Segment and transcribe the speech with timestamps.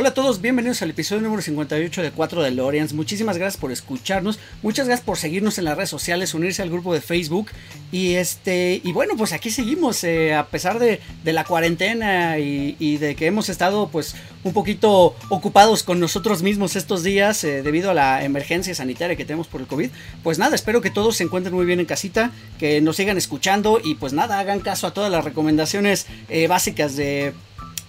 [0.00, 2.94] Hola a todos, bienvenidos al episodio número 58 de 4 de Loreans.
[2.94, 6.94] Muchísimas gracias por escucharnos, muchas gracias por seguirnos en las redes sociales, unirse al grupo
[6.94, 7.50] de Facebook.
[7.92, 13.14] Y este, y bueno, pues aquí seguimos, eh, a pesar de, la cuarentena y, de
[13.14, 17.94] que hemos estado pues un poquito ocupados con nosotros mismos estos días eh, debido a
[17.94, 19.90] la emergencia sanitaria que tenemos por el COVID.
[20.22, 23.78] Pues nada, espero que todos se encuentren muy bien en casita, que nos sigan escuchando
[23.84, 27.34] y pues nada, hagan caso a todas las recomendaciones eh, básicas de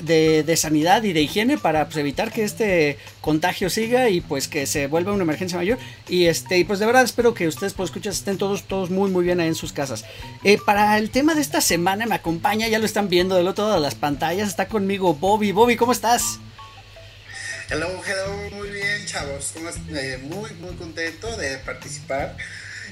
[0.01, 4.65] de, sanidad y de higiene para pues, evitar que este contagio siga y pues que
[4.65, 5.77] se vuelva una emergencia mayor.
[6.07, 9.09] Y este, y pues de verdad espero que ustedes pues escuchas estén todos, todos muy
[9.09, 10.05] muy bien ahí en sus casas.
[10.43, 13.65] Eh, para el tema de esta semana me acompaña, ya lo están viendo del otro
[13.65, 15.51] lado de las pantallas, está conmigo Bobby.
[15.51, 16.39] Bobby, ¿cómo estás?
[17.69, 19.53] Hello, hello, muy bien, chavos.
[19.89, 22.35] Eh, muy, muy contento de participar.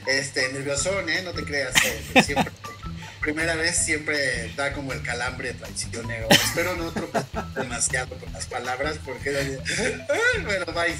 [0.08, 1.22] Este, nerviosón, ¿eh?
[1.22, 1.74] No te creas.
[1.86, 2.52] Eh, siempre
[3.22, 6.28] primera vez siempre da como el calambre traicionero.
[6.30, 9.60] Espero no tropezar demasiado con las palabras porque
[10.44, 10.96] bueno, bye.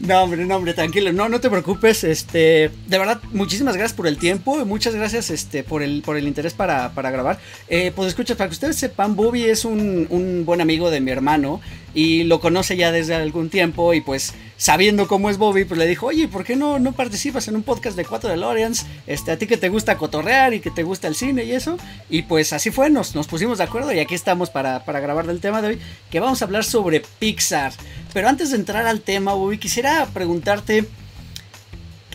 [0.00, 1.12] No, hombre, no, hombre, tranquilo.
[1.12, 2.04] No, no te preocupes.
[2.04, 6.26] Este, de verdad, muchísimas gracias por el tiempo muchas gracias este, por, el, por el
[6.26, 7.38] interés para, para grabar.
[7.68, 11.10] Eh, pues escucha, para que ustedes sepan, Bobby es un, un buen amigo de mi
[11.10, 11.60] hermano
[11.94, 15.86] y lo conoce ya desde algún tiempo y pues sabiendo cómo es Bobby, pues le
[15.86, 18.84] dijo, oye, ¿por qué no, no participas en un podcast de 4 DeLoreans?
[19.06, 21.78] Este, a ti que te gusta cotorrear y que te gusta el cine y eso.
[22.10, 25.26] Y pues así fue, nos, nos pusimos de acuerdo y aquí estamos para, para grabar
[25.26, 25.78] del tema de hoy,
[26.10, 27.72] que vamos a hablar sobre Pixar.
[28.12, 30.86] Pero antes de entrar al tema, Bobby, quisiera preguntarte...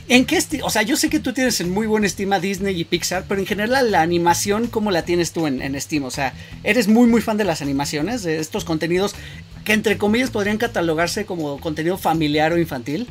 [0.09, 2.83] ¿En qué O sea, yo sé que tú tienes en muy buena estima Disney y
[2.83, 6.03] Pixar, pero en general la animación, ¿cómo la tienes tú en, en Steam?
[6.03, 9.15] O sea, ¿eres muy muy fan de las animaciones, de estos contenidos
[9.63, 13.07] que entre comillas podrían catalogarse como contenido familiar o infantil?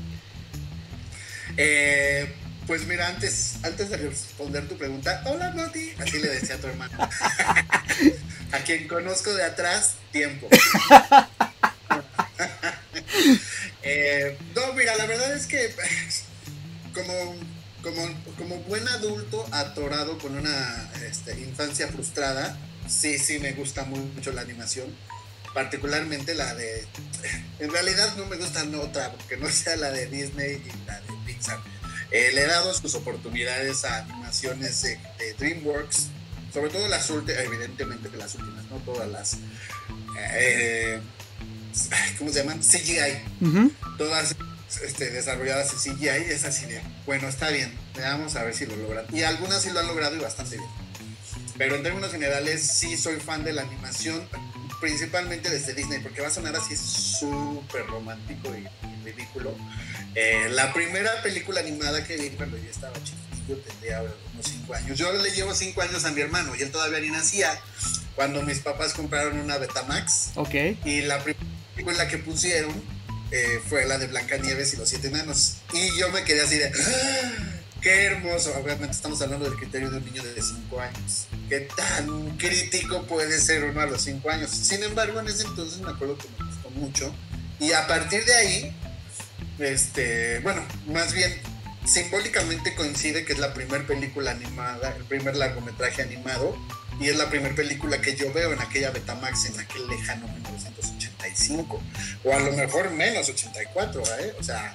[1.57, 2.31] Eh,
[2.67, 6.67] pues mira, antes, antes de responder tu pregunta, hola Noti, así le decía a tu
[6.67, 6.97] hermano.
[8.53, 10.49] a quien conozco de atrás, tiempo.
[13.85, 15.75] Eh, no, mira, la verdad es que
[16.93, 17.35] como,
[17.83, 22.57] como, como buen adulto atorado con una este, infancia frustrada,
[22.89, 24.93] sí, sí me gusta mucho la animación
[25.55, 26.87] particularmente la de...
[27.59, 31.13] En realidad no me gusta otra, porque no sea la de Disney y la de
[31.27, 31.61] Pixar.
[32.11, 34.99] Eh, le he dado sus oportunidades a animaciones de,
[35.39, 36.09] DreamWorks,
[36.53, 39.39] sobre todo las últimas, evidentemente las últimas, no todas las...
[40.19, 41.01] Eh,
[42.19, 42.61] ¿Cómo se llaman?
[42.61, 43.73] CGI.
[43.97, 44.37] Todas
[44.81, 48.77] este, desarrolladas en CGI, es así de, bueno, está bien, veamos a ver si lo
[48.77, 49.05] logran.
[49.13, 50.69] Y algunas sí lo han logrado y bastante bien.
[51.59, 54.27] Pero en términos generales sí soy fan de la animación,
[54.81, 58.67] principalmente desde Disney, porque va a sonar así súper romántico y,
[59.05, 59.55] ridículo.
[60.15, 64.99] Eh, la primera película animada que vi cuando yo estaba chiquitito, tendría unos 5 años.
[64.99, 67.61] Yo le llevo 5 años a mi hermano y él todavía ni nacía
[68.15, 70.33] cuando mis papás compraron una Betamax.
[70.37, 70.55] Ok.
[70.85, 72.73] Y la primera película que pusieron
[73.33, 75.57] eh, fue la de Blancanieves y los Siete Enanos.
[75.73, 76.71] Y yo me quedé así de
[77.81, 78.53] qué hermoso.
[78.63, 81.29] Obviamente estamos hablando del criterio de un niño de 5 años.
[81.49, 84.51] Qué tan crítico puede ser uno a los 5 años.
[84.51, 87.15] Sin embargo, en ese entonces me acuerdo que me gustó mucho.
[87.59, 88.77] Y a partir de ahí,
[89.59, 91.33] este, bueno, más bien
[91.87, 96.55] simbólicamente coincide que es la primera película animada, el primer largometraje animado,
[97.01, 100.29] y es la primera película que yo veo en aquella Betamax en aquel lejano
[101.33, 101.81] 1985,
[102.25, 104.35] o a lo mejor menos 84, ¿eh?
[104.39, 104.75] O sea,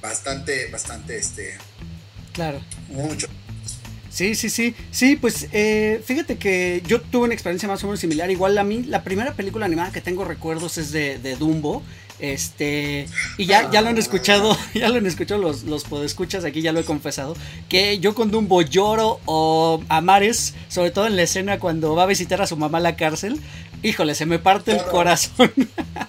[0.00, 1.58] bastante, bastante, este,
[2.32, 2.60] Claro.
[2.88, 3.28] Mucho.
[4.10, 4.74] Sí, sí, sí.
[4.90, 8.30] Sí, pues eh, fíjate que yo tuve una experiencia más o menos similar.
[8.30, 11.82] Igual a mí, la primera película animada que tengo recuerdos es de, de Dumbo.
[12.22, 16.62] Este, y ya, ya lo han escuchado, ya lo han escuchado los, los podescuchas, aquí
[16.62, 17.36] ya lo he confesado,
[17.68, 22.04] que yo con Dumbo lloro o a mares, sobre todo en la escena cuando va
[22.04, 23.40] a visitar a su mamá a la cárcel.
[23.82, 25.52] Híjole, se me parte el corazón.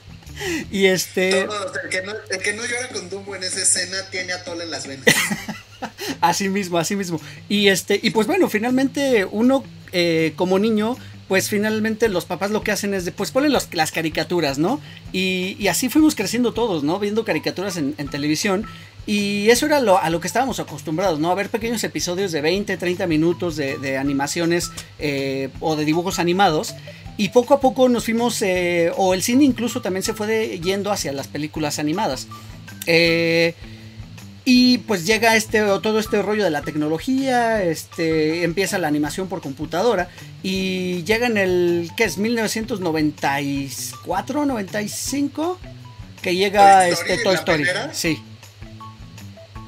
[0.71, 1.41] y este...
[1.41, 1.49] el,
[1.89, 4.69] que no, el que no llora con Dumbo en esa escena tiene a Tole en
[4.71, 5.05] las venas.
[6.21, 7.19] así mismo, así mismo.
[7.49, 10.95] Y este, y pues bueno, finalmente uno eh, como niño,
[11.27, 14.79] pues finalmente los papás lo que hacen es de, pues ponen las caricaturas, ¿no?
[15.11, 16.99] Y, así fuimos creciendo todos, ¿no?
[16.99, 18.65] Viendo caricaturas en, televisión.
[19.05, 21.29] Y eso era lo, a lo que estábamos acostumbrados, ¿no?
[21.31, 26.75] A ver pequeños episodios de 20, 30 minutos de, animaciones eh, o de dibujos animados.
[27.15, 30.91] Y poco a poco nos fuimos, eh, o el cine incluso también se fue yendo
[30.91, 32.27] hacia las películas animadas.
[32.87, 33.53] Eh,
[34.45, 39.39] Y pues llega este todo este rollo de la tecnología, este empieza la animación por
[39.41, 40.09] computadora
[40.41, 42.17] y llega en el ¿qué es?
[42.17, 45.59] 1994, 95
[46.21, 47.65] que llega este Toy Story.
[47.91, 48.21] Sí.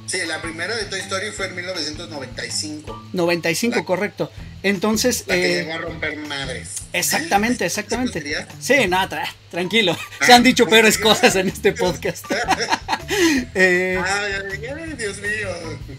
[0.08, 3.10] Sí, la primera de Toy Story fue en 1995.
[3.14, 4.32] 95, correcto.
[4.62, 5.24] Entonces.
[5.28, 6.76] La que eh, llegó a romper madres.
[6.94, 8.46] Exactamente, exactamente.
[8.60, 9.98] Sí, nada, tranquilo.
[10.22, 12.26] Se han dicho peores cosas en este podcast.
[13.56, 15.50] eh, ay, Dios mío.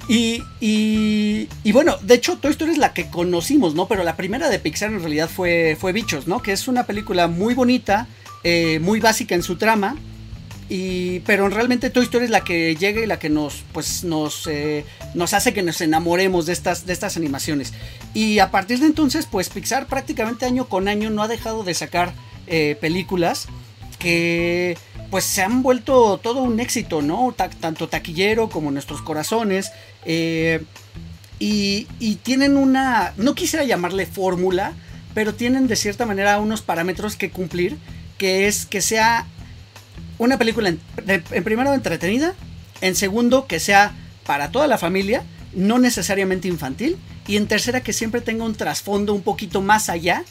[0.09, 3.89] Y, y, y, bueno, de hecho, Toy Story es la que conocimos, ¿no?
[3.89, 6.43] Pero la primera de Pixar en realidad fue, fue Bichos, ¿no?
[6.43, 8.09] Que es una película muy bonita,
[8.45, 9.97] eh, muy básica en su trama
[10.69, 14.47] y, pero realmente Toy Story es la que llega y la que nos, pues, nos,
[14.49, 17.73] eh, nos hace que nos enamoremos de estas, de estas animaciones.
[18.15, 21.75] Y a partir de entonces, pues Pixar prácticamente año con año no ha dejado de
[21.75, 22.15] sacar
[22.49, 23.47] eh, películas
[24.01, 24.77] que
[25.11, 27.35] pues se han vuelto todo un éxito, ¿no?
[27.61, 29.73] tanto taquillero como nuestros corazones.
[30.05, 30.63] Eh,
[31.39, 34.73] y, y tienen una, no quisiera llamarle fórmula,
[35.15, 37.79] pero tienen de cierta manera unos parámetros que cumplir,
[38.19, 39.27] que es que sea
[40.19, 42.35] una película en, primero entretenida,
[42.81, 43.95] en segundo que sea
[44.27, 45.23] para toda la familia,
[45.55, 50.25] no necesariamente infantil, y en tercera que siempre tenga un trasfondo un poquito más allá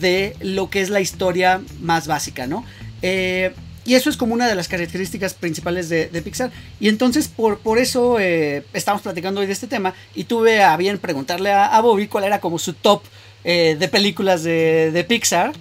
[0.00, 2.64] de lo que es la historia más básica, ¿no?
[3.02, 6.50] Eh, y eso es como una de las características principales de, Pixar.
[6.80, 10.76] Y entonces por, por eso eh, estamos platicando hoy de este tema y tuve a
[10.76, 13.02] bien preguntarle a, Bobby cuál era como su top
[13.44, 15.52] eh, de películas de, de Pixar.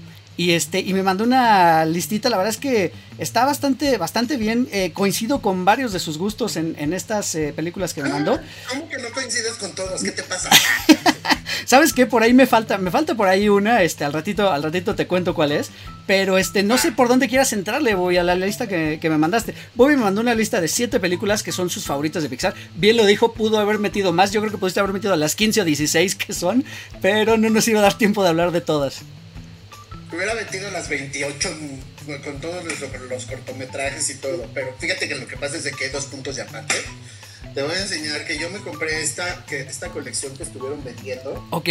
[0.42, 4.68] Y, este, y me mandó una listita, la verdad es que está bastante, bastante bien.
[4.72, 8.40] Eh, coincido con varios de sus gustos en, en estas eh, películas que me mandó.
[8.68, 10.02] ¿Cómo que no coincides con todos?
[10.02, 10.50] ¿Qué te pasa?
[11.66, 12.08] ¿Sabes qué?
[12.08, 15.06] Por ahí me falta, me falta por ahí una, este, al ratito, al ratito te
[15.06, 15.70] cuento cuál es.
[16.08, 19.20] Pero este, no sé por dónde quieras entrarle, voy a la lista que, que me
[19.20, 19.54] mandaste.
[19.76, 22.56] Bobby me mandó una lista de siete películas que son sus favoritas de Pixar.
[22.78, 24.32] Bien lo dijo, pudo haber metido más.
[24.32, 26.66] Yo creo que pudiste haber metido a las 15 o 16 que son,
[27.00, 29.04] pero no nos iba a dar tiempo de hablar de todas
[30.12, 31.50] hubiera metido las 28
[32.24, 35.86] con todos los, cortometrajes y todo, pero fíjate que lo que pasa es de que
[35.86, 36.76] hay dos puntos de aparte.
[37.54, 41.48] Te voy a enseñar que yo me compré esta, que, esta colección que estuvieron vendiendo.
[41.52, 41.70] Ok.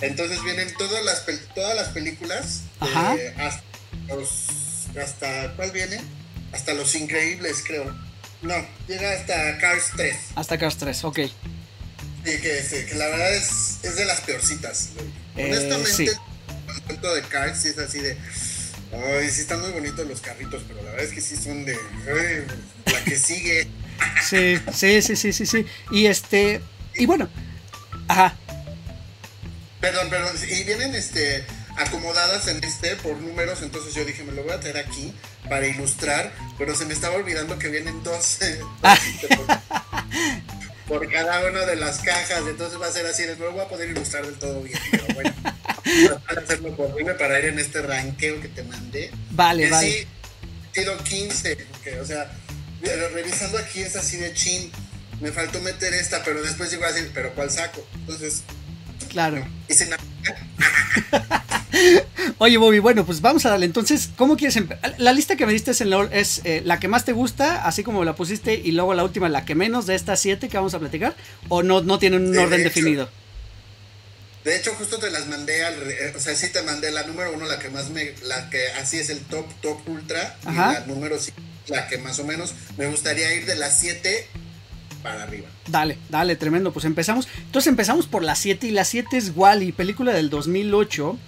[0.00, 1.24] Entonces vienen todas las,
[1.54, 2.62] todas las películas.
[2.80, 3.14] Ajá.
[3.16, 3.62] Eh, hasta,
[4.14, 4.46] los,
[5.00, 6.00] hasta, ¿cuál viene?
[6.52, 7.94] Hasta Los Increíbles, creo.
[8.42, 8.54] No,
[8.88, 10.16] llega hasta Cars 3.
[10.34, 11.20] Hasta Cars 3, ok.
[12.24, 14.90] Sí, que, que la verdad es, es de las peorcitas.
[15.36, 16.12] Eh, Honestamente,
[16.74, 18.16] el cuento de Cars sí es así de.
[18.92, 21.76] Ay, sí están muy bonitos los carritos, pero la verdad es que sí son de.
[22.86, 23.68] la que sigue.
[24.28, 25.66] Sí, sí, sí, sí, sí, sí.
[25.92, 26.60] Y este.
[26.96, 27.28] Y bueno.
[28.08, 28.36] Ajá.
[29.80, 30.34] Perdón, perdón.
[30.48, 31.44] Y vienen este
[31.76, 35.12] acomodadas en este por números, entonces yo dije, me lo voy a traer aquí
[35.48, 38.38] para ilustrar, pero se me estaba olvidando que vienen dos,
[38.82, 39.38] dos este,
[40.92, 43.68] por cada una de las cajas, entonces va a ser así, no lo voy a
[43.68, 45.32] poder ilustrar del todo bien, pero bueno,
[46.26, 49.10] para hacerlo por para ir en este ranqueo que te mandé.
[49.30, 50.06] Vale, vale.
[50.74, 51.56] Sí, 15,
[51.98, 52.30] o sea,
[53.14, 54.70] revisando aquí es así de chin,
[55.22, 57.82] me faltó meter esta, pero después iba a decir, pero ¿cuál saco?
[57.94, 58.42] Entonces,
[59.08, 59.48] claro.
[59.70, 59.96] Hice una...
[62.38, 63.66] Oye, Bobby, bueno, pues vamos a darle.
[63.66, 64.94] Entonces, ¿cómo quieres empezar?
[64.98, 68.04] La lista que me diste es, es eh, la que más te gusta, así como
[68.04, 70.78] la pusiste, y luego la última, la que menos de estas siete que vamos a
[70.78, 71.14] platicar,
[71.48, 73.08] o no, no tienen un orden definido.
[74.44, 75.76] De hecho, justo te las mandé al,
[76.16, 78.98] o sea, sí te mandé la número uno, la que más me, la que así
[78.98, 82.88] es el top, top ultra, y la número cinco, la que más o menos me
[82.88, 84.26] gustaría ir de las siete
[85.02, 85.48] para arriba.
[85.68, 86.72] Dale, dale, tremendo.
[86.72, 87.28] Pues empezamos.
[87.38, 91.18] Entonces empezamos por la 7 y la 7 es Wally, película del 2008.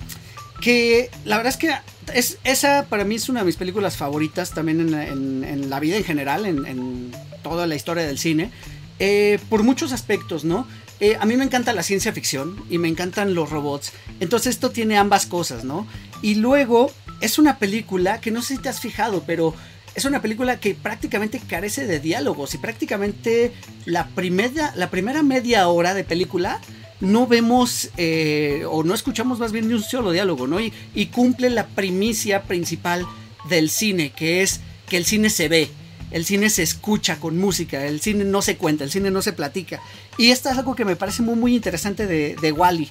[0.64, 1.75] Que la verdad es que
[2.14, 6.04] es, esa para mí es una de mis películas favoritas también en, la vida en
[6.04, 8.50] general, en, toda la historia del cine.
[8.99, 10.66] Eh, por muchos aspectos, ¿no?
[11.00, 13.92] Eh, a mí me encanta la ciencia ficción y me encantan los robots.
[14.21, 15.87] Entonces esto tiene ambas cosas, ¿no?
[16.23, 16.90] Y luego
[17.21, 19.54] es una película que no sé si te has fijado, pero
[19.94, 23.52] es una película que prácticamente carece de diálogos y prácticamente
[23.85, 26.62] la primera, la primera media hora de película
[27.01, 30.59] no vemos eh, o no escuchamos más bien ni un solo diálogo, ¿no?
[30.61, 33.07] Y, cumple la primicia principal
[33.49, 35.71] del cine, que es que el cine se ve,
[36.11, 39.33] el cine se escucha con música, el cine no se cuenta, el cine no se
[39.33, 39.81] platica.
[40.19, 42.91] Y esto es algo que me parece muy, muy interesante de, de Wally.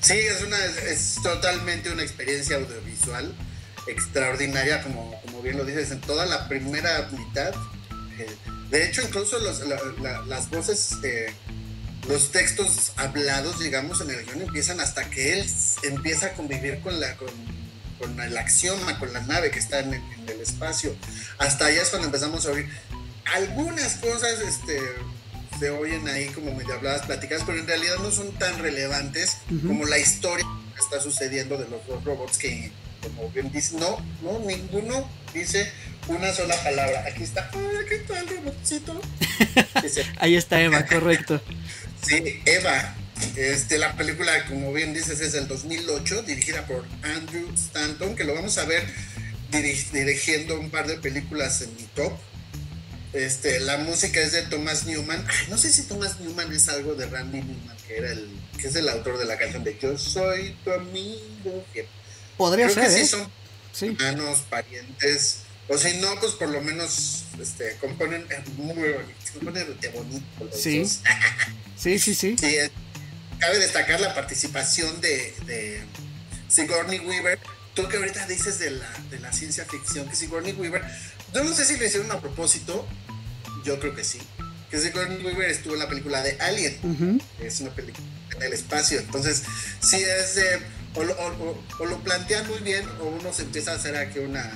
[0.00, 0.58] Sí, es, una,
[1.22, 3.34] totalmente una experiencia audiovisual
[3.86, 7.54] extraordinaria, como, como bien lo dices, en toda la primera mitad.
[8.18, 8.26] Eh,
[8.70, 11.32] de hecho, incluso las voces, eh,
[12.08, 15.50] los textos hablados, digamos, en el guion empiezan hasta que él
[15.82, 17.28] empieza a convivir con la, con,
[17.98, 20.94] con el axioma, con la nave que está en, el espacio.
[21.38, 22.68] Hasta allá es cuando empezamos a oír
[23.34, 24.78] algunas cosas, este,
[25.58, 29.86] se oyen ahí como medio habladas, platicadas, pero en realidad no son tan relevantes como
[29.86, 32.70] la historia que está sucediendo de los dos robots que,
[33.00, 35.72] como bien dice, no, no, ninguno dice
[36.08, 37.04] una sola palabra.
[37.08, 39.00] Aquí está, aquí está el robotcito.
[40.18, 41.40] ahí está Eva, correcto.
[42.06, 42.96] Sí, Eva.
[43.36, 48.34] Este, la película, como bien dices, es del 2008, dirigida por Andrew Stanton, que lo
[48.34, 48.84] vamos a ver
[49.92, 52.12] dirigiendo un par de películas en mi top.
[53.12, 55.24] Este, la música es de Thomas Newman.
[55.48, 58.28] no sé si Thomas Newman es algo de Randy Newman, que era el,
[58.60, 61.64] que es el autor de la canción de Yo soy tu amigo.
[62.36, 62.90] Podría ser.
[62.90, 63.06] sí ¿eh?
[63.06, 63.30] son
[63.72, 63.96] sí.
[64.00, 65.40] hermanos, parientes.
[65.68, 70.50] O si no, pues por lo menos este, componen muy bonito, de bonito.
[70.52, 70.84] Sí.
[71.76, 72.36] sí, sí, sí.
[73.38, 75.82] cabe destacar la participación de, de
[76.48, 77.38] Sigourney Weaver.
[77.74, 80.82] Tú que ahorita dices de la, de la ciencia ficción, que Sigourney Weaver,
[81.34, 82.86] yo no sé si lo hicieron a propósito,
[83.64, 84.20] yo creo que sí.
[84.70, 89.00] Que Sigourney Weaver estuvo en la película de Alien, es una película en el espacio.
[89.00, 89.42] Entonces,
[89.80, 90.60] sí es de.
[90.96, 91.14] O lo,
[91.80, 94.48] o lo plantean muy bien, o uno se empieza a hacer aquí una,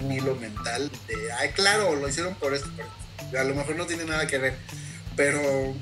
[0.00, 2.88] un hilo mental de, ay, claro, lo hicieron por esto, pero
[3.38, 4.54] a lo mejor no tiene nada que ver,
[5.16, 5.74] pero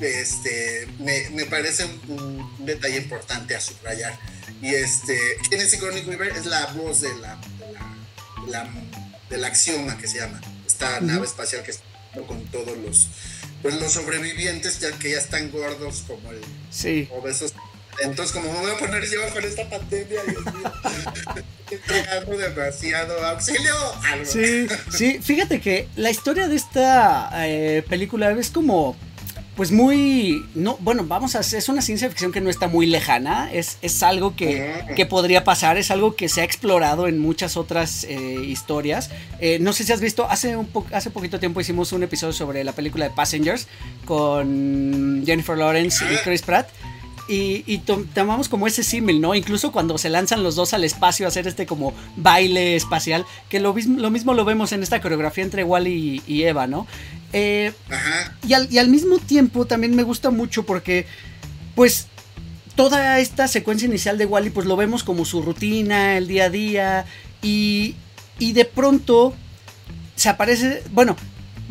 [0.00, 4.18] este, me, parece un, detalle importante a subrayar.
[4.60, 5.18] Y este,
[5.48, 6.28] ¿quién es Sigourney Weaver?
[6.36, 7.40] Es la voz de la,
[8.44, 8.70] de la,
[9.28, 11.84] del axioma que se llama, esta nave espacial que está
[12.26, 13.08] con todos los,
[13.62, 17.08] pues, los sobrevivientes, ya que ya están gordos como el sí.
[17.10, 17.54] obesos
[18.00, 23.74] entonces, como me voy a poner yo con esta pandemia, Dios mío, demasiado auxilio.
[24.24, 28.96] Sí, sí, fíjate que la historia de esta eh, película es como
[29.56, 33.52] pues muy no bueno vamos a es una ciencia ficción que no está muy lejana
[33.52, 37.58] es, es algo que, que, podría pasar es algo que se ha explorado en muchas
[37.58, 39.10] otras eh, historias.
[39.40, 42.64] Eh, no sé si has visto hace un hace poquito tiempo hicimos un episodio sobre
[42.64, 43.68] la película de Passengers
[44.06, 46.68] con Jennifer Lawrence y Chris Pratt
[47.28, 47.78] y,
[48.14, 49.34] tomamos como ese símil, ¿no?
[49.34, 53.60] Incluso cuando se lanzan los dos al espacio a hacer este como baile espacial, que
[53.60, 56.86] lo, lo mismo lo vemos en esta coreografía entre Wally y, Eva, ¿no?
[57.32, 57.72] Eh,
[58.46, 61.06] y, al, y al mismo tiempo también me gusta mucho porque,
[61.74, 62.08] pues,
[62.74, 66.50] toda esta secuencia inicial de Wally, pues lo vemos como su rutina, el día a
[66.50, 67.04] día,
[67.42, 67.94] y,
[68.38, 69.34] y de pronto
[70.16, 71.16] se aparece, bueno,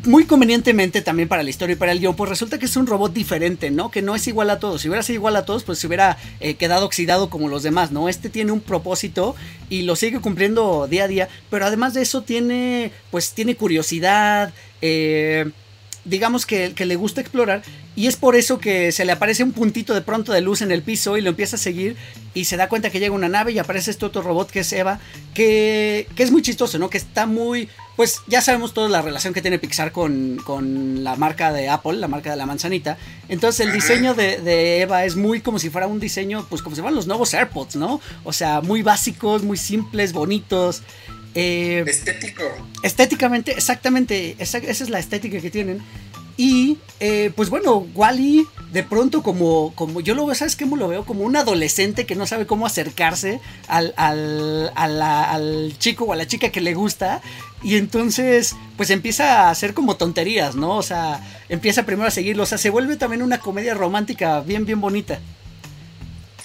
[0.05, 2.87] muy convenientemente también para la historia y para el guion, pues resulta que es un
[2.87, 3.91] robot diferente, ¿no?
[3.91, 4.81] Que no es igual a todos.
[4.81, 7.91] Si hubiera sido igual a todos, pues se hubiera eh, quedado oxidado como los demás,
[7.91, 8.09] ¿no?
[8.09, 9.35] Este tiene un propósito
[9.69, 14.53] y lo sigue cumpliendo día a día, pero además de eso tiene, pues tiene curiosidad,
[14.81, 15.51] eh,
[16.05, 17.61] digamos que, que, le gusta explorar
[17.95, 20.71] y es por eso que se le aparece un puntito de pronto de luz en
[20.71, 21.95] el piso y lo empieza a seguir
[22.33, 24.73] y se da cuenta que llega una nave y aparece este otro robot que es
[24.73, 24.99] Eva,
[25.33, 26.89] que, que es muy chistoso, ¿no?
[26.89, 27.69] Que está muy...
[27.97, 31.97] Pues ya sabemos toda la relación que tiene Pixar con, con la marca de Apple,
[31.97, 32.97] la marca de la manzanita.
[33.27, 36.75] Entonces el diseño de, de, Eva es muy como si fuera un diseño, pues como
[36.75, 37.99] si fueran los nuevos AirPods, ¿no?
[38.23, 40.81] O sea, muy básicos, muy simples, bonitos.
[41.35, 42.43] Eh, Estético.
[42.83, 45.81] Estéticamente, exactamente, esa, es la estética que tienen.
[46.37, 50.87] Y eh, pues bueno, Wally de pronto como, como yo lo veo, ¿sabes cómo lo
[50.87, 51.05] veo?
[51.05, 56.27] Como un adolescente que no sabe cómo acercarse al, al, al, chico o a la
[56.27, 57.21] chica que le gusta.
[57.63, 60.77] Y entonces pues empieza a hacer como tonterías, ¿no?
[60.77, 62.43] O sea, empieza primero a seguirlo.
[62.43, 65.19] O sea, se vuelve también una comedia romántica bien, bien bonita.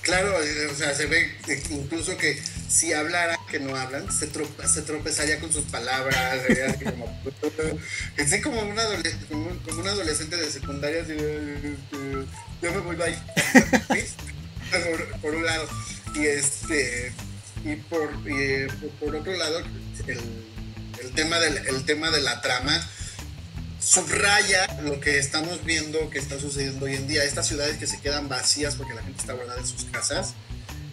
[0.02, 0.34] Claro,
[0.70, 1.32] o sea, se ve
[1.70, 2.38] incluso que
[2.68, 7.06] si hablara, que no hablan, se, trope, se tropezaría con sus palabras, así como,
[8.42, 11.16] como, un adolescente, de secundaria, este,
[12.62, 12.96] yo me voy,
[14.70, 15.68] por, por, un lado,
[16.14, 17.12] y este,
[17.64, 18.66] y por, y,
[18.98, 19.60] por otro lado,
[20.06, 22.80] el, tema del, el tema de la trama,
[23.80, 27.22] subraya lo que estamos viendo que está sucediendo hoy en día.
[27.22, 30.34] Estas ciudades que se quedan vacías porque la gente está guardada en sus casas.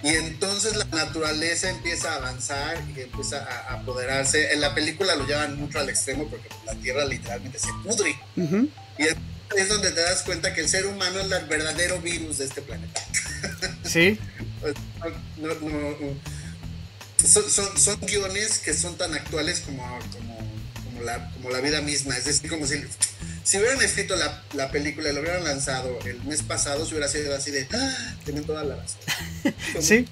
[0.03, 4.51] Y entonces la naturaleza empieza a avanzar y empieza a apoderarse.
[4.51, 8.19] En la película lo llevan mucho al extremo porque la tierra literalmente se pudre.
[8.35, 12.45] Y es donde te das cuenta que el ser humano es el verdadero virus de
[12.45, 13.01] este planeta.
[13.83, 14.17] Sí.
[17.25, 19.83] son, son, son, guiones que son tan actuales como,
[20.85, 22.15] como la, como la vida misma.
[22.15, 22.81] Es decir, como si,
[23.43, 27.07] si hubieran escrito la, la, película y lo hubieran lanzado el mes pasado, se hubiera
[27.07, 28.15] sido así de, ¡Ah!
[28.23, 28.99] tienen toda la razón.
[29.81, 30.07] sí.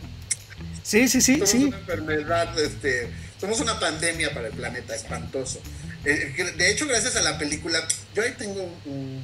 [0.84, 1.34] Sí, sí, sí.
[1.34, 1.58] Somos sí.
[1.66, 3.10] una enfermedad, este,
[3.40, 5.62] somos una pandemia para el planeta, espantoso.
[6.04, 9.24] Eh, de hecho, gracias a la película, yo ahí tengo un,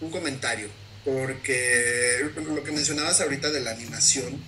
[0.00, 0.68] un comentario,
[1.04, 4.42] porque lo que mencionabas ahorita de la animación,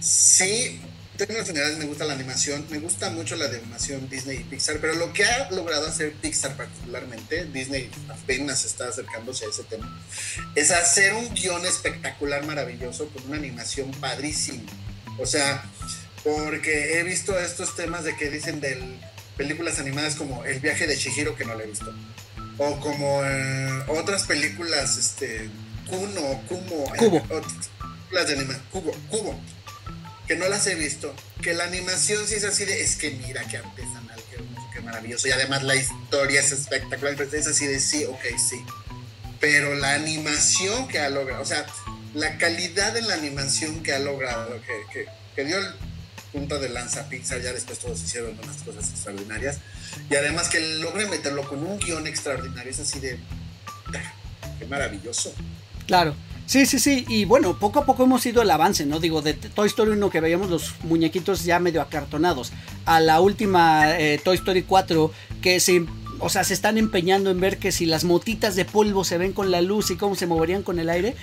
[0.00, 0.80] sí
[1.18, 4.94] términos generales me gusta la animación, me gusta mucho la animación Disney y Pixar, pero
[4.94, 10.00] lo que ha logrado hacer Pixar particularmente, Disney apenas está acercándose a ese tema,
[10.54, 14.62] es hacer un guion espectacular, maravilloso, con una animación padrísima.
[15.18, 15.64] O sea,
[16.22, 18.78] porque he visto estos temas de que dicen de
[19.36, 21.92] películas animadas como El viaje de Chihiro, que no la he visto,
[22.58, 25.50] o como eh, otras películas, este,
[25.88, 27.16] Kuno, Kumo, Cubo.
[27.16, 29.57] Eh, otras películas de animación, Cubo, Cubo
[30.28, 33.42] que no las he visto, que la animación sí es así de, es que mira
[33.48, 37.66] qué artesanal, qué hermoso, qué maravilloso, y además la historia es espectacular, pero es así
[37.66, 38.62] de sí, ok, sí.
[39.40, 41.64] Pero la animación que ha logrado, o sea,
[42.12, 45.66] la calidad de la animación que ha logrado, que, que, que dio el
[46.30, 49.60] punto de lanza Pixar, ya después todos hicieron unas cosas extraordinarias,
[50.10, 53.18] y además que logre meterlo con un guion extraordinario, es así de,
[54.58, 55.34] qué maravilloso.
[55.86, 56.14] Claro.
[56.48, 59.00] Sí, sí, sí, y bueno, poco a poco hemos ido el avance, ¿no?
[59.00, 62.52] Digo, de Toy Story 1 que veíamos los muñequitos ya medio acartonados,
[62.86, 65.12] a la última eh, Toy Story 4
[65.42, 65.84] que se,
[66.20, 69.34] o sea, se están empeñando en ver que si las motitas de polvo se ven
[69.34, 71.16] con la luz y cómo se moverían con el aire.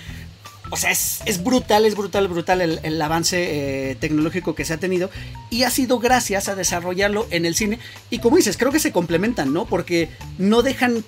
[0.70, 4.78] O sea, es, es brutal, es brutal, brutal el, avance eh, tecnológico que se ha
[4.78, 5.10] tenido
[5.50, 7.80] y ha sido gracias a desarrollarlo en el cine.
[8.10, 9.66] Y como dices, creo que se complementan, ¿no?
[9.66, 11.04] Porque no dejan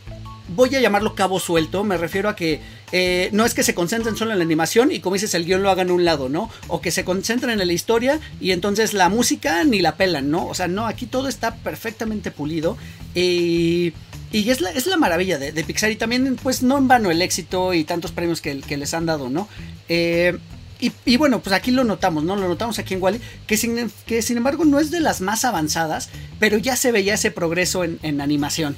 [0.49, 2.61] voy a llamarlo cabo suelto, me refiero a que
[2.93, 5.63] eh, no es que se concentren solo en la animación y como dices el guion
[5.63, 6.51] lo hagan a un lado, ¿no?
[6.69, 10.47] O que se concentren en la historia y entonces la música ni la pelan, ¿no?
[10.47, 12.77] O sea, no, aquí todo está perfectamente pulido
[13.15, 13.93] y...
[14.31, 17.23] Y es la, es la maravilla de, Pixar y también pues no en vano el
[17.23, 19.49] éxito y tantos premios que, les han dado, ¿no?
[19.89, 20.37] Eh,
[20.79, 22.37] y, y, bueno, pues aquí lo notamos, ¿no?
[22.37, 25.47] Lo notamos aquí en Wally, que sin, que sin embargo no es de las más
[25.47, 28.77] avanzadas, pero ya se veía ese progreso en animación.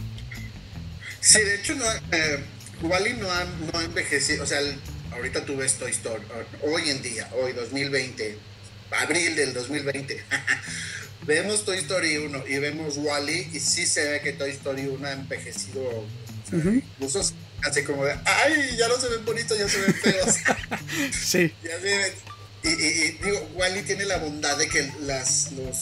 [1.21, 2.45] Sí, de hecho, no, eh,
[2.83, 4.45] Wally no ha, no ha envejecido.
[4.45, 4.79] O sea, el,
[5.13, 6.25] ahorita tú ves Toy Story,
[6.63, 8.39] hoy en día, hoy 2020,
[8.91, 10.25] abril del 2020.
[11.27, 15.07] vemos Toy Story 1 y vemos Wally y sí se ve que Toy Story 1
[15.07, 15.83] ha envejecido.
[15.83, 16.07] O
[16.49, 16.83] sea, uh -huh.
[16.83, 17.21] Incluso
[17.63, 20.35] así como de, ay, ya no se ven bonitos, ya se ven feos.
[21.13, 21.53] sí.
[22.63, 25.79] Y, y, y, digo, Wally tiene la bondad de que las, los,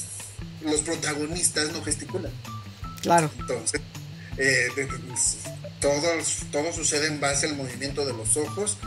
[0.63, 2.31] los protagonistas no gesticulan.
[3.03, 3.33] Claro.
[3.37, 3.81] Entonces,
[4.39, 4.91] eh, de, de,
[5.81, 6.07] todo,
[6.53, 8.79] todo sucede en base al movimiento de los ojos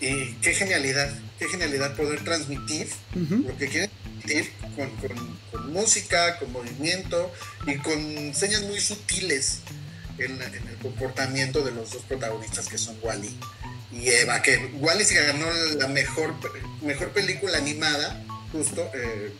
[0.00, 3.46] y qué genialidad, qué genialidad poder transmitir uh -huh.
[3.48, 7.32] lo que quieren transmitir con, con, con, música, con movimiento
[7.66, 9.60] y con señas muy sutiles
[10.18, 13.36] en, en, el comportamiento de los dos protagonistas que son Wally
[13.92, 15.46] y Eva, que Wally se ganó
[15.76, 16.34] la mejor,
[16.82, 19.32] mejor película animada justo eh,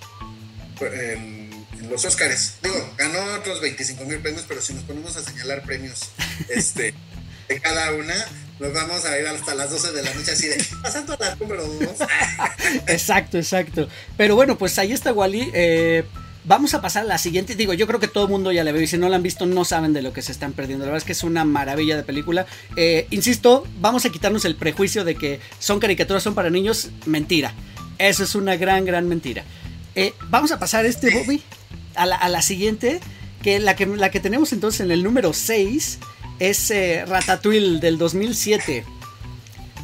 [0.80, 1.39] en
[1.88, 2.54] los Oscars.
[2.62, 6.10] Digo, ganó otros 25 mil premios, pero si nos ponemos a señalar premios
[6.48, 6.94] este,
[7.48, 8.14] de cada una,
[8.58, 11.34] nos vamos a ir hasta las 12 de la noche así de pasando a la
[11.36, 11.80] número 2.
[12.88, 13.88] exacto, exacto.
[14.16, 15.50] Pero bueno, pues ahí está Wally.
[15.54, 16.04] Eh,
[16.44, 17.54] vamos a pasar a la siguiente.
[17.54, 19.22] Digo, yo creo que todo el mundo ya la veo y si no la han
[19.22, 20.84] visto no saben de lo que se están perdiendo.
[20.84, 22.46] La verdad es que es una maravilla de película.
[22.76, 26.90] Eh, insisto, vamos a quitarnos el prejuicio de que son caricaturas, son para niños.
[27.06, 27.54] Mentira.
[27.98, 29.44] Eso es una gran, gran mentira.
[29.94, 31.42] Eh, vamos a pasar este, Bobby,
[32.00, 33.00] a la, a la siguiente.
[33.42, 35.98] Que la, que la que tenemos entonces en el número 6
[36.40, 38.84] es eh, Ratatouille del 2007.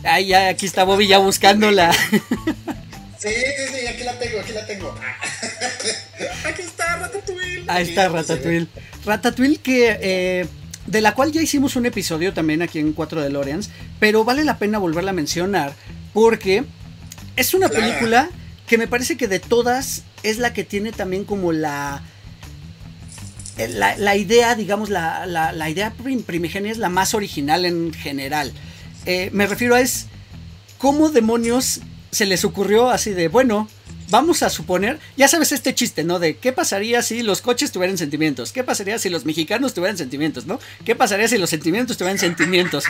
[0.05, 1.95] Ay, ya, aquí está Bobby ya buscándola.
[3.19, 4.95] Sí, sí, sí, aquí la tengo, aquí la tengo.
[6.45, 7.65] aquí está Ratatouille.
[7.67, 8.67] Ahí está Ratatouille.
[9.07, 9.99] Ratatouille que...
[10.01, 10.47] Eh,
[10.87, 14.45] de la cual ya hicimos un episodio también aquí en 4 de Loreans, pero vale
[14.45, 15.73] la pena volverla a mencionar
[16.13, 16.65] porque
[17.37, 18.29] es una claro.
[18.67, 22.03] Que me parece que de todas es la que tiene también como la...
[23.57, 25.95] La, idea, digamos, la, la, la, idea
[26.27, 28.53] primigenia es la más original en general.
[29.07, 30.09] Eh, me refiero a es
[30.77, 33.67] cómo demonios se les ocurrió así de, bueno,
[34.11, 36.19] vamos a suponer, ya sabes este chiste, ¿no?
[36.19, 40.47] De qué pasaría si los coches tuvieran sentimientos, qué pasaría si los mexicanos tuvieran sentimientos,
[40.47, 40.61] ¿no?
[40.85, 42.85] ¿Qué pasaría si los sentimientos tuvieran sentimientos?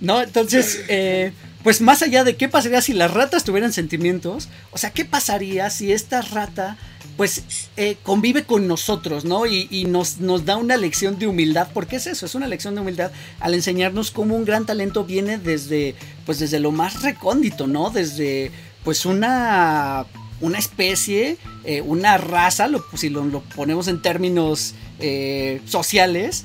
[0.00, 0.22] ¿No?
[0.22, 4.90] Entonces, eh, pues más allá de qué pasaría si las ratas tuvieran sentimientos, o sea,
[4.90, 6.76] ¿qué pasaría si esta rata
[7.16, 7.44] pues
[7.76, 9.46] eh, convive con nosotros, ¿no?
[9.46, 12.80] Y, nos, nos, da una lección de humildad, porque es eso, es una lección de
[12.80, 15.94] humildad al enseñarnos cómo un gran talento viene desde,
[16.24, 17.90] pues desde lo más recóndito, ¿no?
[17.90, 18.50] Desde,
[18.82, 20.06] pues una,
[20.40, 26.44] una especie, eh, una raza, lo, si lo, lo, ponemos en términos eh, sociales,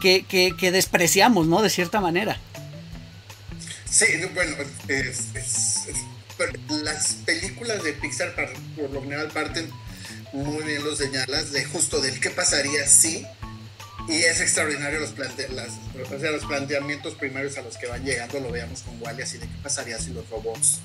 [0.00, 1.62] que, que, que, despreciamos, ¿no?
[1.62, 2.38] De cierta manera.
[3.88, 4.56] Sí, bueno,
[6.82, 9.70] las películas de Pixar por lo general parten
[10.32, 13.26] muy bien lo señalas, de justo del qué pasaría si,
[14.08, 18.82] y es extraordinario los, plante los planteamientos primarios a los que van llegando, lo veamos
[18.82, 20.80] con Wally, así de qué pasaría si los robots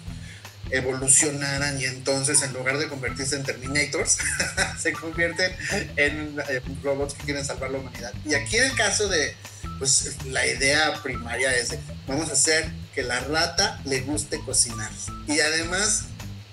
[0.69, 4.17] evolucionaran y entonces en lugar de convertirse en Terminators,
[4.79, 5.51] se convierten
[5.97, 6.37] en,
[6.81, 8.13] robots que quieren salvar la humanidad.
[8.25, 9.35] Y aquí en el caso de,
[9.79, 14.91] pues la idea primaria es de, vamos a hacer que la rata le guste cocinar.
[15.27, 16.05] Y además,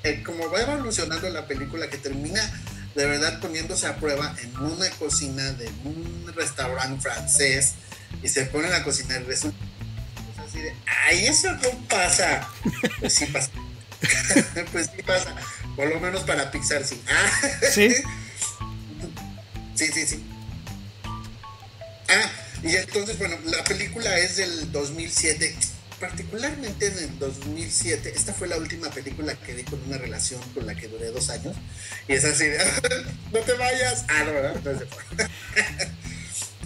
[0.05, 2.41] eh, como va evolucionando la película que termina
[2.95, 7.75] de verdad poniéndose a prueba en una cocina de un restaurante francés
[8.23, 9.57] y se ponen a cocinar, resulta
[10.45, 10.75] así de,
[11.07, 12.49] ay, eso no pasa.
[13.01, 13.51] Pues sí pasa.
[14.73, 15.35] pues sí pasa.
[15.77, 17.01] Por lo menos para Pixar sí.
[17.73, 17.95] sí.
[19.75, 20.25] Sí, sí, sí.
[22.09, 22.31] Ah,
[22.65, 25.55] y entonces, bueno, la película es del 2007
[26.01, 30.67] particularmente en el 2007, esta fue la última película que vi con una relación con
[30.67, 31.57] la que duré dos años.
[32.07, 32.45] Y es así,
[33.33, 34.05] no te vayas.
[34.09, 34.57] Ah, no, ¿verdad?
[34.57, 34.89] Entonces,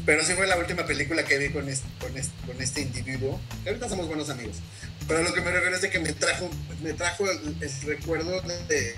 [0.05, 1.87] Pero sí fue la última película que vi con este,
[2.47, 3.40] con este, individuo.
[3.66, 4.57] Ahorita somos buenos amigos.
[5.07, 6.51] Pero lo que me refiero es de que me trajo,
[6.83, 8.97] me el, recuerdo de,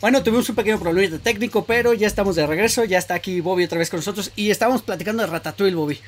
[0.00, 2.84] bueno, tuvimos un pequeño problema técnico, pero ya estamos de regreso.
[2.84, 5.98] Ya está aquí Bobby otra vez con nosotros y estábamos platicando de Ratatouille, Bobby.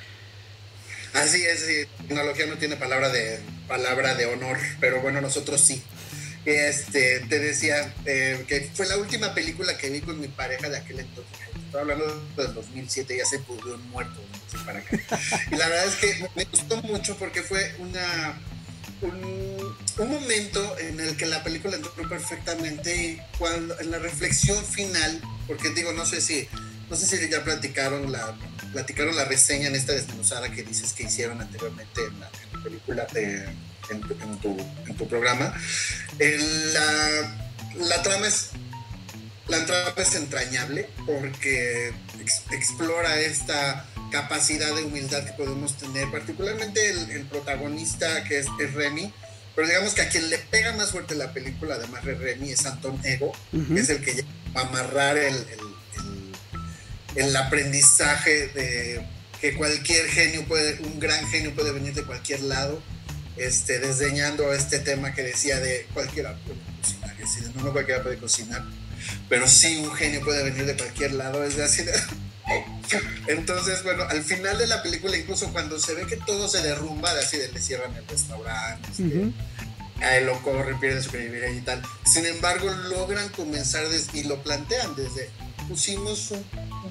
[1.18, 1.66] Así es,
[2.07, 5.83] tecnología no tiene palabra de palabra de honor, pero bueno, nosotros sí.
[6.44, 10.78] Este, te decía eh, que fue la última película que vi con mi pareja de
[10.78, 11.37] aquel entonces.
[11.66, 14.20] Estaba hablando del 2007, ya se pudo un muerto
[14.64, 14.96] para acá.
[15.50, 18.40] Y la verdad es que me gustó mucho porque fue una
[19.02, 24.64] un, un, momento en el que la película entró perfectamente y cuando en la reflexión
[24.64, 26.48] final, porque digo, no sé si
[26.88, 28.35] no sé si ya platicaron la
[28.72, 32.31] platicaron la reseña en esta desmenuzada que dices que hicieron anteriormente en la,
[32.62, 33.07] película,
[33.90, 35.54] en, tu, programa.
[36.18, 38.50] la, trama es
[39.48, 41.92] la trama es entrañable porque
[42.52, 49.12] explora esta capacidad de humildad que podemos tener, particularmente el, protagonista que es, Remy,
[49.54, 52.66] pero digamos que a quien le pega más fuerte la película, además de Remy, es
[52.66, 55.67] Anton Ego, que es el que va a amarrar el el
[57.37, 59.07] aprendizaje de
[59.40, 62.83] que cualquier genio puede, un gran genio puede venir de cualquier lado,
[63.37, 68.64] este, desdeñando este tema que decía de cualquiera puede cocinar, es no, cualquiera puede cocinar,
[69.28, 71.88] pero sí un genio puede venir de cualquier lado, es decir,
[73.28, 77.12] entonces, bueno, al final de la película, incluso cuando se ve que todo se derrumba,
[77.12, 79.33] así de le cierran el restaurante, este,
[80.00, 81.83] a él lo corre, pierde su credibilidad y tal.
[82.04, 85.31] Sin embargo, logran comenzar y lo plantean desde
[85.68, 86.44] pusimos un,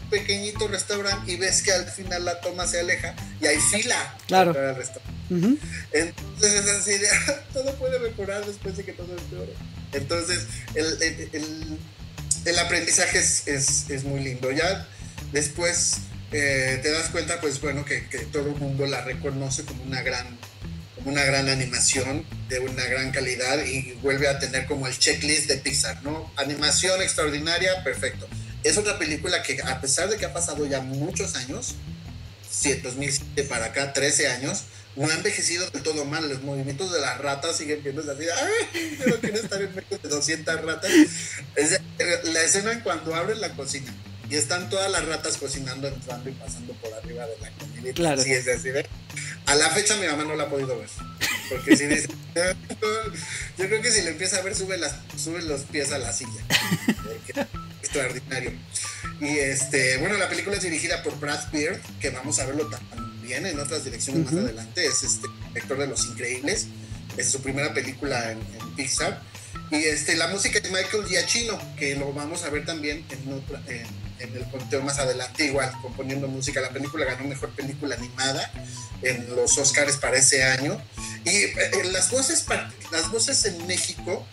[0.10, 4.54] pequeñito restaurante y ves que al final la toma se aleja y hay fila claro.
[4.54, 5.18] para el restaurante.
[5.92, 7.08] Entonces es así de,
[7.54, 9.54] todo puede mejorar después de que todo empeore.
[9.94, 11.78] Entonces el, el,
[12.46, 14.52] el, aprendizaje es, es, es, muy lindo.
[14.52, 14.88] Ya
[15.32, 15.98] después
[16.32, 20.02] eh, te das cuenta, pues bueno, que, que todo el mundo la reconoce como una
[20.02, 20.38] gran
[21.06, 25.56] una gran animación de una gran calidad y vuelve a tener como el checklist de
[25.58, 26.32] Pixar, ¿no?
[26.36, 28.28] Animación extraordinaria, perfecto.
[28.68, 31.76] Es otra película que a pesar de que ha pasado ya muchos años,
[32.84, 34.64] 2007 para acá, 13 años,
[34.98, 36.28] no ha envejecido del todo mal.
[36.28, 38.34] Los movimientos de las ratas siguen viendo vida.
[38.36, 38.98] ¡Ay!
[39.00, 40.92] Yo no quiero estar en medio de 200 ratas.
[42.26, 43.94] la escena en cuando abren la cocina
[44.30, 47.94] y están todas las ratas cocinando, entrando y pasando por arriba de la comida.
[47.94, 48.22] Claro.
[48.22, 48.70] Sí, es así,
[49.46, 50.90] A la fecha mi mamá no la ha podido ver.
[51.50, 52.10] Porque si dice,
[53.58, 56.12] yo creo que si le empieza a ver, sube, las, sube los pies a la
[56.12, 56.44] silla.
[57.82, 58.52] extraordinario.
[59.20, 63.46] Y este, bueno, la película es dirigida por Brad Beard, que vamos a verlo también
[63.46, 64.86] en otras direcciones más adelante.
[64.86, 66.68] Es este director de Los Increíbles.
[67.18, 68.40] Es su primera película en,
[68.76, 69.22] Pixar.
[69.72, 73.88] Y este, la música es Michael Giacchino, que lo vamos a ver también en,
[74.20, 76.62] en, el conteo más adelante, igual componiendo música.
[76.62, 78.52] La película ganó mejor película animada
[79.02, 80.80] en los Oscars para ese año.
[81.26, 82.46] Y eh, las, voces,
[82.92, 84.26] las voces en México,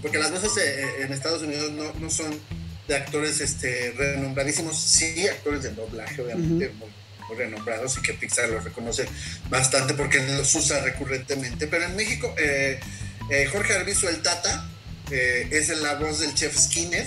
[0.00, 2.38] porque las voces eh, en Estados Unidos no, no son
[2.88, 6.88] de actores este, renombradísimos, sí, actores de doblaje, obviamente, muy,
[7.36, 9.06] renombrados y que Pixar los reconoce
[9.48, 11.66] bastante porque los usa recurrentemente.
[11.66, 12.78] Pero en México, eh,
[13.30, 14.70] eh, Jorge Arbizu, el Tata,
[15.10, 17.06] eh, es la voz del chef Skinner.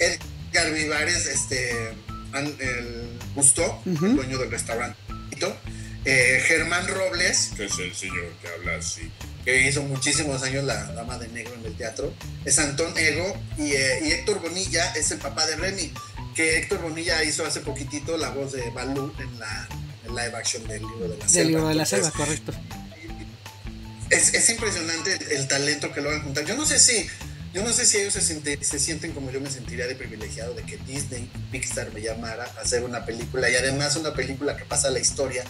[0.00, 1.90] Edgar Vivares, este,
[2.34, 4.98] el Gusto, el dueño del restaurante.
[6.04, 9.10] Germán Robles, que es el señor que habla así
[9.48, 12.12] que hizo muchísimos años la Dama de Negro en el teatro,
[12.44, 15.90] es Antón Ego eh, y, Héctor Bonilla es el papá de Remy,
[16.34, 19.66] que Héctor Bonilla hizo hace poquitito la voz de Balú en la
[20.06, 21.38] live action del libro de la selva.
[21.38, 22.52] Del libro de la selva, correcto.
[24.10, 26.44] Es, impresionante el, talento que lo van a juntar.
[26.44, 27.06] Yo no sé si,
[27.54, 28.22] yo no sé si ellos se,
[28.62, 32.60] se sienten como yo me sentiría de privilegiado de que Disney, Pixar me llamara a
[32.60, 35.42] hacer una película y además una película que pasa la historia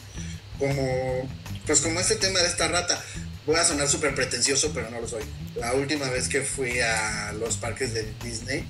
[0.57, 1.29] como,
[1.67, 3.03] pues como este tema de esta rata
[3.49, 5.23] voy a sonar súper pretencioso, pero no lo soy.
[5.57, 8.63] La última vez que fui a los parques de Disney,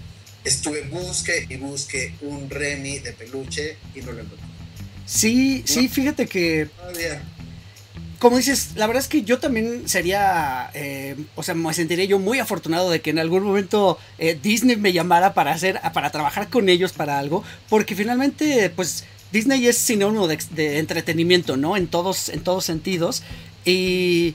[0.44, 4.46] estuve busque y busque un Remy de peluche y no lo encontré.
[5.04, 6.68] Sí, sí, fíjate que...
[6.76, 7.22] Todavía.
[8.20, 12.20] Como dices, la verdad es que yo también sería, eh, o sea, me sentiría yo
[12.20, 16.50] muy afortunado de que en algún momento eh, Disney me llamara para hacer, para trabajar
[16.50, 21.76] con ellos para algo, porque finalmente, pues, Disney es sinónimo de, de entretenimiento, ¿no?
[21.76, 23.24] En todos, en todos sentidos.
[23.64, 24.34] Y,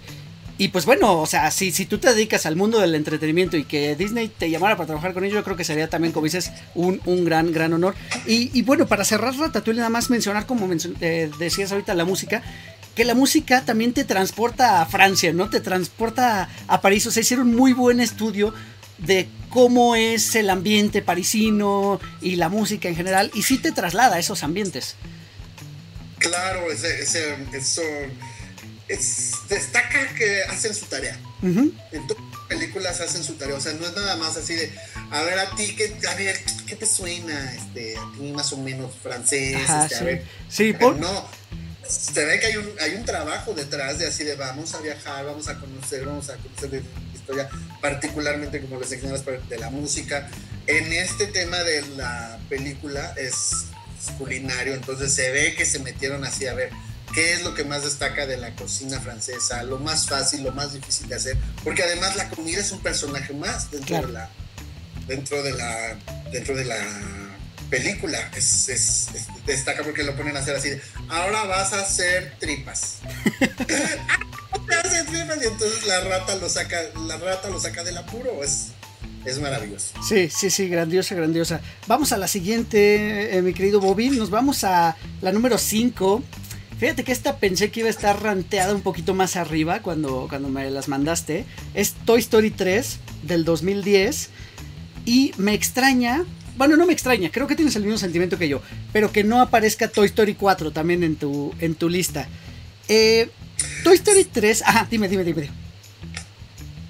[0.58, 3.64] y pues bueno, o sea, si, si tú te dedicas al mundo del entretenimiento y
[3.64, 6.52] que Disney te llamara para trabajar con ellos, yo creo que sería también, como dices,
[6.76, 7.96] un, un gran, gran honor.
[8.28, 10.70] Y, bueno, para cerrar Ratatouille, nada más mencionar, como
[11.02, 12.42] eh, decías ahorita, la música,
[12.96, 15.50] que la música también te transporta a Francia, ¿no?
[15.50, 17.08] Te transporta a, a París.
[17.08, 18.54] O sea, hicieron muy buen estudio
[19.00, 24.16] de cómo es el ambiente parisino y la música en general, y sí te traslada
[24.16, 24.96] a esos ambientes.
[26.20, 27.82] Claro, ese, ese- eso
[28.88, 31.18] es, destaca que hacen su tarea.
[31.42, 31.74] Ujú.
[31.92, 33.56] En todas las películas hacen su tarea.
[33.56, 34.72] O sea, no es nada más así de,
[35.12, 37.54] a ver, a ti, ¿qué, a ver, ¿qué te suena?
[37.56, 39.56] Este, a ti más o menos francés.
[39.64, 40.06] Ajá, este, a sí.
[40.06, 40.24] ver.
[40.50, 41.28] Sí, por- no,
[41.88, 45.26] se ve que hay un, hay un trabajo detrás de así de vamos a viajar,
[45.26, 47.50] vamos a conocer, vamos a conocer de la historia,
[47.82, 50.30] particularmente como les señalas de la música.
[50.66, 53.66] En este tema de la película es,
[54.00, 56.70] es culinario, entonces se ve que se metieron así a ver
[57.14, 60.74] qué es lo que más destaca de la cocina francesa, lo más fácil, lo más
[60.74, 64.08] difícil de hacer, porque además la comida es un personaje más dentro Claro.
[64.08, 64.30] de la
[65.08, 65.98] dentro de la
[66.32, 66.78] dentro de la
[67.70, 70.70] película es, es- es- destaca porque lo ponen a hacer así
[71.10, 73.00] ahora vas a hacer tripas
[74.08, 74.20] Ah,
[74.52, 75.38] ¿cómo te haces tripas?
[75.42, 78.68] y entonces la rata lo saca la rata lo saca del apuro es
[79.26, 81.62] es maravilloso Sí, sí, sí, grandiosa, grandiosa.
[81.88, 84.10] Vamos a la siguiente, eh, mi querido Bobby.
[84.10, 86.22] Nos vamos a la número 5.
[86.84, 90.50] Fíjate que esta pensé que iba a estar ranteada un poquito más arriba cuando, cuando
[90.50, 91.46] me las mandaste.
[91.74, 94.30] Es Toy Story 3 del 2010.
[95.06, 96.26] Y me extraña,
[96.58, 99.40] bueno, no me extraña, creo que tienes el mismo sentimiento que yo, pero que no
[99.40, 102.28] aparezca Toy Story 4 también en tu, en tu lista.
[102.90, 103.30] Eh,
[103.86, 105.52] Toy Story 3, ajá, dime, dime, dime.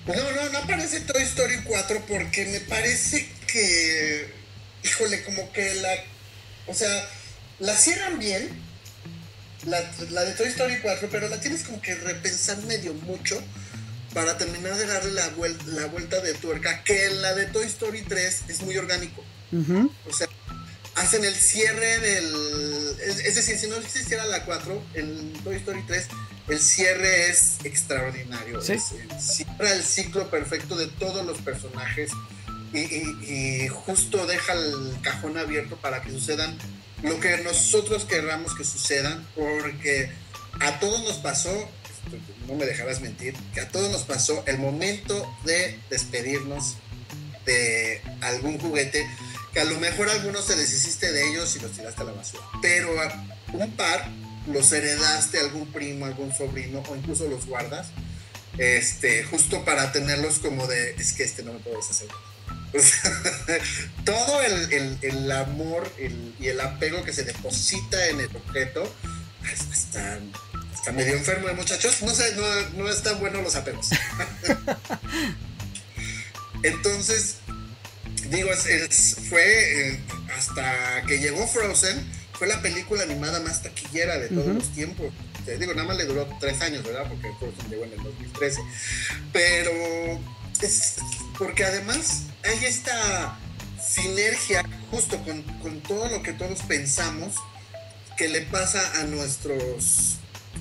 [0.07, 4.27] no no no aparece Toy Story 4 porque me parece que
[4.83, 5.93] híjole como que la
[6.65, 6.89] o sea
[7.59, 8.72] la cierran bien
[9.65, 13.41] la, la de Toy Story 4 pero la tienes como que repensar medio mucho
[14.13, 17.65] para terminar de darle la, vuel- la vuelta de tuerca, que en la de Toy
[17.65, 19.23] Story 3 es muy orgánico.
[20.07, 20.27] O sea,
[20.95, 22.95] hacen el cierre del...
[23.05, 26.07] Es, es decir, si no existiera la 4, en Toy Story 3,
[26.49, 28.61] el cierre es extraordinario.
[28.61, 28.73] Sí.
[28.73, 28.83] Es,
[29.19, 32.11] cierra el ciclo perfecto de todos los personajes
[32.73, 36.57] y, justo deja el cajón abierto para que sucedan
[37.03, 40.09] lo que nosotros querramos que sucedan, porque
[40.61, 41.69] a todos nos pasó,
[42.47, 46.77] no me dejarás mentir, que a todos nos pasó el momento de despedirnos
[47.45, 49.05] de algún juguete
[49.53, 52.43] que a lo mejor algunos te deshiciste de ellos y los tiraste a la basura,
[52.61, 54.09] pero a un par
[54.47, 57.87] los heredaste a algún primo, algún sobrino o incluso los guardas,
[58.57, 62.07] este, justo para tenerlos como de, es que este no me puedo deshacer.
[64.05, 68.91] Todo el, el- el amor el- y el apego que se deposita en el objeto
[69.51, 70.19] es- está,
[70.73, 72.01] está medio enfermo de muchachos.
[72.01, 73.89] No sé, no, no están buenos los apegos.
[76.63, 77.35] Entonces,
[78.29, 79.99] digo, es- es- fue eh,
[80.37, 85.13] hasta que llegó Frozen, fue la película animada más taquillera de todos los tiempos.
[85.59, 87.05] Digo, nada más le duró tres años, ¿verdad?
[87.09, 88.61] Porque Frozen llegó en el 2013.
[89.33, 89.71] Pero
[90.61, 90.95] es
[91.37, 93.37] porque además hay esta
[93.85, 97.35] sinergia justo con, con todo lo que todos pensamos
[98.17, 100.15] que le pasa a nuestros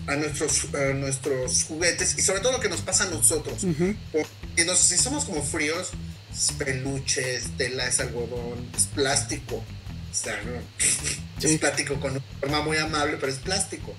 [0.07, 3.95] a nuestros a nuestros juguetes y sobre todo lo que nos pasa a nosotros ujú.
[4.57, 5.91] y nos- si somos como fríos,
[6.33, 9.57] es peluche, es tela, es algodón, es plástico.
[9.57, 10.53] O sea, ¿no?
[11.39, 11.55] Sí.
[11.55, 13.95] es plástico con una forma muy amable, pero es plástico.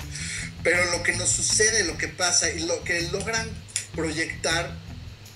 [0.64, 3.48] Pero lo que nos sucede, lo que pasa y lo que logran
[3.96, 4.76] proyectar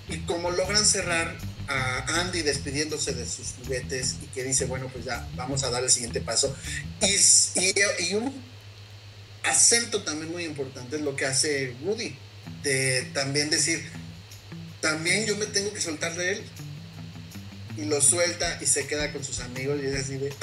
[0.10, 1.36] y como logran cerrar
[1.68, 5.84] a Andy despidiéndose de sus juguetes y que dice, bueno, pues ya vamos a dar
[5.84, 6.56] el siguiente paso.
[7.02, 7.16] Y,
[7.60, 7.74] y,
[8.10, 8.34] y un
[9.44, 12.16] acento también muy importante es lo que hace Woody,
[12.64, 13.84] de también decir,
[14.82, 16.44] también yo me tengo que soltar de él.
[17.78, 20.34] Y lo suelta y se queda con sus amigos y es así de,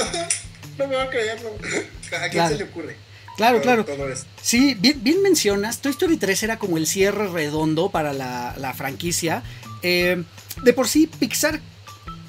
[0.78, 1.56] no me va a creerlo.
[2.12, 2.48] ¿A quién Claro.
[2.50, 2.96] se le ocurre?
[3.36, 3.84] Claro, Todo- claro.
[3.84, 4.06] todo.
[4.40, 5.80] Sí, bien, bien mencionas.
[5.80, 9.42] Toy Story 3 era como el cierre redondo para la, la franquicia.
[9.82, 10.22] Eh,
[10.62, 11.60] de por sí, Pixar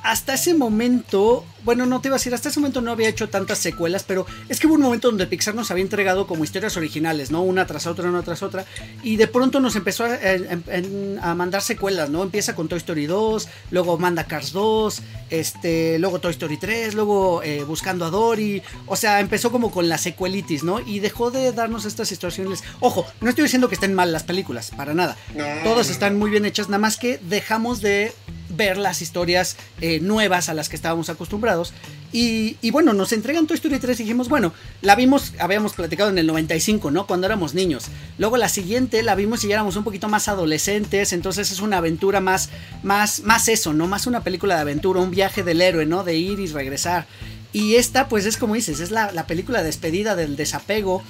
[0.03, 3.28] hasta ese momento, bueno, no te iba a decir, hasta ese momento no había hecho
[3.28, 6.78] tantas secuelas, pero es que hubo un momento donde Pixar nos había entregado como historias
[6.78, 7.41] originales, ¿no?
[7.41, 8.65] Una tras otra, una tras otra,
[9.04, 12.23] y de pronto nos empezó a, mandar secuelas, ¿no?
[12.23, 15.01] Empieza con Toy Story 2, luego manda Cars 2,
[15.32, 19.89] este, luego Toy Story 3, luego eh, Buscando a Dory, o sea, empezó como con
[19.89, 20.80] la secuelitis, ¿no?
[20.80, 22.63] Y dejó de darnos estas situaciones.
[22.80, 25.17] Ojo, no estoy diciendo que estén mal las películas, para nada.
[25.63, 28.13] Todas están muy bien hechas, nada más que dejamos de
[28.49, 31.73] ver las historias eh, nuevas a las que estábamos acostumbrados.
[32.17, 36.17] Y, bueno, nos entregan Toy Story 3 y dijimos, bueno, la vimos, habíamos platicado en
[36.17, 37.08] el 95, ¿no?
[37.08, 37.88] Cuando éramos niños.
[38.17, 41.79] Luego la siguiente la vimos y ya éramos un poquito más adolescentes, entonces es una
[41.79, 42.51] aventura más,
[42.84, 43.88] más, más eso, ¿no?
[43.88, 46.05] Más una película de aventura, un viaje del héroe, ¿no?
[46.05, 47.05] De ir y regresar.
[47.51, 51.03] Y esta, pues es como dices, es la, la película despedida del desapego.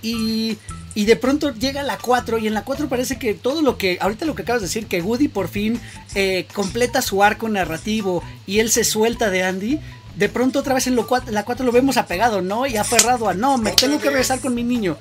[0.00, 0.56] Y
[0.96, 3.98] y de pronto llega la 4 y en la 4 parece que todo lo que,
[4.00, 5.78] ahorita lo que acabas de decir, que Woody por fin
[6.14, 9.78] eh, completa su arco narrativo y él se suelta de Andy,
[10.16, 12.66] de pronto otra vez en lo, la 4 lo vemos apegado, ¿no?
[12.66, 14.96] Y aferrado a, no, me tengo que regresar con mi niño.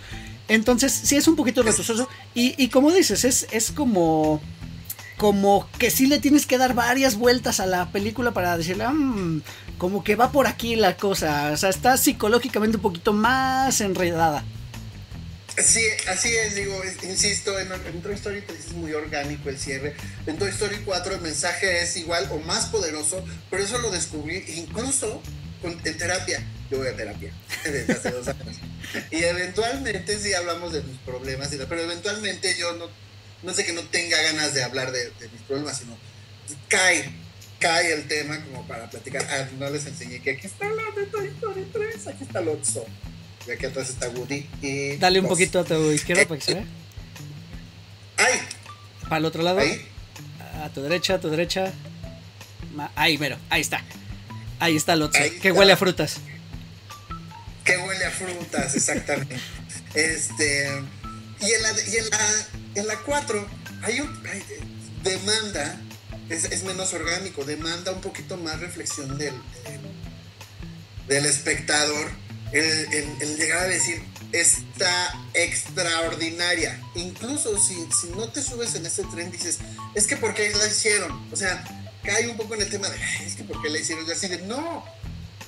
[0.49, 2.09] Entonces, sí es un poquito retroceso.
[2.33, 4.41] Y, y como dices, es, es como
[5.17, 9.41] como que sí le tienes que dar varias vueltas a la película para decirle, mmm,
[9.77, 14.43] como que va por aquí la cosa, o sea, está psicológicamente un poquito más enredada.
[15.57, 17.69] Sí, así es, digo, insisto, en,
[18.01, 19.95] Toy Story 3 es muy orgánico el cierre.
[20.25, 24.43] En Toy Story 4 el mensaje es igual o más poderoso, pero eso lo descubrí
[24.57, 25.21] incluso
[25.63, 26.43] en terapia.
[26.69, 27.31] Yo voy a terapia
[27.63, 28.57] desde hace dos años.
[29.11, 32.89] Y eventualmente sí hablamos de mis problemas, pero eventualmente yo no,
[33.43, 35.97] no sé que no tenga ganas de hablar de, mis problemas, sino
[36.67, 37.09] cae,
[37.59, 39.25] cae el tema como para platicar.
[39.29, 42.85] Ah, no les enseñé que aquí está la de Toy Story 3, aquí está Lotso.
[43.47, 44.47] Y aquí atrás está Woody.
[44.61, 46.65] Y Dale un poquito a tu izquierda para que se vea.
[48.17, 48.39] ¡Ay!
[49.03, 49.59] Para el otro lado.
[49.59, 49.87] Ahí.
[50.63, 51.71] A tu derecha, a tu derecha.
[52.95, 53.83] Ahí, mero, ahí está.
[54.59, 55.21] Hay está el otro.
[55.41, 56.17] Que huele a frutas.
[57.63, 59.37] Que huele a frutas, exactamente.
[59.93, 60.81] este.
[61.41, 63.47] Y en la, y en la, en la 4
[63.83, 64.23] hay un.
[65.03, 65.81] demanda.
[66.29, 69.35] Es, es, menos orgánico, demanda un poquito más reflexión del,
[71.07, 72.09] del espectador
[72.55, 76.79] el, llegar a decir, está extraordinaria.
[76.95, 79.59] Incluso si, si no te subes en ese tren, dices,
[79.93, 81.27] es que ¿por qué la hicieron?
[81.31, 81.63] O sea,
[82.03, 84.07] cae un poco en el tema de, es que ¿por qué la hicieron?
[84.07, 84.85] Y así de, no,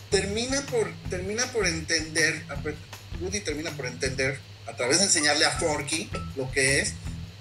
[0.10, 2.43] termina por, termina por entender,
[3.22, 6.93] Woody termina por entender, a través de enseñarle a Forky lo que es,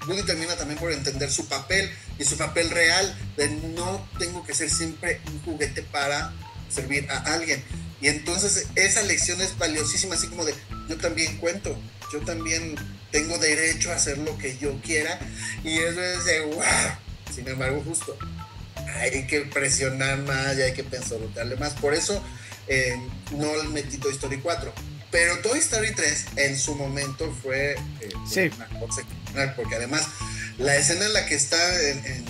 [0.07, 4.55] Woody termina también por entender su papel y su papel real de no tengo que
[4.55, 6.33] ser siempre un juguete para
[6.69, 7.65] servir a alguien
[8.01, 10.55] y entonces esa lección es valiosísima, así como de,
[10.89, 11.79] yo también cuento,
[12.13, 12.77] yo también
[13.11, 15.19] tengo derecho a hacer lo que yo quiera.
[15.65, 16.65] Y eso es de, wow.
[17.35, 18.17] Sin embargo, justo,
[19.01, 21.73] hay que presionar más y hay que pensarle más.
[21.75, 22.23] Por eso
[22.69, 22.97] eh,
[23.33, 24.73] no metí Toy Story 4.
[25.11, 29.03] Pero Toy Story 3 en su momento fue eh, una cosa
[29.55, 30.07] porque además
[30.59, 32.25] la escena en la que está en,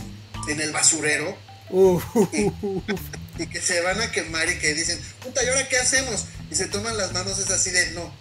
[0.48, 1.36] en, el basurero,
[1.70, 2.00] uh,
[3.38, 6.26] y que se van a quemar y que dicen, puta, ¿y ahora qué hacemos?
[6.50, 8.12] Y se toman las manos, es así de no.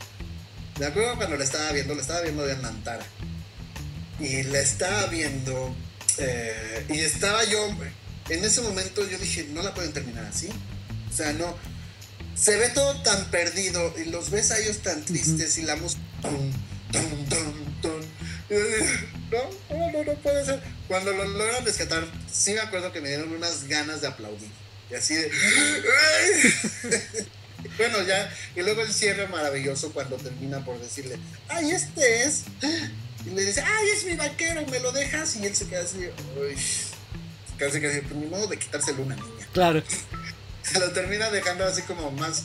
[0.77, 3.05] De acuerdo cuando la estaba viendo, la estaba viendo de Nantara.
[4.19, 5.75] Y la estaba viendo,
[6.17, 7.75] eh, y estaba yo,
[8.29, 10.49] en ese momento yo dije, no la pueden terminar así.
[11.11, 11.55] O sea, no.
[12.35, 16.01] Se ve todo tan perdido y los ves a ellos tan tristes y la música.
[16.23, 16.31] no,
[19.69, 20.61] no, no, no puede ser.
[20.87, 24.64] Cuando lo logran rescatar, sí me acuerdo que me dieron unas ganas de aplaudir.
[24.89, 25.31] Y así de.
[27.77, 28.31] bueno, ya.
[28.55, 31.17] Y luego el cierre maravilloso cuando termina por decirle,
[31.49, 32.43] ¡ay, este es!
[33.25, 34.65] Y le dice, ¡ay, es mi vaquero!
[34.67, 35.35] ¿Me lo dejas?
[35.37, 36.55] Y él se queda así, ¡uy!
[37.57, 39.47] Casi que pues ni modo de quitárselo una niña.
[39.53, 39.81] Claro.
[40.61, 42.43] Se lo termina dejando así como más,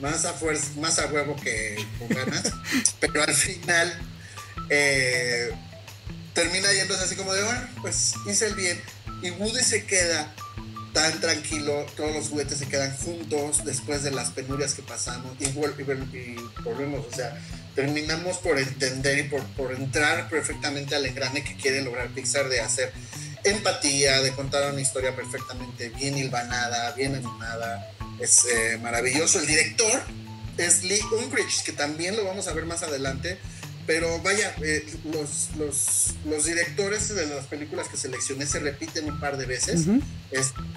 [0.00, 2.52] más a fuerza, más a huevo que con ganas.
[3.00, 4.00] pero al final
[4.70, 5.50] eh,
[6.32, 8.80] termina yéndose así como de, bueno, pues hice el bien.
[9.22, 10.34] Y Woody se queda
[10.92, 15.46] tan tranquilo, todos los juguetes se quedan juntos después de las penurias que pasamos y,
[15.52, 17.38] volvemos, o sea,
[17.74, 22.60] terminamos por entender y por, por, entrar perfectamente al engrane que quiere lograr Pixar de
[22.60, 22.92] hacer
[23.44, 29.40] empatía, de contar una historia perfectamente bien hilvanada, bien animada, es eh, maravilloso.
[29.40, 30.02] El director
[30.58, 33.38] es Lee Unkrich, que también lo vamos a ver más adelante
[33.90, 39.18] pero vaya, eh, los, los, los, directores de las películas que seleccioné se repiten un
[39.18, 39.86] par de veces.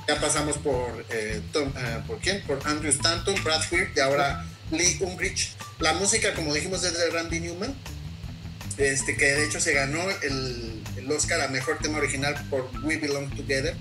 [0.07, 2.41] ya pasamos por, eh, eh, ¿por quién?
[2.47, 5.51] Por Andrew Stanton, Brad Pitt y ahora Lee Ungrich.
[5.78, 7.76] La música, como dijimos, es de Randy Newman,
[8.80, 12.97] este, que de hecho se ganó el, el Oscar a Mejor Tema Original por We
[12.97, 13.76] Belong Together.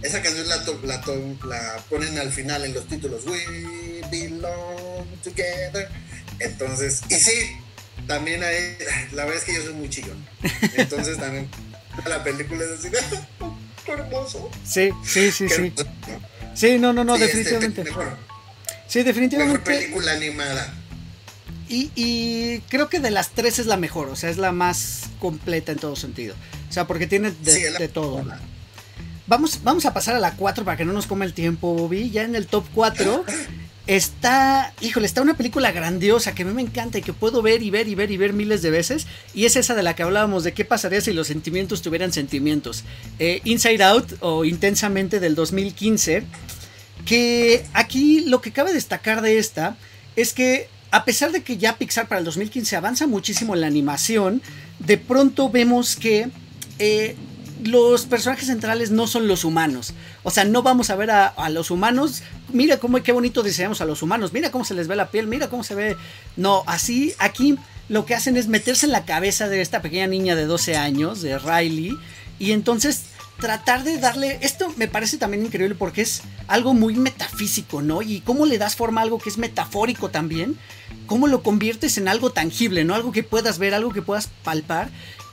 [0.00, 1.02] esa canción la, la,
[1.44, 5.86] la ponen al final en los títulos, We Belong Together.
[6.38, 7.58] Entonces, y sí,
[8.10, 8.76] también hay,
[9.12, 10.16] la verdad es que yo soy muy chillón.
[10.76, 11.48] Entonces también
[12.04, 12.88] la película es así,
[13.86, 14.50] hermoso.
[14.64, 15.72] Sí, sí, sí, sí.
[16.52, 17.84] Sí, no, no, no, este, definitivamente.
[18.88, 19.60] sí, definitivamente.
[19.60, 20.74] Mejor película animada.
[21.68, 25.02] Y, y, creo que de las tres es la mejor, o sea, es la más
[25.20, 26.34] completa en todo sentido.
[26.68, 28.24] O sea, porque tiene de, todo.
[29.28, 32.10] Vamos, vamos a pasar a la 4 para que no nos coma el tiempo, Bobby.
[32.10, 33.24] Ya en el top 4
[33.96, 37.60] está, híjole, está una película grandiosa que a mí me encanta y que puedo ver
[37.60, 39.08] y ver y ver y ver miles de veces.
[39.34, 42.84] Y es esa de la que hablábamos, de qué pasaría si los sentimientos tuvieran sentimientos.
[43.18, 46.22] Eh, Inside Out o Intensamente del 2015.
[47.04, 49.76] Que aquí lo que cabe destacar de esta
[50.14, 53.66] es que a pesar de que ya Pixar para el 2015 avanza muchísimo en la
[53.66, 54.40] animación,
[54.78, 56.28] de pronto vemos que
[56.78, 57.16] eh,
[57.64, 59.94] los personajes centrales no son los humanos.
[60.22, 62.22] O sea, no vamos a ver a, los humanos.
[62.52, 64.32] Mira cómo qué bonito diseñamos a los humanos.
[64.32, 65.26] Mira cómo se les ve la piel.
[65.26, 65.96] Mira cómo se ve.
[66.36, 67.58] No, así aquí
[67.88, 71.22] lo que hacen es meterse en la cabeza de esta pequeña niña de 12 años,
[71.22, 71.98] de Riley.
[72.38, 73.04] Y entonces
[73.38, 74.38] tratar de darle.
[74.42, 78.02] Esto me parece también increíble porque es algo muy metafísico, ¿no?
[78.02, 80.56] Y cómo le das forma a algo que es metafórico también.
[81.06, 82.94] Cómo lo conviertes en algo tangible, ¿no?
[82.94, 84.90] Algo que puedas ver, algo que puedas palpar.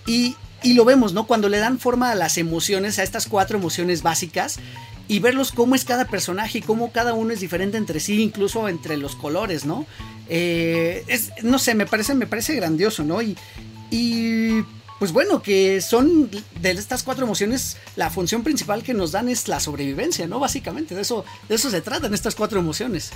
[0.07, 0.35] Y
[0.67, 1.25] y lo vemos, ¿no?
[1.27, 4.59] Cuando le dan forma a las emociones, a estas cuatro emociones básicas,
[5.07, 8.67] y verlos cómo es cada personaje y cómo cada uno es diferente entre sí, incluso
[8.67, 9.85] entre los colores, ¿no?
[10.27, 13.21] Eh, es, no sé, me parece, me parece grandioso, ¿no?
[13.21, 13.37] Y,
[13.91, 14.61] y
[14.99, 19.47] pues bueno, que son de estas cuatro emociones, la función principal que nos dan es
[19.47, 20.39] la sobrevivencia, ¿no?
[20.39, 23.11] Básicamente, de eso, de eso se tratan estas cuatro emociones.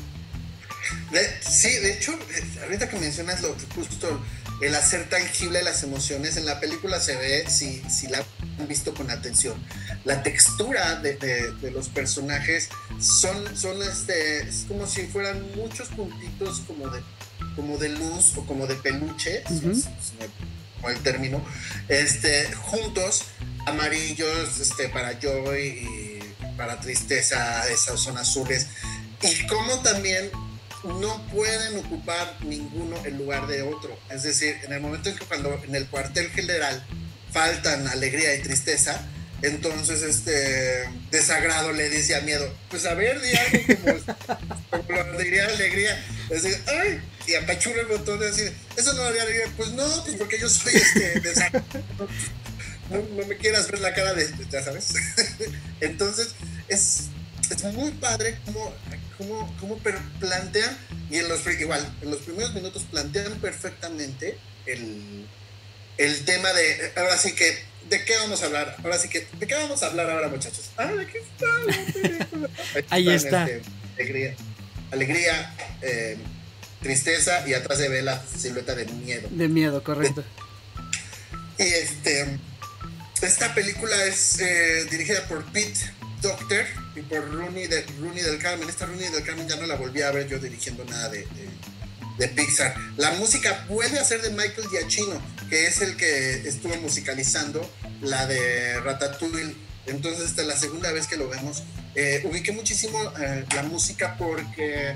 [1.41, 4.21] Sí, de hecho, eh, ahorita que mencionas lo justo
[4.61, 6.37] el hacer tangible las emociones.
[6.37, 8.23] En la película se ve, si, si la
[8.59, 9.55] han visto con atención,
[10.05, 12.69] la textura de, los personajes
[12.99, 17.01] son, son este, es como si fueran muchos puntitos como de,
[17.55, 21.43] como de luz o como de peluche, como el término,
[21.87, 23.25] este, juntos,
[23.65, 26.19] amarillos este, para joy y
[26.55, 28.67] para tristeza, esas son azules.
[29.23, 30.31] Y como también
[30.83, 33.97] no pueden ocupar ninguno el lugar de otro.
[34.09, 36.83] Es decir, en el momento en que cuando en el cuartel general
[37.31, 39.01] faltan alegría y tristeza,
[39.41, 44.03] entonces este desagrado le dice a miedo, pues a ver, di algo
[44.69, 49.03] como, lo diría alegría, es decir, ay, y apachura el botón de decir, eso no
[49.03, 51.65] haría alegría, pues no, pues porque yo soy este desagrado.
[52.89, 54.93] No, me quieras ver la cara de, ya sabes.
[55.79, 56.35] entonces,
[56.67, 57.03] es,
[57.49, 58.73] es muy padre como
[59.21, 59.77] cómo, cómo
[60.19, 60.77] plantean,
[61.09, 65.27] y en los, igual, en los primeros minutos plantean perfectamente el,
[65.97, 68.75] el tema de, ahora sí que, ¿de qué vamos a hablar?
[68.83, 70.71] Ahora sí que, ¿de qué vamos a hablar ahora, muchachos?
[70.77, 72.85] Ah, aquí está.
[72.89, 73.45] Ahí está.
[73.45, 73.61] Este,
[73.97, 74.35] alegría,
[74.91, 76.17] alegría eh,
[76.81, 79.27] tristeza y atrás se ve la silueta de miedo.
[79.31, 80.23] De miedo, correcto.
[81.59, 82.39] Y este,
[83.21, 85.91] esta película es eh, dirigida por Pete
[86.21, 86.65] Doctor
[86.95, 88.69] y por Rooney, de, Rooney del Carmen.
[88.69, 91.27] Esta Rooney del Carmen ya no la volví a ver yo dirigiendo nada de,
[92.17, 92.75] de, Pixar.
[92.97, 95.19] La música vuelve a ser de Michael Giacchino,
[95.49, 97.67] que es el que estuvo musicalizando
[98.01, 99.55] la de Ratatouille.
[99.87, 101.63] Entonces, esta es la segunda vez que lo vemos.
[101.95, 104.95] Eh, ubiqué muchísimo eh, la música porque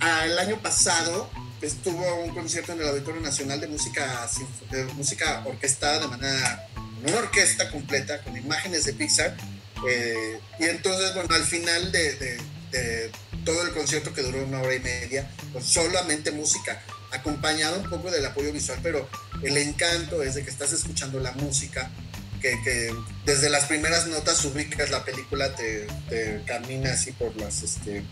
[0.00, 4.28] ah, el año pasado estuvo un concierto en el Auditorio Nacional de música,
[4.70, 6.66] de música orquestada de manera,
[7.06, 9.36] una orquesta completa con imágenes de Pixar
[9.88, 12.40] eh, y entonces, bueno, al final de,
[13.44, 18.10] todo el concierto que duró una hora y media, pues solamente música, acompañado un poco
[18.10, 19.08] del apoyo visual, pero
[19.42, 21.90] el encanto es de que estás escuchando la música,
[22.40, 25.86] que, desde las primeras notas ubicas la película, te,
[26.46, 28.02] camina así por las, este,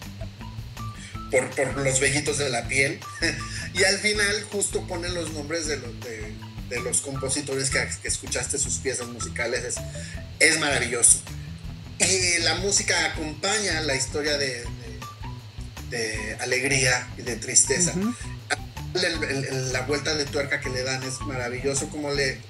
[1.30, 3.00] por, por, los vellitos de la piel,
[3.74, 8.58] y al final justo ponen los nombres de los, de, los compositores que, que, escuchaste
[8.58, 9.76] sus piezas musicales, es,
[10.38, 11.20] es maravilloso.
[12.00, 14.64] Y la música acompaña la historia de,
[15.90, 17.92] de, alegría y de tristeza.
[19.72, 22.40] la vuelta de tuerca que le dan es maravilloso, como le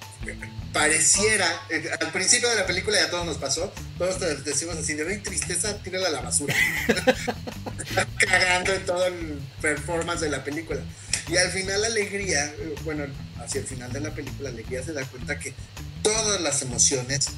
[0.72, 5.18] pareciera, eh, al principio de la película ya todos nos pasó, todos decimos así, de
[5.18, 6.54] tristeza, tírala a la basura.
[8.18, 10.80] cagando en todo el performance de la película.
[11.28, 13.04] Y al final alegría, eh, bueno,
[13.38, 15.54] hacia el final de la película, alegría se da cuenta que
[16.02, 17.28] todas las emociones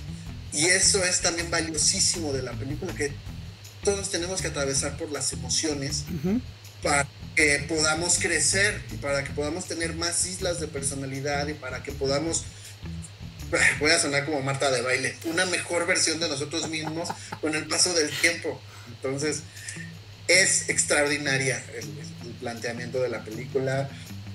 [0.52, 3.12] y eso es también valiosísimo de la película, que
[3.84, 6.04] todos tenemos que atravesar por las emociones
[6.82, 11.82] para que podamos crecer y para que podamos tener más islas de personalidad y para
[11.82, 12.44] que podamos
[13.80, 17.08] voy a sonar como Marta de baile, una mejor versión de nosotros mismos
[17.40, 18.60] con el paso del tiempo.
[18.88, 19.42] Entonces,
[20.28, 23.88] es extraordinaria el, planteamiento de la película.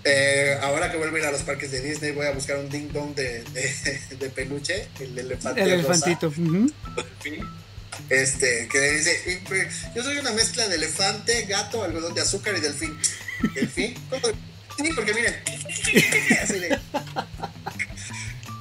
[0.09, 2.69] Eh, ahora que vuelvo a ir a los parques de Disney, voy a buscar un
[2.69, 5.61] ding dong de, de, peluche, el elefante.
[5.61, 6.31] El elefantito.
[8.09, 12.61] Este, que dice: pues, Yo soy una mezcla de elefante, gato, algodón de azúcar y
[12.61, 12.97] delfín.
[13.53, 13.95] ¿Delfín?
[14.77, 15.35] Sí, porque miren.
[16.41, 16.79] Así de,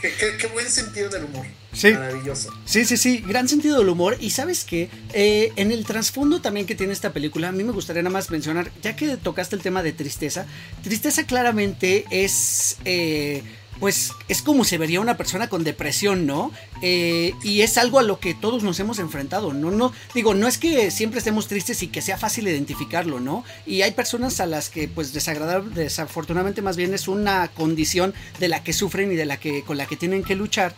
[0.01, 1.47] Qué, buen sentido del humor.
[1.73, 1.93] Sí.
[1.93, 2.53] Maravilloso.
[2.65, 3.23] Sí, sí, sí.
[3.27, 4.17] Gran sentido del humor.
[4.21, 7.73] Y sabes que eh, en el trasfondo también que tiene esta película, a mí me
[7.73, 10.47] gustaría nada más mencionar, ya que tocaste el tema de tristeza,
[10.83, 12.79] tristeza claramente es.
[12.85, 13.43] Eh,
[13.81, 16.51] pues es como se vería una persona con depresión, ¿no?
[16.83, 19.71] Eh, y es algo a lo que todos nos hemos enfrentado, ¿no?
[19.71, 23.45] no Digo, no es que siempre estemos tristes y que sea fácil identificarlo, ¿no?
[23.67, 28.49] Y hay personas a las que, pues, desagradable, desafortunadamente más bien es una condición de
[28.49, 30.75] la que sufren y de la que, con la que tienen que luchar.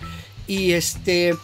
[0.47, 1.35] Y este...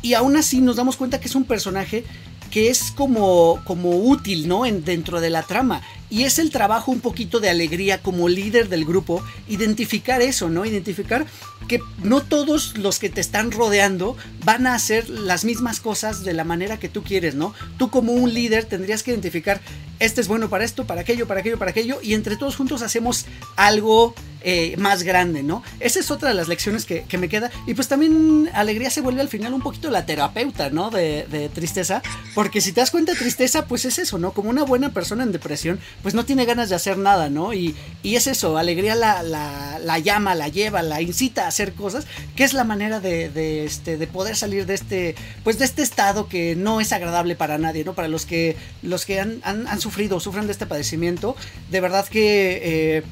[0.00, 2.04] Y aún así nos damos cuenta que es un personaje
[2.52, 4.64] que es como, como útil, ¿no?
[4.64, 5.82] En, dentro de la trama.
[6.10, 10.64] Y es el trabajo un poquito de alegría como líder del grupo, identificar eso, ¿no?
[10.64, 11.26] Identificar
[11.68, 16.32] que no todos los que te están rodeando van a hacer las mismas cosas de
[16.32, 17.54] la manera que tú quieres, ¿no?
[17.76, 19.60] Tú como un líder tendrías que identificar,
[19.98, 22.82] este es bueno para esto, para aquello, para aquello, para aquello, y entre todos juntos
[22.82, 25.64] hacemos algo eh, más grande, ¿no?
[25.80, 27.50] Esa es otra de las lecciones que, me queda.
[27.66, 30.90] Y pues también alegría se vuelve al final un poquito la terapeuta, ¿no?
[30.90, 32.02] De, tristeza,
[32.34, 34.32] porque si te das cuenta, tristeza, pues es eso, ¿no?
[34.32, 37.52] Como una buena persona en depresión, pues no tiene ganas de hacer nada, ¿no?
[37.52, 37.74] Y,
[38.04, 42.52] es eso, alegría la, la, llama, la lleva, la incita a hacer cosas, que es
[42.52, 45.14] la manera de, este, de poder salir de este,
[45.44, 47.94] pues de este estado que no es agradable para nadie, ¿no?
[47.94, 51.36] Para los que, los que han, han, sufrido o sufren de este padecimiento,
[51.70, 53.02] de verdad que, eh,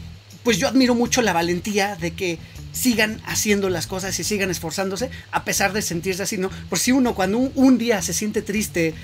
[0.46, 2.38] pues yo admiro mucho la valentía de que
[2.70, 6.50] sigan haciendo las cosas y sigan esforzándose a pesar de sentirse así, ¿no?
[6.70, 8.94] Por si uno cuando un día se siente triste,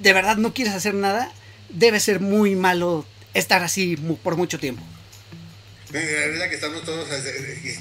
[0.00, 1.32] de verdad no quieres hacer nada,
[1.70, 4.80] debe ser muy malo estar así por mucho tiempo.
[5.90, 7.08] Verdad que estamos todos,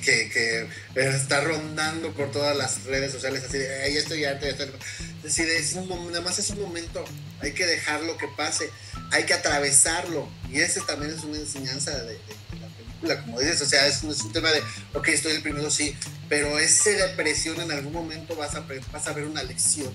[0.04, 5.40] que, que está rondando por todas las redes sociales, así de, ahí estoy ya, es
[5.40, 7.06] es un, nada más es un momento,
[7.40, 8.72] hay que dejarlo que pase,
[9.12, 12.18] hay que atravesarlo, y ese también es una enseñanza de,
[13.06, 14.62] película, como dices, o sea, es, es, un tema de,
[14.94, 15.96] ok, estoy el primero, sí,
[16.30, 19.94] pero esa depresión en algún momento vas a, vas a ver una lección,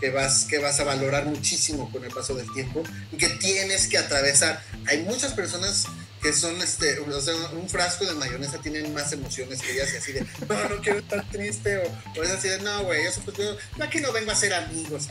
[0.00, 2.82] que vas, que vas a valorar muchísimo con el paso del tiempo
[3.12, 4.62] y que tienes que atravesar.
[4.86, 5.86] Hay muchas personas
[6.20, 9.96] que son, este, o sea, un frasco de mayonesa tienen más emociones que ellas y
[9.98, 13.36] así de, no, no quiero estar triste, o, es así de, no, güey, yo, pues,
[13.36, 15.08] yo, aquí no vengo a ser amigos.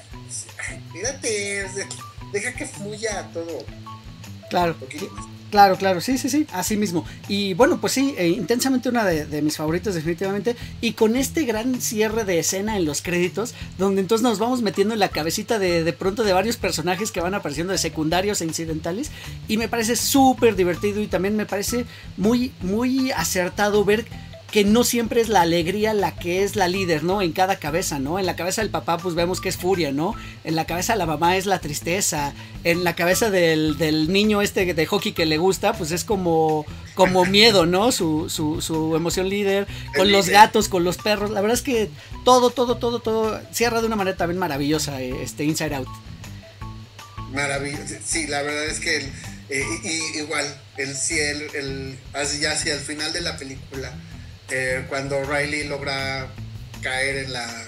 [0.67, 1.67] Ay, mírate,
[2.32, 3.63] deja que fluya todo.
[4.49, 4.76] Claro.
[5.54, 7.06] Claro, claro, sí, sí, sí, así mismo.
[7.28, 10.56] Y bueno, pues sí, eh, intensamente una de, mis favoritos definitivamente.
[10.82, 14.95] Y con este gran cierre de escena en los créditos, donde entonces nos vamos metiendo
[14.95, 18.45] en la cabecita de, de pronto de varios personajes que van apareciendo de secundarios e
[18.45, 19.12] incidentales.
[19.47, 21.86] Y me parece súper divertido y también me parece
[22.18, 24.08] muy, muy acertado ver
[24.54, 27.24] que no siempre es la alegría la que es la líder, ¿no?
[27.24, 28.20] En cada cabeza, ¿no?
[28.20, 30.14] En la cabeza del papá pues vemos que es furia, ¿no?
[30.43, 33.76] En la cabeza de la mamá es la tristeza, en la cabeza del,
[34.14, 37.91] niño este de hockey que le gusta pues es como, como miedo, ¿no?
[37.91, 41.89] Su, su, su emoción líder, con los gatos, con los perros, la verdad es que
[42.24, 45.88] todo, todo, todo, todo cierra de una manera también maravillosa este Inside Out.
[47.32, 48.97] Maravilloso, sí, la verdad es que
[49.49, 50.45] eh, y, igual,
[50.78, 51.97] el cielo, el,
[52.39, 53.91] ya hacia el final de la película
[54.54, 56.28] eh, cuando Riley logra
[56.82, 57.66] caer en la...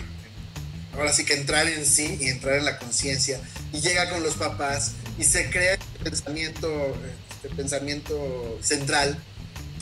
[0.94, 3.40] Ahora sí que entrar en sí y entrar en la conciencia
[3.74, 6.96] y llega con los papás y se crea este pensamiento,
[7.32, 9.22] este pensamiento central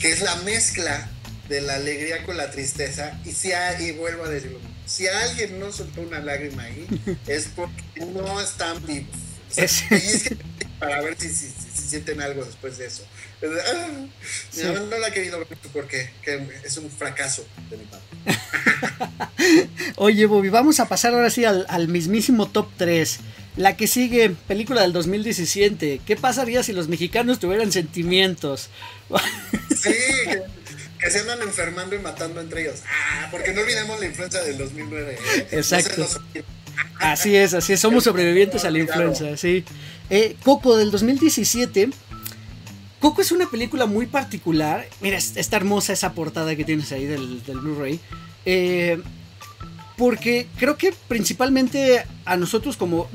[0.00, 1.08] que es la mezcla
[1.48, 5.70] de la alegría con la tristeza y, si y vuelvo a decirlo, si alguien no
[5.72, 6.86] soltó una lágrima ahí
[7.26, 7.82] es porque
[8.12, 9.14] no están vivos.
[9.56, 10.36] y es que
[10.78, 11.52] para ver si, si,
[11.88, 13.04] sienten algo después de eso.
[14.62, 16.10] No, la he querido ver porque
[16.64, 18.14] es un fracaso de mi parte.
[19.96, 23.20] Oye, Bobby, vamos a pasar ahora sí al, mismísimo top 3.
[23.56, 26.00] La que sigue, película del 2017.
[26.04, 28.70] ¿Qué pasaría si los mexicanos tuvieran sentimientos?
[29.70, 29.94] sí,
[30.98, 32.80] que, se andan enfermando y matando entre ellos.
[32.88, 35.18] Ah, porque no olvidemos la influencia del 2009.
[35.36, 35.48] ¿eh?
[35.52, 36.08] Exacto.
[36.98, 37.80] así es, así es.
[37.80, 39.64] Somos sobrevivientes a la influenza, sí.
[40.10, 41.90] Eh, Coco del 2017
[43.04, 44.88] Coco es una película muy particular.
[45.02, 48.00] Mira, está hermosa esa portada que tienes ahí del, Blu-ray.
[48.46, 48.98] Eh,
[49.98, 53.10] porque creo que principalmente a nosotros como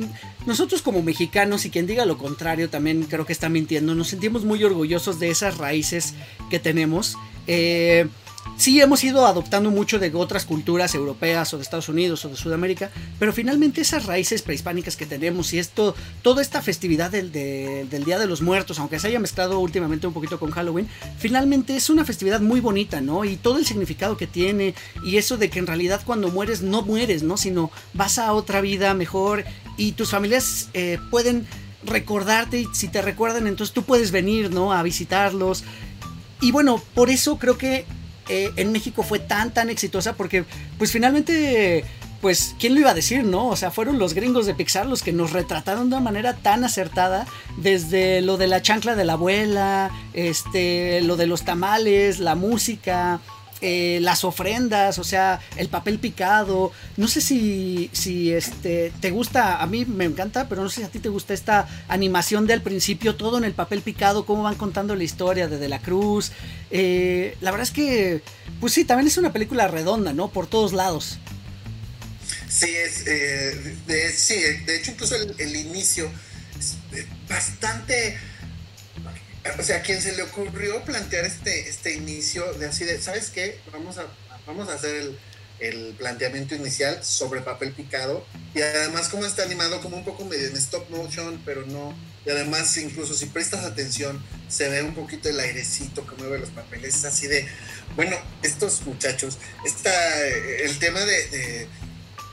[0.45, 4.45] nosotros como mexicanos y quien diga lo contrario también creo que está mintiendo nos sentimos
[4.45, 6.13] muy orgullosos de esas raíces
[6.49, 7.17] que tenemos
[7.47, 8.07] eh,
[8.59, 12.35] sí hemos ido adoptando mucho de otras culturas europeas o de Estados Unidos o de
[12.35, 18.03] Sudamérica, pero finalmente esas raíces prehispánicas que tenemos y esto, toda esta festividad del, del
[18.03, 21.89] Día de los Muertos, aunque se haya mezclado últimamente un poquito con Halloween, finalmente es
[21.89, 23.23] una festividad muy bonita, ¿no?
[23.23, 26.81] Y todo el significado que tiene y eso de que en realidad cuando mueres no
[26.81, 27.37] mueres, ¿no?
[27.37, 29.45] Sino vas a otra vida mejor
[29.77, 31.47] y tus familias eh, pueden
[31.85, 34.73] recordarte y si te recuerdan entonces tú puedes venir, ¿no?
[34.73, 35.63] A visitarlos.
[36.41, 37.85] Y bueno, por eso creo que
[38.29, 40.45] eh, en México fue tan, tan exitosa porque
[40.77, 41.83] pues finalmente
[42.21, 43.47] pues, ¿quién lo iba a decir, no?
[43.47, 46.63] O sea, fueron los gringos de Pixar los que nos retrataron de una manera tan
[46.63, 47.25] acertada,
[47.57, 53.21] desde lo de la chancla de la abuela, este, lo de los tamales, la música,
[53.61, 56.71] eh, las ofrendas, o sea, el papel picado.
[56.97, 60.83] No sé si, si este, te gusta, a mí me encanta, pero no sé si
[60.83, 64.55] a ti te gusta esta animación del principio, todo en el papel picado, cómo van
[64.55, 66.31] contando la historia de De la Cruz.
[66.71, 68.21] Eh, la verdad es que,
[68.59, 70.29] pues sí, también es una película redonda, ¿no?
[70.29, 71.19] Por todos lados.
[72.47, 74.35] Sí, es, eh, de, sí,
[74.65, 76.09] de hecho incluso el, el inicio
[76.57, 76.77] es
[77.27, 78.17] bastante
[79.57, 83.29] o sea, a quien se le ocurrió plantear este, este inicio de así de, ¿sabes
[83.29, 83.59] qué?
[83.71, 84.05] Vamos a,
[84.45, 85.19] vamos a hacer el,
[85.59, 90.47] el planteamiento inicial sobre papel picado y además como está animado como un poco medio
[90.47, 91.95] en stop motion, pero no.
[92.25, 96.49] Y además incluso si prestas atención se ve un poquito el airecito que mueve los
[96.49, 97.47] papeles, es así de,
[97.95, 101.67] bueno, estos muchachos, está el tema de, de,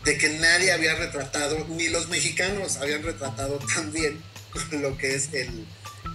[0.04, 4.20] de que nadie había retratado, ni los mexicanos habían retratado tan bien
[4.72, 5.66] lo que es el,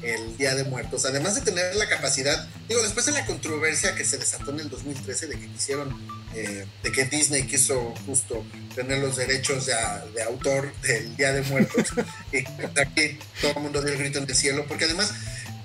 [0.04, 4.06] el Día de Muertos, además de tener la capacidad, digo, después de la controversia que
[4.06, 5.96] se desató en el 2013 de que quisieron,
[6.36, 8.46] eh, de que Disney quiso justo
[8.76, 9.74] tener los derechos de,
[10.14, 11.88] de autor del Día de Muertos,
[12.32, 12.38] y
[12.80, 15.12] aquí todo el mundo dio el grito en el cielo, porque además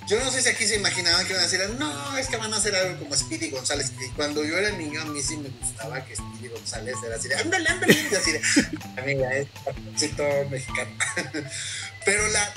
[0.07, 2.55] yo no sé si aquí se imaginaban que iban a decir, no, es que van
[2.55, 3.91] a hacer algo como Speedy González.
[3.91, 7.26] Que cuando yo era niño, a mí sí me gustaba que Speedy González era así
[7.26, 8.41] de, ándale, ándale, y así de,
[8.97, 9.49] amiga, es
[10.16, 10.91] todo mexicano.
[12.07, 12.54] Pero la,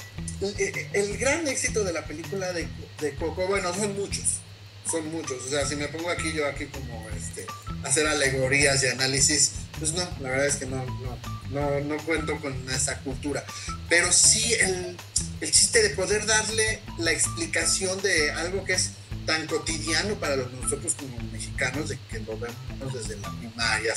[0.93, 2.67] el gran éxito de la película de,
[3.01, 4.41] de, Coco, bueno, son muchos,
[4.89, 5.43] son muchos.
[5.43, 7.47] O sea, si me pongo aquí yo aquí como este,
[7.83, 11.17] hacer alegorías y análisis, pues no, la verdad es que no, no,
[11.49, 13.43] no, no cuento con esa cultura.
[13.89, 14.95] Pero sí el,
[15.41, 18.91] el chiste de poder darle la explicación de algo que es
[19.25, 23.95] tan cotidiano para nosotros como mexicanos, de que lo vemos desde la primaria,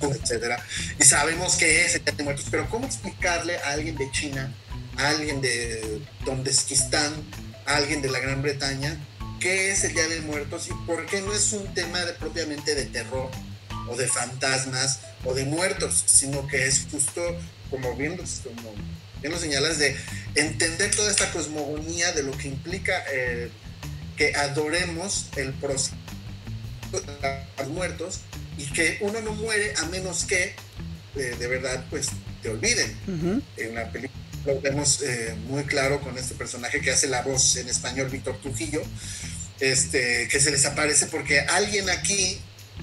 [0.00, 0.64] etcétera,
[0.98, 4.54] y sabemos que es el Día de Muertos, pero ¿cómo explicarle a alguien de China,
[4.96, 7.12] a alguien de Tondesquistán,
[7.66, 8.96] a alguien de la Gran Bretaña,
[9.40, 12.86] qué es el Día de Muertos y por qué no es un tema propiamente de
[12.86, 13.30] terror
[13.88, 17.22] o de fantasmas o de muertos, sino que es justo
[17.70, 18.74] como bien, como
[19.20, 19.96] bien lo señalas, de
[20.34, 23.50] entender toda esta cosmogonía de lo que implica eh,
[24.16, 25.94] que adoremos el proceso
[26.92, 28.20] de los muertos
[28.58, 30.54] y que uno no muere a menos que
[31.16, 32.08] eh, de verdad pues
[32.42, 32.96] te olviden.
[33.56, 37.56] En la película lo vemos eh, muy claro con este personaje que hace la voz
[37.56, 38.82] en español, Víctor Trujillo,
[39.60, 42.40] este, que se les aparece porque alguien aquí,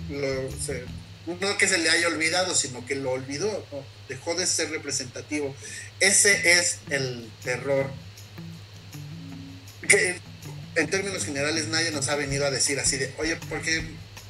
[0.10, 3.66] no que se le haya olvidado, sino que lo olvidó,
[4.10, 5.56] dejó de ser representativo.
[6.00, 7.90] Ese es el terror
[9.88, 10.20] que
[10.76, 13.84] en términos generales nadie nos ha venido a decir así de, oye, ¿por qué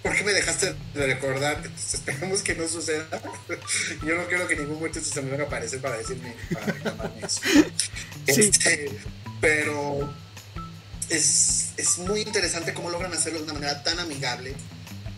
[0.06, 1.64] ¿por qué me dejaste de recordar?
[1.76, 3.08] esperemos que no suceda.
[4.06, 7.26] Yo no quiero que ningún muerto se me venga a aparecer para decirme, para reclamarme
[7.26, 7.42] eso.
[8.28, 8.92] Este,
[9.42, 10.14] pero
[11.10, 14.54] es, es, muy interesante cómo logran hacerlo de una manera tan amigable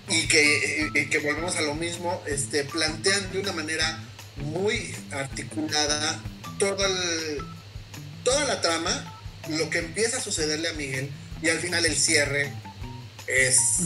[0.07, 4.01] y que, y que volvemos a lo mismo, este, plantean de una manera
[4.37, 6.23] muy articulada
[6.59, 7.43] toda, el,
[8.23, 9.19] toda la trama,
[9.49, 11.11] lo que empieza a sucederle a Miguel
[11.41, 12.53] y al final el cierre
[13.27, 13.81] es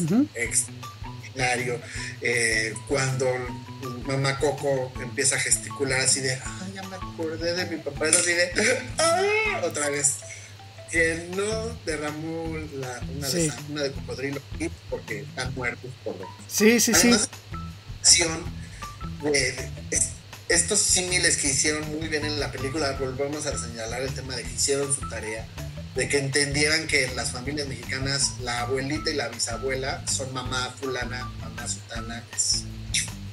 [2.22, 3.28] eh, cuando
[4.06, 8.18] mamá Coco empieza a gesticular así de, ay, ya me acordé de mi papá, es
[8.18, 8.52] así de,
[8.98, 9.62] ¡Ah!
[9.64, 10.18] otra vez.
[10.92, 14.42] Que no derramó la, una, de, una, de, cocodrilo
[14.90, 16.18] porque están muertos por
[16.50, 17.30] Sí, sí, Además,
[18.02, 18.24] sí.
[19.24, 19.72] De, de,
[20.54, 24.44] estos símiles que hicieron muy bien en la película, volvemos a señalar el tema de
[24.44, 25.48] que hicieron su tarea
[25.96, 30.74] de que entendieran que en las familias mexicanas la abuelita y la bisabuela son mamá
[30.80, 32.64] fulana, mamá sutana, es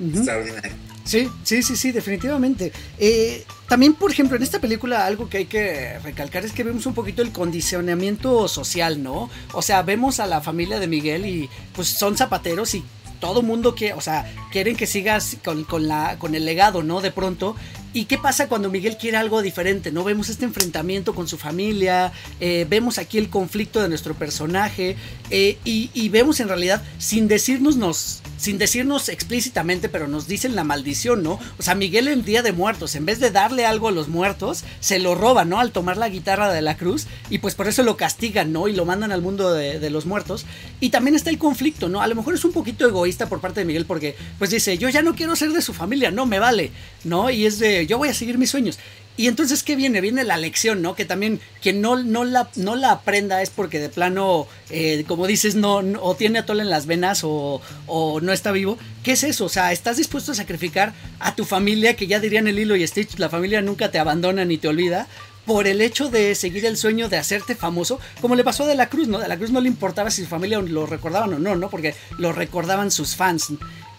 [0.01, 0.73] extraordinario.
[1.05, 2.71] Sí, sí, sí, sí, definitivamente.
[2.99, 6.85] Eh, también, por ejemplo, en esta película algo que hay que recalcar es que vemos
[6.85, 9.31] un poquito el condicionamiento social, ¿no?
[9.53, 12.85] O sea, vemos a la familia de Miguel y pues son zapateros y
[13.21, 17.01] todo mundo quiere, o sea, quieren que sigas con, con, la, con el legado, ¿no?
[17.01, 17.57] De pronto.
[17.99, 19.91] ¿Y qué pasa cuando Miguel quiere algo diferente?
[19.91, 20.05] ¿No?
[20.05, 24.95] Vemos este enfrentamiento con su familia, eh, vemos aquí el conflicto de nuestro personaje
[25.31, 30.63] eh, y, vemos en realidad, sin decirnos, nos, sin decirnos explícitamente, pero nos dicen la
[30.63, 31.41] maldición, ¿no?
[31.59, 34.63] O sea, Miguel en Día de Muertos, en vez de darle algo a los muertos,
[34.79, 35.59] se lo roba, ¿no?
[35.59, 38.69] Al tomar la guitarra de la cruz y pues por eso lo castigan, ¿no?
[38.69, 40.47] Y lo mandan al mundo de, de los muertos.
[40.79, 42.01] Y también está el conflicto, ¿no?
[42.01, 44.89] A lo mejor es un poquito egoísta por parte de Miguel porque pues dice, yo
[44.89, 46.71] ya no quiero ser de su familia, no me vale,
[47.03, 47.29] ¿no?
[47.29, 48.79] Y es de, yo voy a seguir mis sueños.
[49.17, 50.01] Y entonces, ¿qué viene?
[50.01, 50.95] Viene la lección, ¿no?
[50.95, 55.27] Que también quien no, no, la, no la aprenda es porque de plano, eh, como
[55.27, 58.79] dices, no, o tiene atole en las venas o, o, no está vivo.
[59.03, 59.47] ¿Qué es eso?
[59.47, 62.87] O sea, ¿estás dispuesto a sacrificar a tu familia, que ya dirían el hilo y
[62.87, 65.09] Stitch, la familia nunca te abandona ni te olvida?
[65.49, 68.75] por el hecho de seguir el sueño de hacerte famoso, como le pasó a De
[68.75, 69.19] la Cruz, ¿no?
[69.19, 71.71] De la Cruz no le importaba si su familia lo recordaban o no, ¿no?
[71.71, 73.49] Porque lo recordaban sus fans.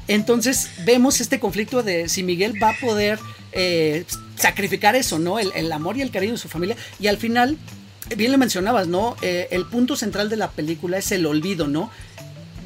[0.07, 3.17] Entonces vemos este conflicto de si Miguel va a poder
[3.51, 5.39] eh, sacrificar eso, ¿no?
[5.39, 6.75] El, amor y el cariño de su familia.
[6.99, 7.57] Y al final,
[8.15, 9.15] bien le mencionabas, ¿no?
[9.21, 11.89] Eh, el punto central de la película es el olvido, ¿no?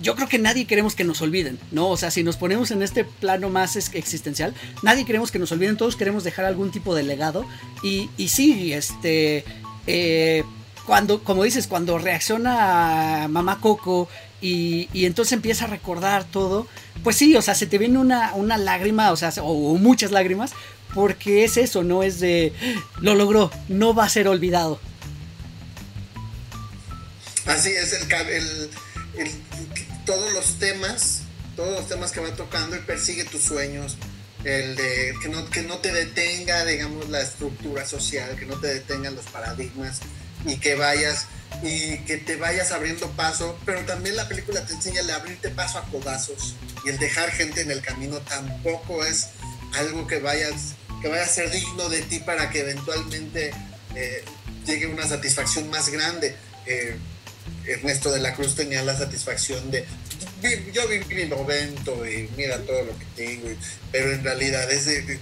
[0.04, 1.88] yo creo que nadie queremos que nos olviden, ¿no?
[1.88, 4.54] O sea, si nos ponemos en este plano más existencial,
[4.84, 7.46] nadie queremos que nos olviden, todos queremos dejar algún tipo de legado.
[7.82, 9.46] Y, y sí, este.
[9.88, 10.44] Eh,
[10.86, 14.10] cuando, como dices, cuando reacciona mamá Coco
[14.44, 16.68] y, y, entonces empieza a recordar todo,
[17.02, 20.52] pues sí, o sea, se te viene una, una lágrima, o sea, o, muchas lágrimas,
[20.94, 22.52] porque es eso, no es de,
[23.00, 24.82] lo logró, no va a ser olvidado.
[27.46, 28.70] Así es, el, el,
[29.18, 29.32] el
[30.06, 31.22] todos los temas,
[31.56, 33.96] todos los temas que va tocando, él persigue tus sueños,
[34.44, 38.68] el de que no, que no te detenga, digamos, la estructura social, que no te
[38.68, 40.02] detengan los paradigmas
[40.46, 41.28] y que vayas
[41.62, 45.78] y que te vayas abriendo paso, pero también la película te enseña el abrirte paso
[45.78, 49.30] a codazos y el dejar gente en el camino tampoco es
[49.74, 53.52] algo que vayas que vaya a ser digno de ti para que eventualmente
[53.96, 54.24] eh,
[54.66, 56.36] llegue una satisfacción más grande.
[56.66, 56.98] Eh,
[57.66, 59.86] Ernesto de la Cruz tenía la satisfacción de
[60.74, 63.50] yo viví mi momento y mira todo lo que tengo,
[63.92, 65.20] pero en realidad es de,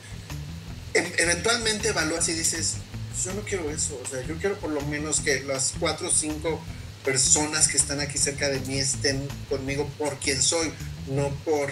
[0.94, 2.76] eventualmente evalúas y dices,
[3.24, 6.12] yo no quiero eso, o sea, yo quiero por lo menos que las cuatro o
[6.12, 6.62] cinco
[7.04, 10.72] personas que están aquí cerca de mí estén conmigo por quien soy,
[11.08, 11.72] no por,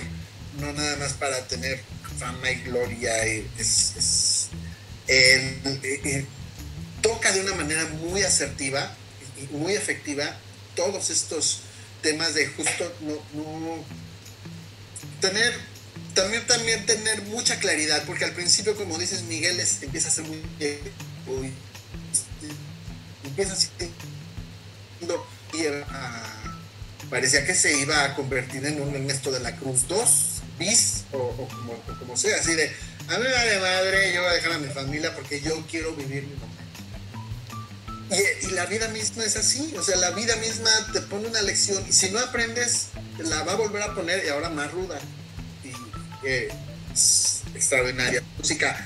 [0.60, 1.82] no nada más para tener
[2.18, 4.50] fama y gloria, es,
[7.02, 8.94] toca de una manera muy asertiva
[9.38, 10.38] y muy efectiva
[10.76, 11.62] todos estos
[12.02, 13.84] temas de justo no,
[15.20, 15.54] tener
[16.14, 20.42] también también tener mucha claridad porque al principio como dices Miguel empieza a ser muy
[23.24, 25.26] empieza siendo
[27.10, 31.48] parecía que se iba a convertir en un Ernesto de la Cruz 2 bis o,
[32.00, 32.72] como, sea así de
[33.08, 36.24] a mí de madre yo voy a dejar a mi familia porque yo quiero vivir
[36.24, 36.50] mi momento
[38.12, 41.84] y, la vida misma es así, o sea, la vida misma te pone una lección
[41.88, 42.88] y si no aprendes,
[43.20, 45.00] la va a volver a poner y ahora más ruda.
[45.64, 48.24] Y es extraordinaria.
[48.38, 48.84] Música.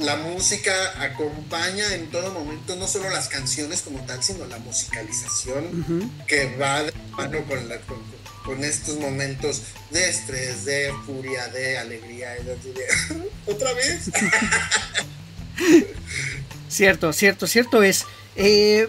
[0.00, 6.10] La música acompaña en todo momento no solo las canciones como tal, sino la musicalización
[6.26, 8.02] que va de mano con,
[8.44, 12.30] con, estos momentos de estrés, de furia, de alegría.
[12.30, 12.56] de...
[13.46, 14.10] ¿Otra vez?
[16.70, 18.06] cierto, cierto, cierto es.
[18.36, 18.88] Eh,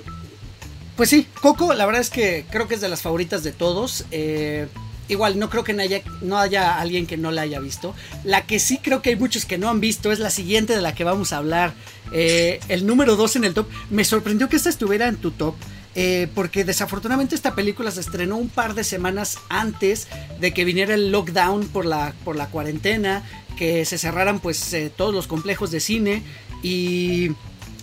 [0.95, 4.05] pues sí, Coco, la verdad es que creo que es de las favoritas de todos.
[4.11, 4.69] Eh,
[5.13, 7.93] igual, no creo que no haya, no haya alguien que no la haya visto.
[8.23, 10.81] La que sí creo que hay muchos que no han visto es la siguiente de
[10.81, 11.73] la que vamos a hablar.
[12.11, 13.67] Eh, el número 2 en el top.
[13.89, 15.55] Me sorprendió que esta estuviera en tu top.
[16.33, 20.07] porque desafortunadamente esta película se estrenó un par de semanas antes
[20.39, 23.23] de que viniera el lockdown por la, por la cuarentena,
[23.57, 26.23] que se cerraran pues todos los complejos de cine
[26.63, 27.31] y,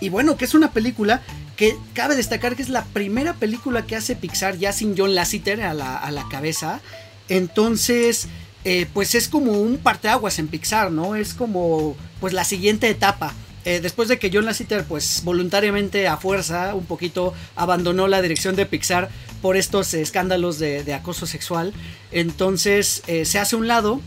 [0.00, 1.22] y bueno, que es una película
[1.58, 5.60] que cabe destacar que es la primera película que hace Pixar ya sin John Lasseter
[5.62, 6.80] a la, cabeza.
[7.28, 8.28] Entonces,
[8.64, 11.14] eh, pues es como un parteaguas en Pixar, ¿no?
[11.14, 13.34] Es como pues la siguiente etapa.
[13.64, 18.56] Eh, después de que John Lasseter pues voluntariamente a fuerza un poquito abandonó la dirección
[18.56, 19.10] de Pixar
[19.42, 21.74] por estos escándalos de, acoso sexual,
[22.12, 24.00] entonces eh, se hace un lado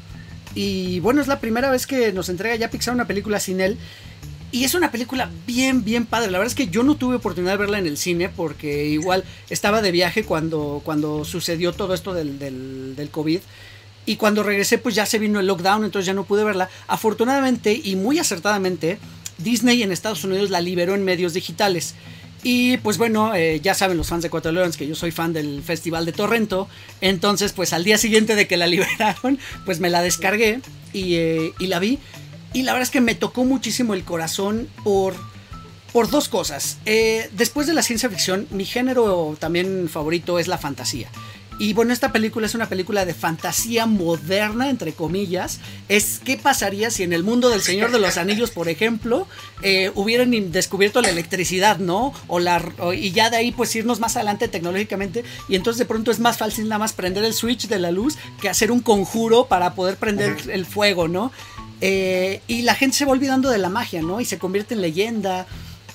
[0.55, 3.77] y bueno es la primera vez que nos entrega ya Pixar una película sin él
[4.51, 6.29] y es una película bien, bien padre.
[6.29, 9.23] La verdad es que yo no tuve oportunidad de verla en el cine porque igual
[9.49, 13.39] estaba de viaje cuando, cuando sucedió todo esto del, del, COVID.
[14.05, 16.69] Y cuando regresé pues ya se vino el lockdown, entonces ya no pude verla.
[16.87, 18.99] Afortunadamente y muy acertadamente,
[19.37, 21.95] Disney en Estados Unidos la liberó en medios digitales.
[22.43, 25.31] Y pues bueno, eh, ya saben los fans de Cuatro Leones que yo soy fan
[25.31, 26.67] del Festival de Torrento.
[26.99, 30.59] Entonces pues al día siguiente de que la liberaron, pues me la descargué
[30.91, 31.99] y, eh, y la vi.
[32.53, 35.15] Y la verdad es que me tocó muchísimo el corazón por,
[35.93, 36.77] por dos cosas.
[36.85, 41.09] Eh, después de la ciencia ficción, mi género también favorito es la fantasía.
[41.61, 45.59] Y bueno, esta película es una película de fantasía moderna, entre comillas.
[45.89, 49.27] Es qué pasaría si en el mundo del Señor de los Anillos, por ejemplo,
[49.61, 52.13] eh, hubieran descubierto la electricidad, ¿no?
[52.25, 52.63] O la,
[52.95, 55.23] y ya de ahí pues irnos más adelante tecnológicamente.
[55.49, 58.17] Y entonces de pronto es más fácil nada más prender el switch de la luz
[58.41, 61.31] que hacer un conjuro para poder prender el fuego, ¿no?
[61.81, 64.21] Eh, y la gente se va olvidando de la magia, ¿no?
[64.21, 65.47] Y se convierte en leyenda.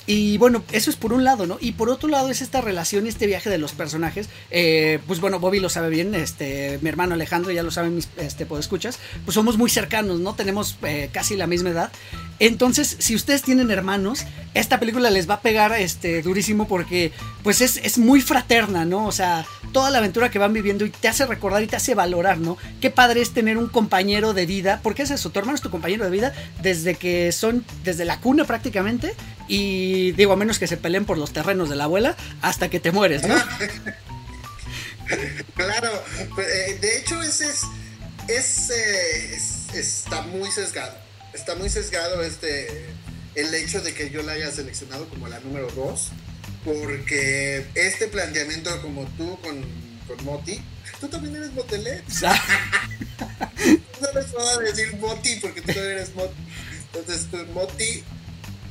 [0.07, 1.59] Y bueno, eso es por un lado, ¿no?
[1.61, 4.28] Y por otro lado es esta relación y este viaje de los personajes.
[4.50, 8.09] Eh, pues bueno, Bobby lo sabe bien, este, mi hermano Alejandro ya lo saben mis
[8.16, 8.98] este, podescuchas.
[9.24, 10.34] Pues somos muy cercanos, ¿no?
[10.34, 11.92] Tenemos eh, casi la misma edad.
[12.38, 17.61] Entonces, si ustedes tienen hermanos, esta película les va a pegar este, durísimo porque pues
[17.61, 19.07] es, es muy fraterna, ¿no?
[19.07, 21.94] O sea, toda la aventura que van viviendo y te hace recordar y te hace
[21.94, 22.59] valorar, ¿no?
[22.80, 25.70] Qué padre es tener un compañero de vida, porque es eso, tu hermano es tu
[25.70, 26.32] compañero de vida
[26.62, 29.14] desde que son, desde la cuna prácticamente
[29.49, 32.80] y digo, a menos que se peleen por los terrenos de la abuela, hasta que
[32.80, 33.34] te mueres, ¿no?
[35.55, 36.05] claro,
[36.38, 37.49] eh, de hecho ese
[38.28, 40.97] es, es, está muy sesgado,
[41.32, 42.86] está muy sesgado este,
[43.34, 46.11] el hecho de que yo la haya seleccionado como la número 2,
[46.64, 49.64] porque este planteamiento como tú con,
[50.09, 50.61] con Moti,
[51.01, 52.03] tú también eres motelé.
[54.01, 56.34] no les puedo decir Moti porque tú eres Moti.
[56.92, 58.03] Entonces, tú, Moti,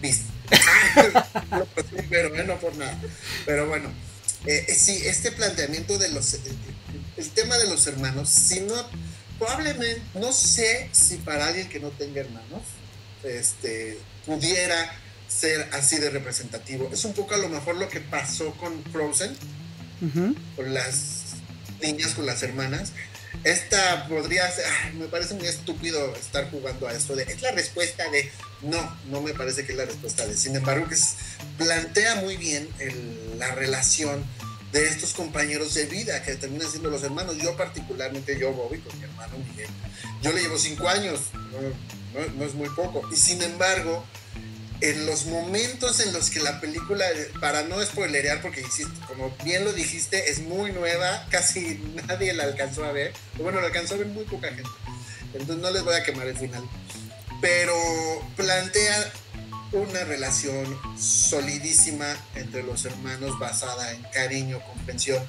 [0.02, 0.35] viste
[2.10, 3.00] pero bueno, por nada.
[3.46, 3.90] Pero bueno,
[4.46, 6.34] eh, eh, sí, este planteamiento de los.
[6.34, 6.40] Eh,
[7.18, 8.76] el tema de los hermanos, si no.
[9.38, 12.62] Probablemente, no sé si para alguien que no tenga hermanos,
[13.24, 16.90] este, pudiera ser así de representativo.
[16.94, 19.36] Es un poco a lo mejor lo que pasó con Frozen,
[20.56, 21.36] con las
[21.82, 22.94] niñas, con las hermanas.
[23.44, 24.66] Esta podría ser,
[24.96, 28.32] me parece muy estúpido estar jugando a esto de, es la respuesta de,
[28.62, 30.96] no, no me parece que es la respuesta de, sin embargo, que
[31.58, 32.68] plantea muy bien
[33.38, 34.24] la relación
[34.72, 37.38] de estos compañeros de vida que terminan siendo los hermanos.
[37.38, 39.70] Yo particularmente, yo Bobby, con mi hermano Miguel,
[40.22, 41.20] yo le llevo cinco años,
[42.36, 44.06] no es muy poco, y sin embargo,
[44.82, 47.06] en los momentos en los que la película,
[47.40, 48.64] para no spoilerear, porque
[49.08, 53.14] como bien lo dijiste, es muy nueva, casi nadie la alcanzó a ver.
[53.38, 54.70] Bueno, la alcanzó a ver muy poca gente.
[55.34, 56.64] Entonces no les voy a quemar el final.
[57.42, 57.76] Pero
[58.36, 59.12] plantea
[59.72, 65.22] una relación solidísima entre los hermanos basada en cariño, comprensión,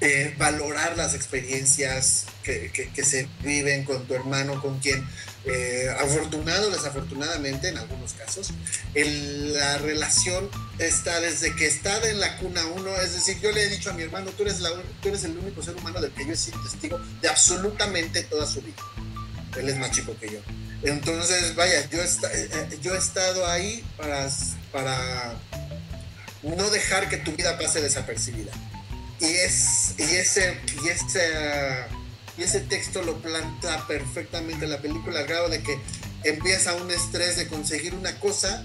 [0.00, 5.06] eh, valorar las experiencias que, que, se viven con tu hermano, con quien
[5.44, 8.50] eh, afortunado desafortunadamente en algunos casos,
[8.94, 13.68] la relación está desde que está en la cuna uno, es decir, yo le he
[13.68, 14.70] dicho a mi hermano, tú eres, la,
[15.02, 18.46] tú eres el único ser humano del que yo he sido testigo de absolutamente toda
[18.46, 18.76] su vida.
[19.58, 20.38] Él es más chico que yo.
[20.82, 24.28] Entonces, vaya, yo, eh, eh, yo he estado ahí para,
[24.70, 25.34] para
[26.42, 28.52] no dejar que tu vida pase desapercibida.
[29.20, 31.20] Y, es, y ese, y ese
[32.38, 35.78] y ese texto lo planta perfectamente la película al grado de que
[36.22, 38.64] empieza un estrés de conseguir una cosa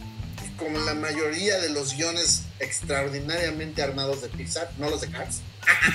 [0.58, 5.42] como la mayoría de los guiones extraordinariamente armados de Pixar, no los de Cars,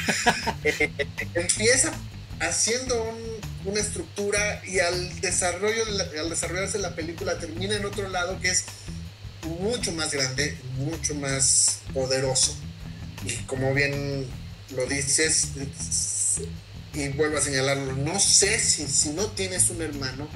[0.64, 0.90] eh,
[1.34, 1.92] empieza
[2.40, 3.16] haciendo
[3.64, 5.84] una estructura y al, desarrollo,
[6.20, 8.64] al desarrollarse la película termina en otro lado que es
[9.60, 12.56] mucho más grande, mucho más poderoso.
[13.24, 14.26] Y como bien
[14.70, 15.48] lo dices,
[16.94, 20.28] y vuelvo a señalarlo, no sé si, si no tienes un hermano,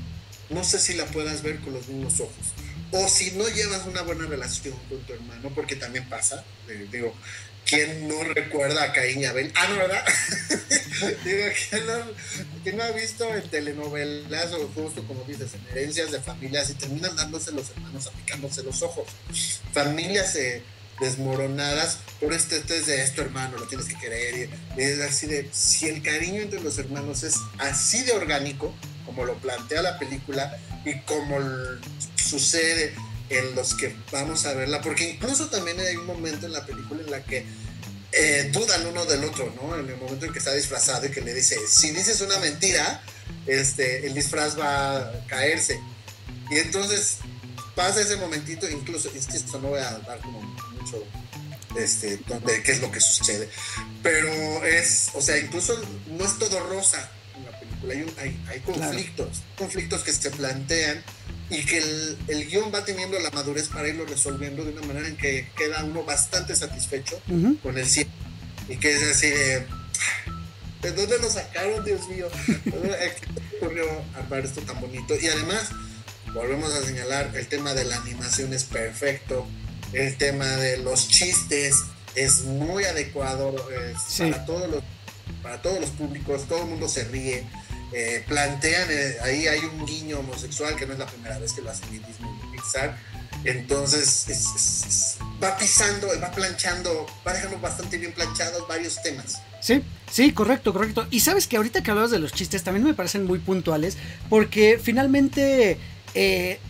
[0.51, 2.53] no sé si la puedas ver con los mismos ojos.
[2.93, 7.15] O si no llevas una buena relación con tu hermano, porque también pasa, eh, digo,
[7.65, 9.51] ¿quién no recuerda a Caín y Abel?
[9.55, 10.05] Ah, no, ¿verdad?
[11.25, 11.45] digo,
[12.63, 16.75] ¿quién no, ha visto en telenovelas o justo como dices, en herencias de familias y
[16.75, 19.07] terminan dándose los hermanos, aplicándose los ojos?
[19.73, 20.37] Familias...
[20.37, 20.63] Eh,
[21.03, 24.49] desmoronadas por este test de esto hermano, lo tienes que querer.
[24.77, 28.75] Y es así de, si el cariño entre los hermanos es así de orgánico,
[29.05, 31.39] como lo plantea la película y como
[32.17, 32.95] sucede
[33.29, 37.03] en los que vamos a verla, porque incluso también hay un momento en la película
[37.03, 37.45] en la que
[38.13, 39.75] eh, dudan uno del otro, ¿no?
[39.77, 43.03] En el momento en que está disfrazado y que le dice, si dices una mentira,
[43.47, 45.81] este, el disfraz va a caerse.
[46.51, 47.19] Y entonces
[47.75, 50.41] pasa ese momentito, incluso, es que esto no voy a dar como
[51.77, 53.49] este, donde, qué es lo que sucede.
[54.03, 55.81] Pero es, o sea, incluso
[56.11, 61.03] no es todo rosa en la película, hay, hay, conflictos, conflictos que se plantean
[61.51, 65.09] y que el, el, guion va teniendo la madurez para irlo resolviendo de una manera
[65.09, 67.21] en que queda uno bastante satisfecho
[67.63, 68.11] con el cine.
[68.69, 69.67] Y que es así de...
[70.83, 72.29] ¿De dónde lo sacaron, Dios mío?
[72.47, 73.85] ¿Qué ocurrió
[74.17, 75.15] armar esto tan bonito?
[75.21, 75.71] Y además,
[76.35, 79.47] volvemos a señalar, el tema de la animación es perfecto,
[79.93, 81.77] el tema de los chistes
[82.15, 83.55] es muy adecuado
[84.19, 84.83] para, todos los,
[85.43, 87.47] para todos los públicos, todo el mundo se ríe.
[87.95, 91.61] Eh, plantean, eh, ahí hay un guiño homosexual que no es la primera vez que
[91.61, 92.97] lo hacen en Disney Pixar.
[93.45, 99.43] Entonces va pisando, va planchando, va dejando bastante bien planchados varios temas.
[99.61, 101.07] Sí, sí, correcto, correcto.
[101.11, 103.97] Y sabes que ahorita que hablabas de los chistes también me parecen muy puntuales
[104.31, 105.77] porque finalmente
[106.15, 106.61] eh,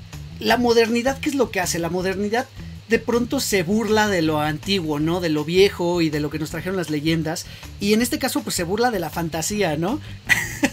[0.41, 1.79] la modernidad, ¿qué es lo que hace?
[1.79, 2.47] La modernidad
[2.93, 5.20] de pronto se burla de lo antiguo, ¿no?
[5.20, 7.47] De lo viejo y de lo que nos trajeron las leyendas.
[7.80, 9.99] Y en este caso, pues se burla de la fantasía, ¿no?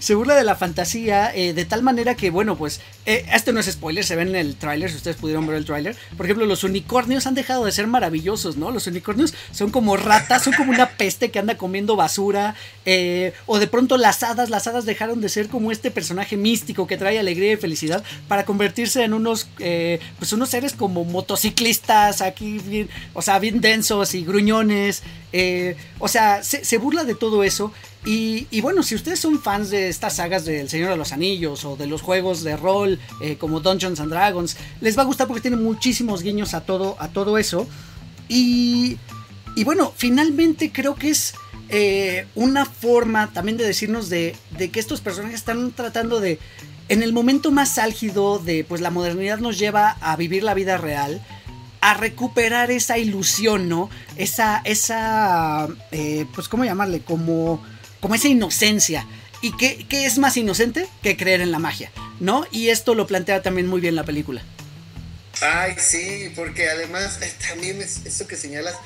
[0.00, 3.60] se burla de la fantasía eh, de tal manera que, bueno, pues, eh, esto no
[3.60, 5.96] es spoiler, se ve en el tráiler, si ustedes pudieron ver el tráiler.
[6.16, 8.70] Por ejemplo, los unicornios han dejado de ser maravillosos, ¿no?
[8.70, 12.54] Los unicornios son como ratas, son como una peste que anda comiendo basura.
[12.84, 16.86] Eh, o de pronto las hadas, las hadas dejaron de ser como este personaje místico
[16.86, 22.58] que trae alegría y felicidad para convertirse en unos, pues, unos seres como motociclistas, aquí,
[22.58, 25.02] bien, o sea, bien densos y gruñones.
[25.98, 27.72] o sea, se, se burla de todo eso.
[28.08, 31.74] Y, bueno, si ustedes son fans de estas sagas del Señor de los Anillos o
[31.74, 35.40] de los juegos de rol eh, como Dungeons and Dragons, les va a gustar porque
[35.40, 37.66] tiene muchísimos guiños a todo, a todo eso.
[38.28, 38.98] Y,
[39.56, 41.34] y bueno, finalmente creo que es
[41.68, 46.38] eh, una forma también de decirnos de, de, que estos personajes están tratando de,
[46.88, 50.76] en el momento más álgido de pues la modernidad nos lleva a vivir la vida
[50.76, 51.20] real,
[51.80, 53.90] a recuperar esa ilusión, ¿no?
[54.16, 57.00] Esa, esa, eh, pues, ¿cómo llamarle?
[57.00, 57.62] Como
[58.06, 59.04] como esa inocencia.
[59.42, 61.90] ¿Y qué, es más inocente que creer en la magia?
[62.20, 62.46] ¿No?
[62.52, 64.44] Y esto lo plantea también muy bien la película.
[65.42, 68.76] Ay, sí, porque además eh, también es, eso que señalas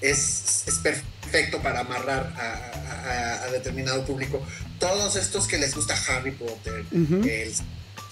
[0.00, 4.40] es, perfecto para amarrar a, determinado público.
[4.78, 7.62] Todos estos que les gusta Harry Potter, los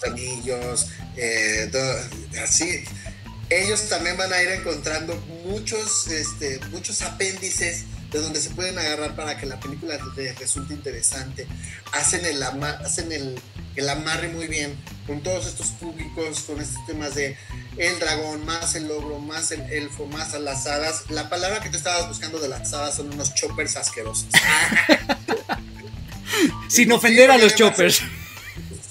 [0.05, 1.71] anillos, eh,
[2.43, 2.83] así,
[3.49, 9.15] ellos también van a ir encontrando muchos, este, muchos apéndices de donde se pueden agarrar
[9.15, 11.47] para que la película les resulte interesante.
[11.91, 13.39] Hacen el, hacen el,
[13.75, 14.75] el amarre muy bien
[15.05, 17.37] con todos estos públicos, con estos temas de
[17.77, 21.09] el dragón, más el logro, más el elfo, más a las hadas.
[21.09, 24.27] La palabra que te estabas buscando de las hadas son unos choppers asquerosos.
[26.67, 28.01] Sin ofender a los choppers.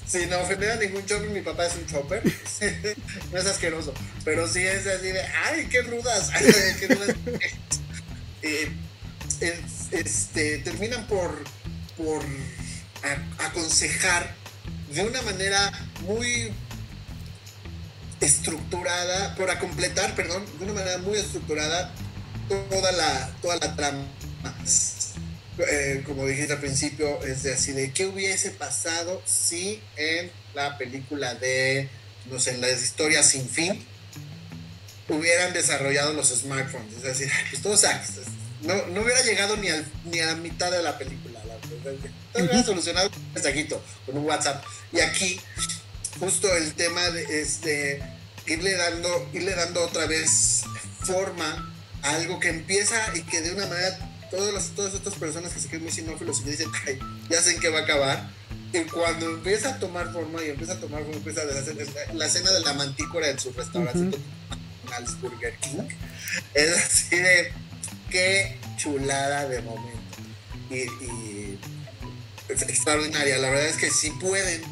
[0.08, 2.22] Sin ofender a ningún chopper, mi papá es un chopper.
[3.32, 3.92] no es asqueroso.
[4.24, 6.30] Pero sí es así de, ¡ay, qué rudas!
[8.40, 8.70] Eh,
[9.90, 11.42] este, terminan por,
[11.96, 12.22] por
[13.38, 14.32] aconsejar
[14.92, 16.52] de una manera muy
[18.20, 21.92] estructurada, por completar, perdón, de una manera muy estructurada
[22.48, 24.04] toda la, toda la trama.
[25.58, 30.78] Eh, como dijiste al principio, es de así de qué hubiese pasado si en la
[30.78, 31.88] película de,
[32.30, 33.84] no sé, en las historias sin fin,
[35.08, 36.94] hubieran desarrollado los smartphones.
[36.96, 37.84] Es decir, pues todos
[38.62, 41.40] no, no hubiera llegado ni, al, ni a la mitad de la película.
[41.44, 44.64] La, hubiera solucionado un mensajito, con un WhatsApp.
[44.92, 45.40] Y aquí,
[46.20, 48.02] justo el tema de este,
[48.46, 50.62] irle, dando, irle dando otra vez
[51.00, 55.52] forma a algo que empieza y que de una manera todas, las, todas estas personas
[55.52, 56.98] que se creen muy sinófilos y que dicen, Ay,
[57.28, 58.30] ya sé en qué va a acabar.
[58.72, 62.26] Y cuando empieza a tomar forma y empieza a tomar forma, empieza a la, la
[62.26, 65.88] escena de la mantícora en su restaurante, uh Burger King,
[66.54, 67.52] es así de
[68.10, 69.98] qué chulada de momento.
[70.70, 71.58] Y,
[72.48, 73.38] es extraordinaria.
[73.38, 74.62] La verdad es que si pueden,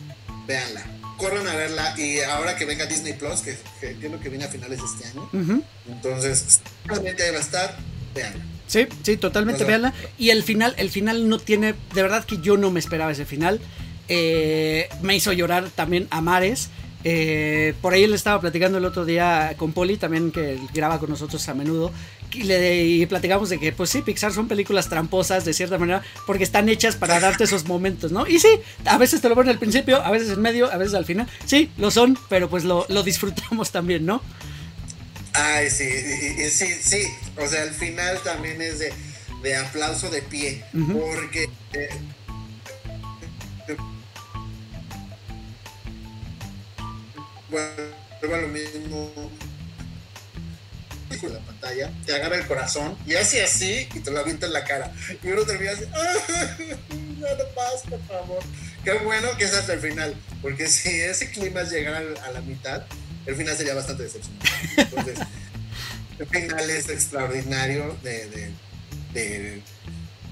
[0.46, 0.84] véanla.
[1.18, 4.78] Corran a verla y ahora que venga Disney Plus, que, entiendo que viene a finales
[4.78, 5.30] de este año,
[5.86, 7.78] entonces realmente ahí va a estar,
[8.14, 8.44] véanla.
[8.66, 9.94] Sí, sí, totalmente, véanla.
[10.18, 13.24] Y el final, el final no tiene, de verdad que yo no me esperaba ese
[13.24, 13.60] final.
[14.08, 16.70] Eh, me hizo llorar también a Mares.
[17.04, 21.08] Eh, por ahí le estaba platicando el otro día con Poli, también que graba con
[21.08, 21.92] nosotros a menudo,
[22.32, 26.44] y, le, platicamos de que, pues sí, Pixar son películas tramposas de cierta manera, porque
[26.44, 28.26] están hechas para darte esos momentos, ¿no?
[28.26, 28.48] Y sí,
[28.84, 31.26] a veces te lo ponen al principio, a veces en medio, a veces al final.
[31.44, 34.20] Sí, lo son, pero pues lo, disfrutamos también, ¿no?
[35.38, 37.06] Ay, sí, sí, sí.
[37.36, 41.48] O sea, al final también es de, aplauso de pie, porque...
[41.74, 41.88] Eh,
[47.50, 49.12] vuelvo a lo mismo
[51.20, 54.52] con la pantalla, te agarra el corazón y así así y te lo avienta en
[54.52, 54.92] la cara.
[55.22, 55.84] Y uno termina así,
[57.18, 58.42] no lo paz, por favor.
[58.84, 62.84] Qué bueno que es hasta el final, porque si ese clima llegara a la mitad,
[63.26, 64.48] el final sería bastante decepcionante.
[64.76, 65.18] Entonces,
[66.18, 68.52] el final es extraordinario de,
[69.12, 69.62] de,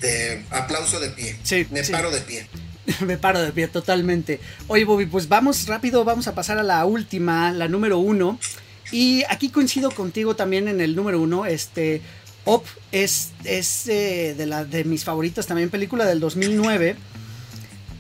[0.00, 1.36] de, aplauso de pie.
[1.42, 2.46] Sí, Me paro de pie.
[3.00, 4.40] Me paro de pie totalmente.
[4.68, 8.38] Oye, Bobby, pues vamos rápido, vamos a pasar a la última, la número uno.
[8.92, 11.46] Y aquí coincido contigo también en el número uno.
[11.46, 12.02] Este,
[12.44, 16.96] Op es, es eh, de, la, de mis favoritas también, película del 2009.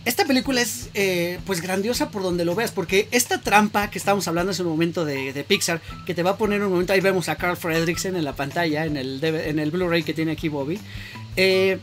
[0.04, 4.28] Esta película es eh, pues grandiosa por donde lo veas, porque esta trampa que estábamos
[4.28, 7.30] hablando hace un momento de, Pixar, que te va a poner un momento, ahí vemos
[7.30, 10.78] a Carl Fredricksen en la pantalla, en el, en el Blu-ray que tiene aquí Bobby.
[11.36, 11.78] Eh,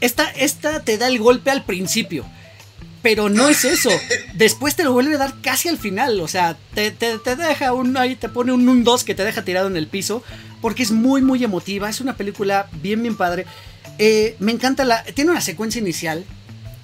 [0.00, 2.24] esta, esta te da el golpe al principio.
[3.02, 3.90] Pero no es eso.
[4.34, 6.20] Después te lo vuelve a dar casi al final.
[6.20, 7.96] O sea, te, deja un.
[7.96, 10.24] Ahí te pone un 2 que te deja tirado en el piso.
[10.60, 11.88] Porque es muy, muy emotiva.
[11.88, 13.46] Es una película bien, bien padre.
[13.98, 15.04] Eh, me encanta la.
[15.04, 16.24] Tiene una secuencia inicial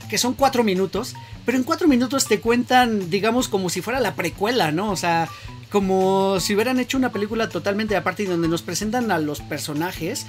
[0.09, 4.14] que son cuatro minutos, pero en cuatro minutos te cuentan, digamos, como si fuera la
[4.14, 4.90] precuela, ¿no?
[4.90, 5.28] O sea,
[5.70, 10.26] como si hubieran hecho una película totalmente aparte y donde nos presentan a los personajes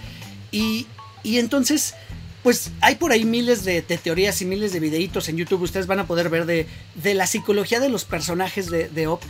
[0.52, 0.88] y,
[1.24, 1.96] y entonces...
[2.44, 5.64] Pues hay por ahí miles de, teorías y miles de videitos en YouTube.
[5.64, 9.24] Ustedes van a poder ver de, de la psicología de los personajes de, de Op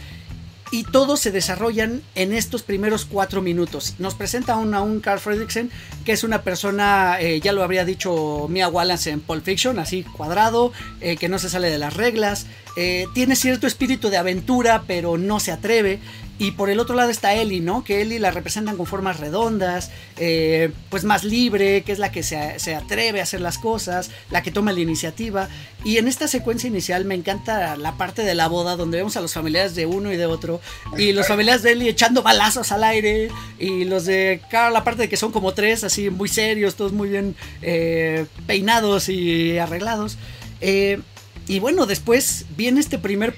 [0.71, 3.95] y todos se desarrollan en estos primeros cuatro minutos.
[3.99, 5.69] Nos presenta a un Carl Fredricksen,
[6.03, 10.03] que es una persona, eh, ya lo habría dicho Mia Wallace en Pulp Fiction, así
[10.03, 12.47] cuadrado, eh, que no se sale de las reglas,
[12.77, 15.99] eh, tiene cierto espíritu de aventura, pero no se atreve.
[16.37, 17.85] Y por el otro lado está Ellie, ¿no?
[17.85, 22.23] Que Ellie la representan con formas redondas, eh, pues más libre, que es la que
[22.23, 25.47] se, se, atreve a hacer las cosas, la que toma la iniciativa.
[25.85, 29.21] Y en esta secuencia inicial me encanta la parte de la boda donde vemos a
[29.21, 30.59] los familiares de uno y de otro,
[30.97, 35.03] y los familiares de Ellie echando balazos al aire, y los de Carl, la parte
[35.03, 40.17] de que son como tres, así muy serios, todos muy bien eh, peinados y arreglados.
[40.59, 40.99] Eh,
[41.47, 43.35] y bueno, después viene este primer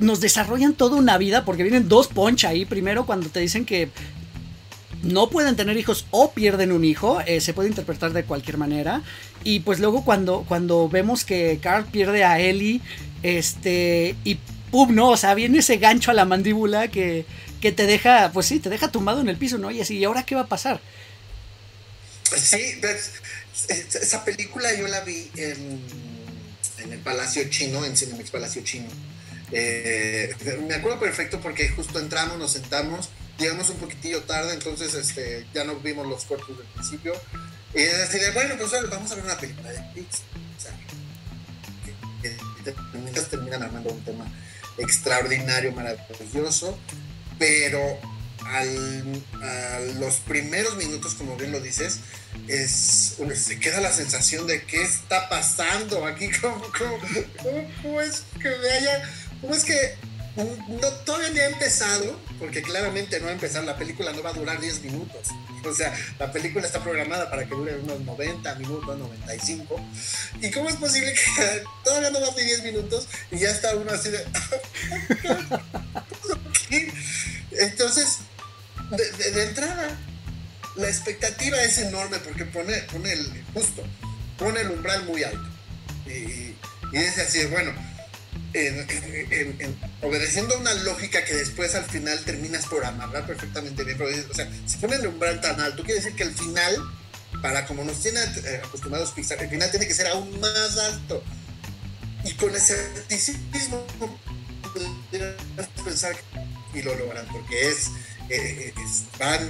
[0.00, 2.64] nos desarrollan toda una vida porque vienen dos poncha ahí.
[2.64, 3.90] Primero cuando te dicen que
[5.02, 9.02] no pueden tener hijos o pierden un hijo, eh, se puede interpretar de cualquier manera.
[9.44, 12.80] Y pues luego cuando, cuando vemos que Carl pierde a Ellie,
[13.22, 14.38] este, y
[14.70, 17.24] pum, no, o sea, viene ese gancho a la mandíbula que,
[17.60, 19.70] que te deja, pues sí, te deja tumbado en el piso, ¿no?
[19.70, 20.80] Y así, ¿y ahora qué va a pasar?
[22.36, 22.80] Sí,
[23.68, 25.80] esa película yo la vi en,
[26.78, 28.88] en el Palacio Chino, en Cinemex Palacio Chino.
[29.52, 30.34] Eh,
[30.66, 35.64] me acuerdo perfecto porque justo entramos, nos sentamos, llegamos un poquitillo tarde, entonces este, ya
[35.64, 37.12] no vimos los cortos del principio.
[37.74, 40.74] Y así de, bueno, pues vamos a ver una película de Pixar.
[42.22, 42.36] que,
[43.30, 44.26] terminan armando un tema
[44.78, 46.78] extraordinario, maravilloso,
[47.38, 47.80] pero
[48.44, 48.64] a
[49.98, 52.00] los primeros minutos, como bien lo dices,
[52.48, 56.98] es, se queda la sensación de qué está pasando aquí, cómo, cómo,
[57.42, 58.00] cómo
[58.40, 59.10] que me haya
[59.40, 59.96] ¿Cómo es que
[60.36, 62.18] no, todavía ni ha empezado?
[62.38, 65.28] Porque claramente no va a empezar, la película no va a durar 10 minutos.
[65.64, 69.80] O sea, la película está programada para que dure unos 90 minutos, 95.
[70.40, 73.90] ¿Y cómo es posible que todavía no va a 10 minutos y ya está uno
[73.90, 74.24] así de...
[77.50, 78.18] Entonces,
[78.90, 79.98] de, entrada,
[80.76, 83.82] la expectativa es enorme porque pone, pone el, justo,
[84.38, 85.48] pone el umbral muy alto.
[86.06, 86.54] Y,
[86.92, 87.72] y dice así, bueno,
[88.52, 93.98] en, obedeciendo a una lógica que después al final terminas por amarrar perfectamente bien.
[94.00, 96.76] o sea, si pone el umbral tan alto, quiere decir que el final,
[97.42, 101.22] para como nos tiene eh, acostumbrados Pixar, el final tiene que ser aún más alto.
[102.24, 103.86] Y con escepticismo,
[105.84, 106.14] pensar
[106.74, 107.90] y lo logran, porque es,
[108.28, 109.48] eh, es, van,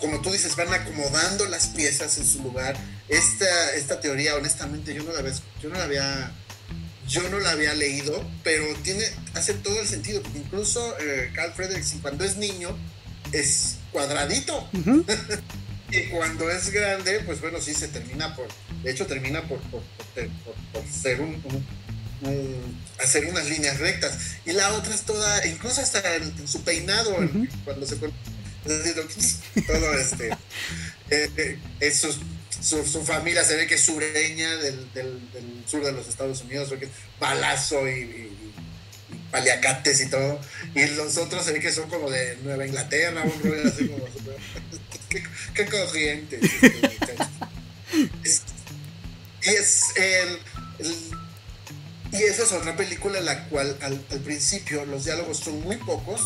[0.00, 2.76] como tú dices, van acomodando las piezas en su lugar.
[3.08, 5.22] Esta, esta teoría, honestamente, yo no la,
[5.60, 6.32] yo no la había
[7.08, 9.04] yo no la había leído, pero tiene,
[9.34, 12.76] hace todo el sentido, porque incluso eh, Carl Fredrickson cuando es niño
[13.32, 14.68] es cuadradito.
[15.90, 18.48] y cuando es grande, pues bueno, sí se termina por,
[18.82, 19.82] de hecho termina por, por,
[20.90, 21.42] ser un,
[23.02, 24.18] hacer unas líneas rectas.
[24.44, 27.16] Y la otra es toda, incluso hasta en, su peinado,
[27.64, 30.30] cuando se todo este,
[31.10, 32.18] eh, eh, esos
[32.60, 35.20] su, familia se ve que es sureña del, del,
[35.66, 38.30] sur de los Estados Unidos, que es balazo y,
[39.30, 40.40] paliacates y todo.
[40.74, 44.04] Y los otros se ve que son como de Nueva Inglaterra, un así como.
[45.08, 45.22] qué,
[45.54, 46.40] qué corriente.
[49.42, 50.38] y es el,
[52.12, 56.20] y esa es otra película en la cual al, principio los diálogos son muy pocos.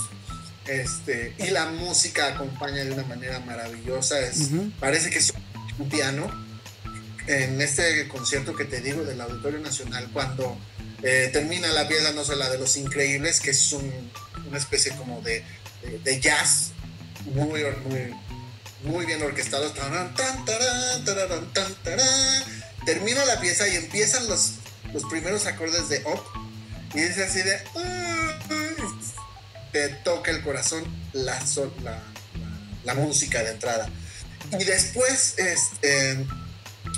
[0.66, 4.20] Este, y la música acompaña de una manera maravillosa.
[4.20, 5.32] Es, Parece que es
[5.80, 6.30] un piano
[7.26, 10.58] en este concierto que te digo del Auditorio Nacional cuando
[11.02, 15.22] eh, termina la pieza, no sé, la de los increíbles, que es una especie como
[15.22, 15.44] de,
[16.20, 16.72] jazz
[17.34, 17.62] muy,
[18.84, 19.72] muy, bien orquestado.
[22.84, 24.54] Termina la pieza y empiezan los,
[24.92, 26.22] los primeros acordes de Up
[26.94, 27.58] y es así de...
[29.72, 31.38] te toca el corazón la,
[32.84, 33.88] la, música de entrada.
[34.58, 36.26] Y después, este,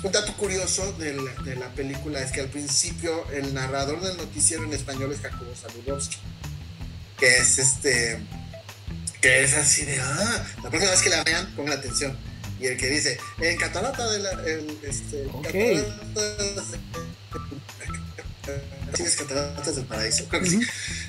[0.03, 1.13] un dato curioso de
[1.55, 6.17] la, película es que al principio el narrador del noticiero en español es Jacobo Saludowski,
[7.19, 8.19] que es este,
[9.21, 12.17] que es así de, ah, la próxima vez que la vean, pongan atención.
[12.59, 15.85] Y el que dice, en Catarata de la, el, este, okay.
[19.17, 20.59] Cataratas, del Paraíso, creo que sí.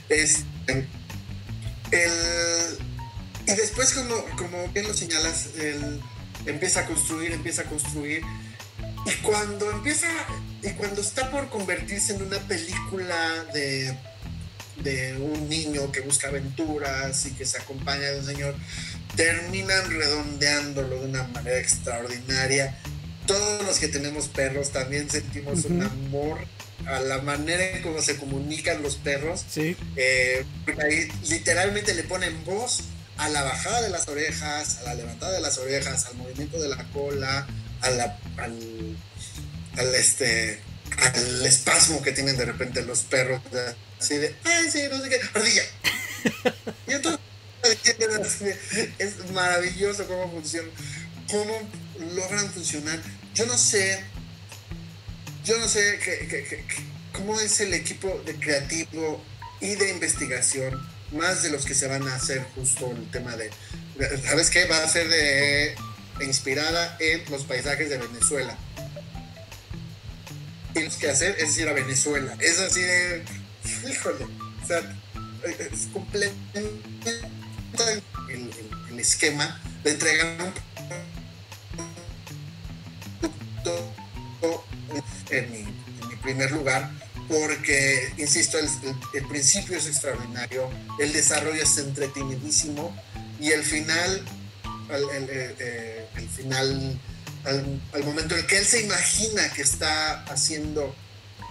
[0.08, 0.86] Este,
[1.90, 2.78] el,
[3.46, 6.00] y después, como, como bien lo señalas, él
[6.46, 8.22] empieza a construir, empieza a construir.
[9.06, 10.08] Y cuando empieza,
[10.62, 13.96] y cuando está por convertirse en una película de,
[14.82, 18.54] de un niño que busca aventuras y que se acompaña de un señor,
[19.16, 22.78] terminan redondeándolo de una manera extraordinaria.
[23.26, 26.38] Todos los que tenemos perros también sentimos un amor
[26.86, 29.44] a la manera en cómo se comunican los perros.
[29.48, 29.76] Sí.
[29.96, 30.44] Eh,
[30.82, 32.84] ahí literalmente le ponen voz
[33.16, 36.68] a la bajada de las orejas, a la levantada de las orejas, al movimiento de
[36.68, 37.46] la cola,
[37.80, 38.96] a la, al,
[39.76, 40.60] al, este,
[40.98, 43.40] al espasmo que tienen de repente los perros,
[44.00, 45.62] así de, ay, sí, no sé qué, ardilla.
[46.88, 47.20] y entonces
[48.98, 50.68] es maravilloso cómo funciona,
[51.30, 51.54] cómo
[52.14, 53.00] logran funcionar.
[53.34, 54.04] Yo no sé
[55.44, 55.98] yo no sé
[57.12, 59.22] cómo es el equipo de creativo
[59.60, 60.80] y de investigación,
[61.12, 63.50] más de los que se van a hacer justo el tema de,
[64.24, 64.64] ¿sabes qué?
[64.66, 65.74] Va a ser de
[66.20, 68.56] inspirada en los paisajes de Venezuela.
[70.72, 72.36] Tienes que hacer es ir a Venezuela.
[72.40, 73.24] Es así de,
[73.88, 74.24] híjole,
[74.62, 74.78] o sea,
[75.44, 77.20] es completamente
[78.28, 78.52] el,
[78.98, 80.54] esquema de entregar un
[85.30, 86.90] en mi, primer lugar,
[87.28, 92.94] porque, insisto, el, principio es extraordinario, el desarrollo es entretenidísimo
[93.40, 94.24] y el final,
[94.90, 96.06] el, eh,
[96.36, 97.00] final,
[97.44, 100.94] al, momento en el que él se imagina que está haciendo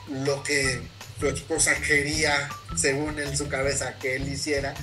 [0.09, 0.81] lo que
[1.19, 4.73] su esposa quería, según en su cabeza, que él hiciera,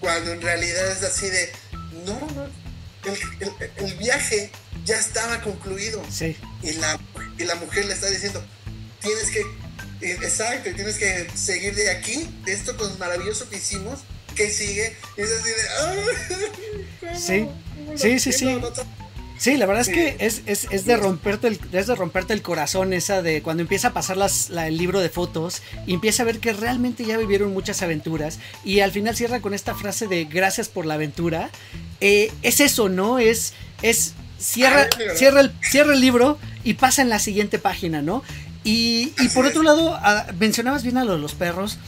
[0.00, 1.52] cuando en realidad es así de,
[2.04, 2.48] no, no,
[3.76, 4.50] el, viaje
[4.84, 6.02] ya estaba concluido.
[6.10, 6.36] Sí.
[6.62, 6.98] Y la,
[7.38, 8.44] y la mujer le está diciendo,
[9.00, 9.42] tienes que,
[10.00, 14.00] eh, exacto, tienes que seguir de aquí, de esto con maravilloso que hicimos,
[14.34, 14.96] que sigue.
[15.16, 17.48] Y es así de, sí,
[17.96, 18.58] sí, sí, sí.
[19.38, 22.40] Sí, la verdad es que es, es, es, de romperte el, es de romperte el
[22.40, 26.26] corazón esa de cuando empieza a pasar las, el libro de fotos y empieza a
[26.26, 30.24] ver que realmente ya vivieron muchas aventuras y al final cierra con esta frase de
[30.24, 31.50] gracias por la aventura.
[32.00, 33.18] Eh, es eso, ¿no?
[33.18, 33.52] Es,
[33.82, 38.22] es cierra, cierra, el, cierra el libro y pasa en la siguiente página, ¿no?
[38.66, 39.96] Y, y por otro lado,
[40.40, 41.78] mencionabas bien a los, los perros.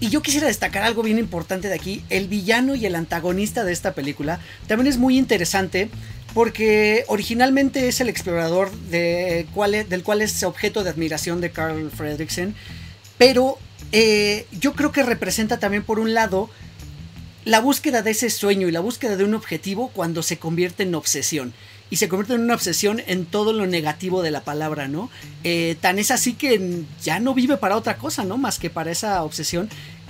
[0.00, 2.02] Y yo quisiera destacar algo bien importante de aquí.
[2.08, 5.90] El villano y el antagonista de esta película también es muy interesante
[6.32, 9.46] porque originalmente es el explorador de
[9.88, 12.54] del cual es objeto de admiración de Carl Fredricksen,
[13.16, 13.58] pero
[13.92, 16.50] eh, yo creo que representa también por un lado
[17.46, 20.94] la búsqueda de ese sueño y la búsqueda de un objetivo cuando se convierte en
[20.94, 21.54] obsesión.
[21.88, 25.08] Y se convierte en una obsesión en todo lo negativo de la palabra, ¿no?
[25.44, 28.38] Eh, tan es así que ya no vive para otra cosa, ¿no?
[28.38, 29.68] Más que para esa obsesión.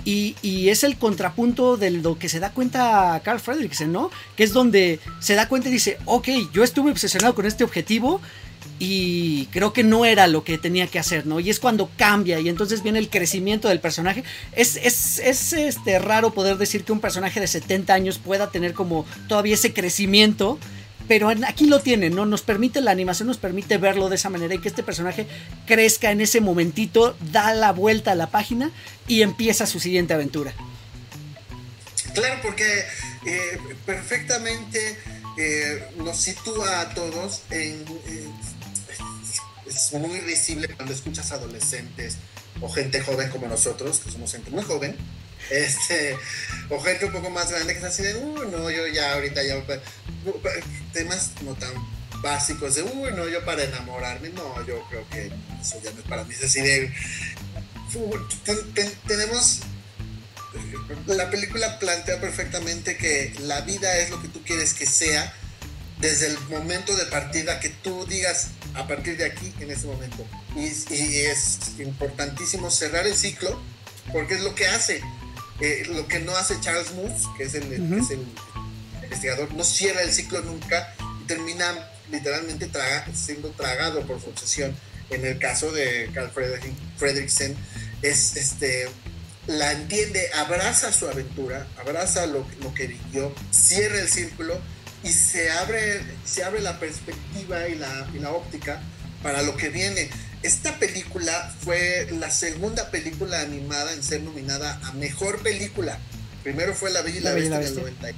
[0.09, 4.09] Y, es el contrapunto de lo que se da cuenta Carl Fredricksen, ¿no?
[4.37, 8.21] Que es donde se da cuenta y dice, ok, yo estuve obsesionado con este objetivo
[8.79, 11.41] y creo que no era lo que tenía que hacer, ¿no?
[11.41, 14.23] Y es cuando cambia y entonces viene el crecimiento del personaje.
[14.53, 18.73] Es, es, es este, raro poder decir que un personaje de 70 años pueda tener
[18.73, 20.57] como todavía ese crecimiento
[21.07, 22.25] pero aquí lo tienen, ¿no?
[22.25, 25.27] Nos permite, la animación nos permite verlo de esa manera y que este personaje
[25.65, 28.71] crezca en ese momentito, da la vuelta a la página
[29.07, 30.53] y empieza su siguiente aventura.
[32.13, 32.83] Claro, porque
[33.25, 34.97] eh, perfectamente
[35.37, 37.85] eh, nos sitúa a todos en...
[39.65, 42.17] es muy visible cuando escuchas adolescentes
[42.59, 44.95] o gente joven como nosotros, que somos gente muy joven,
[45.49, 46.17] este,
[46.69, 49.41] o gente un poco más grande que está así de, uy, no, yo ya ahorita
[49.43, 49.63] ya,
[50.93, 51.73] temas no tan
[52.21, 56.07] básicos de, uy, no, yo para enamorarme, no, yo creo que eso ya no es
[56.07, 56.91] para mí, es así de,
[59.07, 59.61] tenemos,
[61.07, 65.33] la película plantea perfectamente que la vida es lo que tú quieres que sea,
[65.99, 70.25] desde el momento de partida que tú digas a partir de aquí en ese momento.
[70.55, 73.59] Y, y, es importantísimo cerrar el ciclo
[74.11, 75.01] porque es lo que hace.
[75.59, 77.73] Eh, lo que no hace Charles Moose, que es el,
[79.03, 80.93] investigador, no cierra el ciclo nunca
[81.23, 82.69] y termina literalmente
[83.13, 84.75] siendo tragado por su obsesión.
[85.09, 86.31] en el caso de Carl
[86.97, 87.55] Fredricksen,
[88.01, 88.87] es este
[89.47, 94.59] la entiende, abraza su aventura, abraza lo, lo que vivió, cierra el círculo
[95.03, 98.81] y se abre, se abre la perspectiva y la, y la óptica
[99.23, 100.09] para lo que viene.
[100.47, 105.99] Esta película fue la segunda película animada en ser nominada a mejor película.
[106.41, 108.09] Primero fue La Bella y la, Bestia, en el 90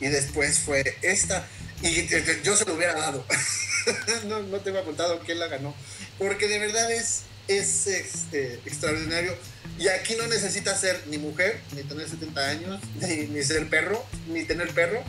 [0.00, 1.46] y después fue esta.
[1.80, 2.08] Y
[2.42, 3.24] yo se lo hubiera dado.
[4.26, 5.72] no, no tengo apuntado quién la ganó.
[6.18, 9.32] Porque de verdad es, es este, extraordinario.
[9.78, 14.04] Y aquí no necesita ser ni mujer, ni tener 70 años, ni, ni, ser perro,
[14.26, 15.04] ni tener perro,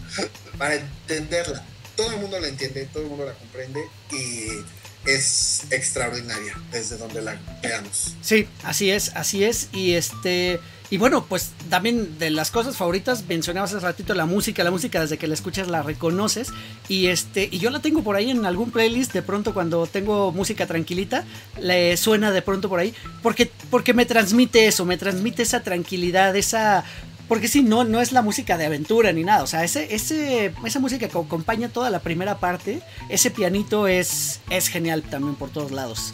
[0.60, 1.66] para entenderla.
[1.96, 3.82] Todo el mundo la entiende, todo el mundo la comprende
[4.12, 4.64] y
[5.06, 8.16] es extraordinaria desde donde la veamos.
[8.22, 9.70] Sí, así es, así es.
[9.74, 10.60] Y este.
[10.90, 15.02] Y bueno, pues también de las cosas favoritas, mencionabas hace ratito la música, la música
[15.02, 16.50] desde que la escuchas la reconoces.
[16.88, 20.32] Y este, y yo la tengo por ahí en algún playlist, de pronto cuando tengo
[20.32, 21.24] música tranquilita,
[21.60, 22.94] le suena de pronto por ahí.
[23.24, 26.84] Porque, porque me transmite eso, me transmite esa tranquilidad, esa
[27.28, 29.44] porque sí, no, no es la música de aventura ni nada.
[29.44, 34.40] O sea, ese, ese, esa música que acompaña toda la primera parte, ese pianito es,
[34.50, 36.14] es genial también por todos lados.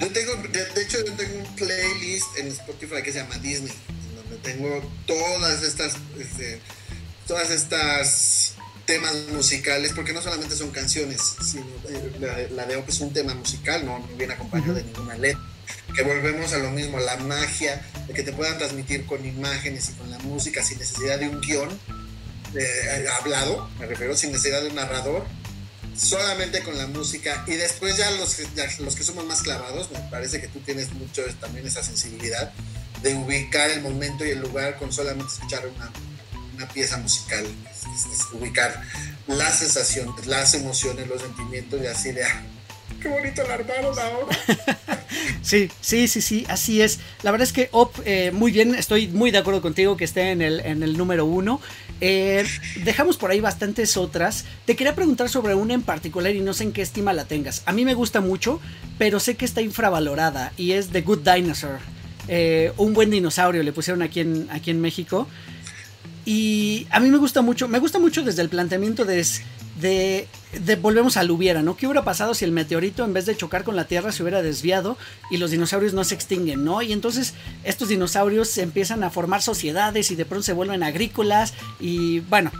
[0.00, 3.72] Yo tengo, de, hecho, yo tengo un playlist en Spotify que se llama Disney,
[4.14, 6.60] donde tengo todas estas, este,
[7.26, 8.54] todas estas
[8.88, 13.34] temas musicales, porque no solamente son canciones, sino eh, la, de Op es un tema
[13.34, 15.42] musical, no, viene acompañado de ninguna letra.
[15.94, 19.92] Que volvemos a lo mismo, la magia de que te puedan transmitir con imágenes y
[19.92, 21.68] con la música sin necesidad de un guion
[22.54, 25.26] eh, hablado, me refiero, sin necesidad de un narrador,
[25.94, 27.44] solamente con la música.
[27.46, 28.38] Y después ya los,
[28.78, 32.54] los que somos más clavados, me parece que tú tienes mucho también esa sensibilidad
[33.02, 35.92] de ubicar el momento y el lugar con solamente escuchar una,
[36.54, 37.46] una pieza musical,
[38.32, 38.82] ubicar
[39.26, 42.42] las sensaciones, las emociones, los sentimientos y así de, ah,
[43.00, 44.38] qué bonito la armaron ahora.
[45.42, 47.00] sí, sí, sí, sí, así es.
[47.22, 50.30] La verdad es que Op, eh, muy bien, estoy muy de acuerdo contigo que esté
[50.30, 51.60] en el, en el número uno.
[52.00, 52.46] Eh,
[52.84, 54.44] dejamos por ahí bastantes otras.
[54.64, 57.62] Te quería preguntar sobre una en particular y no sé en qué estima la tengas.
[57.66, 58.60] A mí me gusta mucho,
[58.98, 61.78] pero sé que está infravalorada y es The Good Dinosaur.
[62.28, 65.26] Eh, un buen dinosaurio le pusieron aquí en, aquí en México.
[66.30, 69.24] Y a mí me gusta mucho, me gusta mucho desde el planteamiento de
[69.80, 70.26] de,
[70.80, 71.76] volvemos al hubiera, ¿no?
[71.76, 74.42] ¿Qué hubiera pasado si el meteorito en vez de chocar con la Tierra se hubiera
[74.42, 74.96] desviado
[75.30, 76.82] y los dinosaurios no se extinguen, ¿no?
[76.82, 77.34] Y entonces
[77.64, 82.50] estos dinosaurios empiezan a formar sociedades y de pronto se vuelven agrícolas y bueno,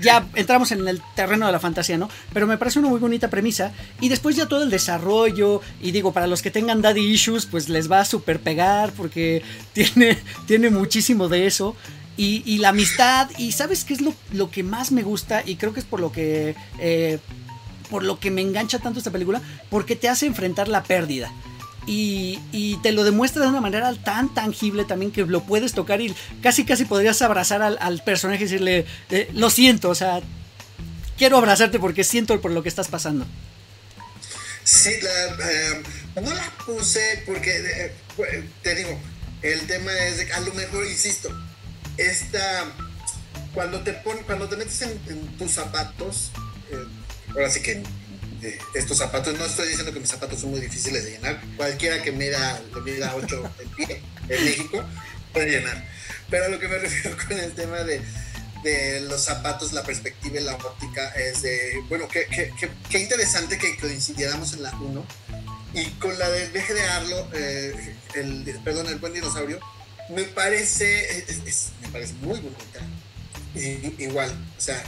[0.00, 2.08] ya entramos en el terreno de la fantasía, ¿no?
[2.32, 6.12] Pero me parece una muy bonita premisa y después ya todo el desarrollo y digo,
[6.12, 10.70] para los que tengan daddy issues, pues les va a super pegar porque tiene, tiene
[10.70, 11.74] muchísimo de eso.
[12.16, 15.80] Y, la amistad, y sabes qué es lo, que más me gusta, y creo que
[15.80, 17.18] es por lo que, eh,
[17.90, 21.32] por lo que me engancha tanto esta película, porque te hace enfrentar la pérdida.
[21.86, 26.14] Y, te lo demuestra de una manera tan tangible también que lo puedes tocar y
[26.42, 30.20] casi casi podrías abrazar al, personaje y decirle, eh, lo siento, o sea,
[31.18, 33.26] quiero abrazarte porque siento por lo que estás pasando.
[34.64, 35.82] Sí, eh,
[36.16, 37.92] no la puse porque,
[38.62, 38.98] te digo,
[39.42, 41.28] el tema es, a lo mejor, insisto,
[41.96, 42.64] esta,
[43.52, 46.30] cuando te, pon, cuando te metes en, tus zapatos,
[46.70, 46.84] eh,
[47.30, 47.82] ahora sí que
[48.42, 52.02] eh, estos zapatos, no estoy diciendo que mis zapatos son muy difíciles de llenar, cualquiera
[52.02, 54.84] que mida, mida 8 en pie en México
[55.32, 55.84] puede llenar.
[56.30, 58.00] Pero lo que me refiero con el tema de,
[58.62, 62.52] de los zapatos, la perspectiva y la óptica es de, bueno, qué, qué,
[62.88, 65.06] qué, interesante que coincidiéramos en la 1
[65.74, 69.60] y con la del viaje de Arlo, eh, el, perdón, el buen dinosaurio,
[70.08, 71.24] me parece,
[71.82, 72.80] me parece muy bonita.
[73.98, 74.82] igual, o sea,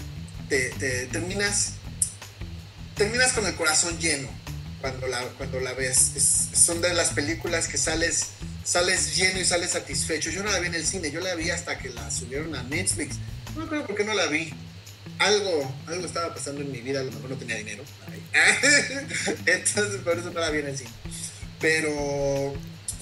[0.48, 0.70] te,
[1.06, 1.74] terminas,
[2.94, 4.28] terminas con el corazón lleno
[4.80, 6.12] cuando la, cuando la ves.
[6.54, 8.26] son de las películas que sales,
[8.64, 10.30] sales lleno y sales satisfecho.
[10.30, 12.62] Yo no la vi en el cine, yo la vi hasta que la subieron a
[12.64, 13.16] Netflix.
[13.56, 14.52] No creo por qué no la vi.
[15.18, 17.82] Algo, algo estaba pasando en mi vida, a lo mejor no tenía dinero.
[19.46, 20.90] Entonces por eso no la vi en el cine.
[21.58, 22.54] Pero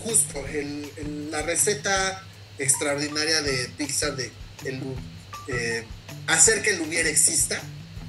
[0.05, 0.45] justo
[1.31, 2.23] la receta
[2.59, 4.31] extraordinaria de Pixar de
[5.49, 5.85] eh,
[6.27, 7.61] hacer que el hubiera exista,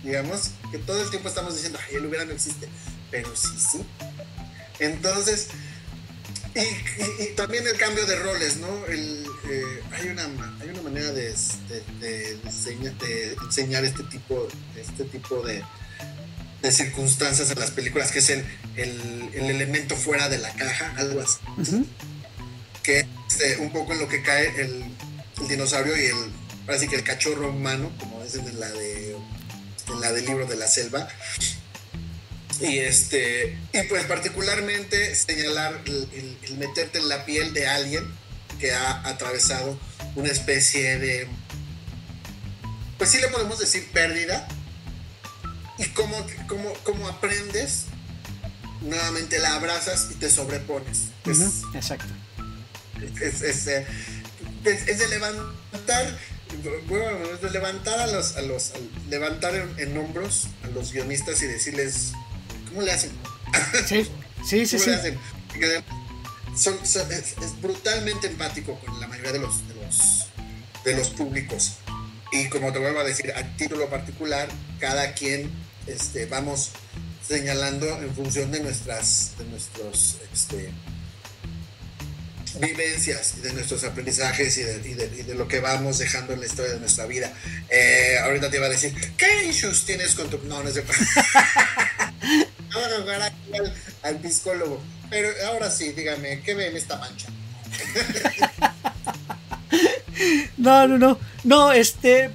[0.04, 2.68] digamos, que todo el tiempo estamos diciendo, ay, el hubiera no existe,
[3.10, 3.86] pero sí, sí.
[4.80, 5.48] Entonces,
[6.56, 8.68] y, también el cambio de roles, ¿no?
[8.88, 10.24] Eh, hay, una,
[10.62, 11.34] hay una manera de,
[12.00, 12.40] de,
[13.42, 15.64] enseñar, este tipo, este tipo de,
[16.62, 18.46] de circunstancias en las películas, que es el,
[18.76, 21.86] el, elemento fuera de la caja, algo así.
[22.84, 24.86] Que es este, un poco en lo que cae el,
[25.48, 26.32] dinosaurio y el,
[26.66, 29.16] parece que el cachorro humano, como es en la de
[29.88, 31.08] en la del libro de la selva.
[32.62, 38.06] Y, este, y pues particularmente señalar el, meterte en la piel de alguien
[38.60, 39.78] que ha atravesado
[40.16, 41.28] una especie de,
[42.98, 44.48] pues sí le podemos decir pérdida,
[45.78, 46.16] y cómo,
[46.48, 47.86] cómo, cómo aprendes,
[48.82, 51.10] nuevamente la abrazas y te sobrepones.
[51.74, 52.14] exacto.
[53.22, 53.86] Es, es, eh,
[54.64, 56.18] es, de levantar,
[56.88, 58.72] bueno, es de levantar a los, a los
[59.10, 62.14] levantar en, hombros a los guionistas y decirles,
[62.70, 63.12] ¿cómo le hacen?
[63.86, 64.08] Sí,
[64.46, 64.80] sí, sí.
[64.80, 64.90] sí.
[66.56, 70.28] Son, es, brutalmente empático con la mayoría de los, de los,
[70.86, 71.74] de los públicos.
[72.32, 74.48] Y como te vuelvo a decir, a título particular,
[74.80, 75.52] cada quien
[75.88, 76.72] este, vamos
[77.28, 80.72] señalando en función de nuestras de nuestros este,
[82.60, 86.80] vivencias y de nuestros aprendizajes y de, lo que vamos dejando en la historia de
[86.80, 87.32] nuestra vida.
[87.70, 90.40] Eh, ahorita te iba a decir, ¿qué issues tienes con tu...
[90.46, 90.84] No, no sé.
[92.74, 94.82] Ahora al, al psicólogo.
[95.10, 97.28] Pero ahora sí, dígame, ¿qué ve en esta mancha?
[100.58, 101.20] no, no, no.
[101.44, 102.32] No, este,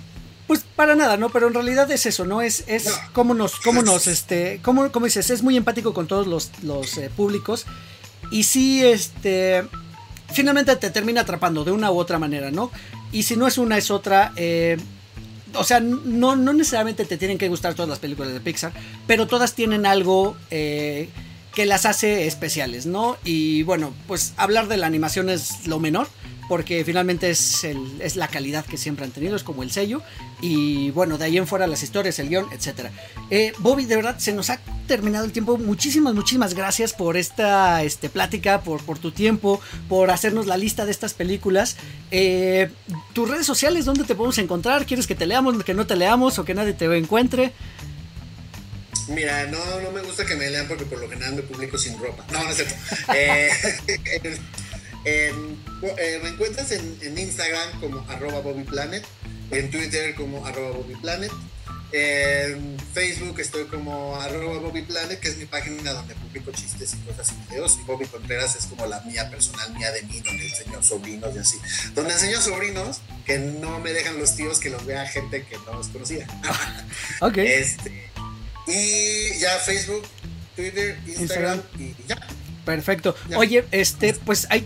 [0.51, 1.31] pues para nada, ¿no?
[1.31, 2.43] Pero en realidad es eso, ¿no?
[2.43, 6.27] Es, es cómo nos, cómo nos, este, cómo, cómo dices, es muy empático con todos
[6.27, 7.67] los, los eh, públicos.
[8.33, 9.63] Y sí, este,
[10.33, 12.73] finalmente te termina atrapando de una u otra manera, ¿no?
[13.13, 14.33] Y si no es una, es otra.
[14.35, 14.77] Eh,
[15.55, 18.73] o sea, no, no necesariamente te tienen que gustar todas las películas de Pixar,
[19.07, 21.11] pero todas tienen algo eh,
[21.55, 23.19] que las hace especiales, ¿no?
[23.23, 26.09] Y bueno, pues hablar de la animación es lo menor
[26.51, 27.63] porque finalmente es,
[28.01, 30.03] es la calidad que siempre han tenido, es como el sello.
[30.41, 32.89] Y bueno, de ahí en fuera las historias, el guion, etc.
[33.31, 34.59] Eh, Bobby, de verdad, se nos ha
[34.89, 35.59] terminado el tiempo.
[35.59, 40.87] Muchísimas, muchísimas gracias por esta este, plática, por, por tu tiempo, por hacernos la lista
[40.87, 41.77] de estas películas.
[42.11, 42.69] Eh,
[43.13, 44.87] tus redes sociales, ¿dónde te podemos encontrar?
[44.87, 47.53] ¿Quieres que te leamos, que no te leamos o que nadie te encuentre?
[49.07, 51.97] Mira, no, no me gusta que me lean porque por lo general me publico sin
[51.97, 52.27] ropa.
[52.33, 52.75] No, no es cierto.
[53.15, 53.51] eh,
[55.05, 55.33] eh,
[56.23, 59.05] me encuentras en, Instagram como arroba bobbyplanet,
[59.51, 61.33] en Twitter como arroba bobbyplanet,
[61.93, 67.33] en Facebook estoy como arroba bobbyplanet, que es mi página donde publico chistes y cosas
[67.33, 70.83] y videos, y Bobby Contreras es como la mía personal, mía de mí, donde enseño
[70.83, 71.59] sobrinos y así.
[71.95, 75.75] Donde enseño sobrinos que no me dejan los tíos que los vea gente que no
[75.75, 76.27] los conocía.
[77.21, 77.39] ok.
[77.39, 78.11] Este,
[78.67, 80.07] y ya Facebook,
[80.55, 81.61] Twitter, Instagram.
[81.79, 82.17] y ya.
[82.71, 83.17] Perfecto.
[83.37, 84.61] Oye, este, pues hay,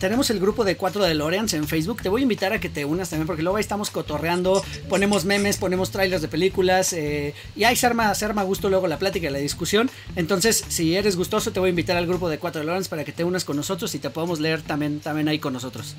[0.00, 2.02] tenemos el grupo de cuatro de Loreans en Facebook.
[2.02, 5.24] Te voy a invitar a que te unas también, porque luego ahí estamos cotorreando, ponemos
[5.24, 8.98] memes, ponemos trailers de películas, eh, y ahí se arma, se arma gusto luego la
[8.98, 9.88] plática y la discusión.
[10.16, 13.04] Entonces, si eres gustoso, te voy a invitar al grupo de cuatro de Loreans para
[13.04, 15.94] que te unas con nosotros y te podamos leer también, también ahí con nosotros.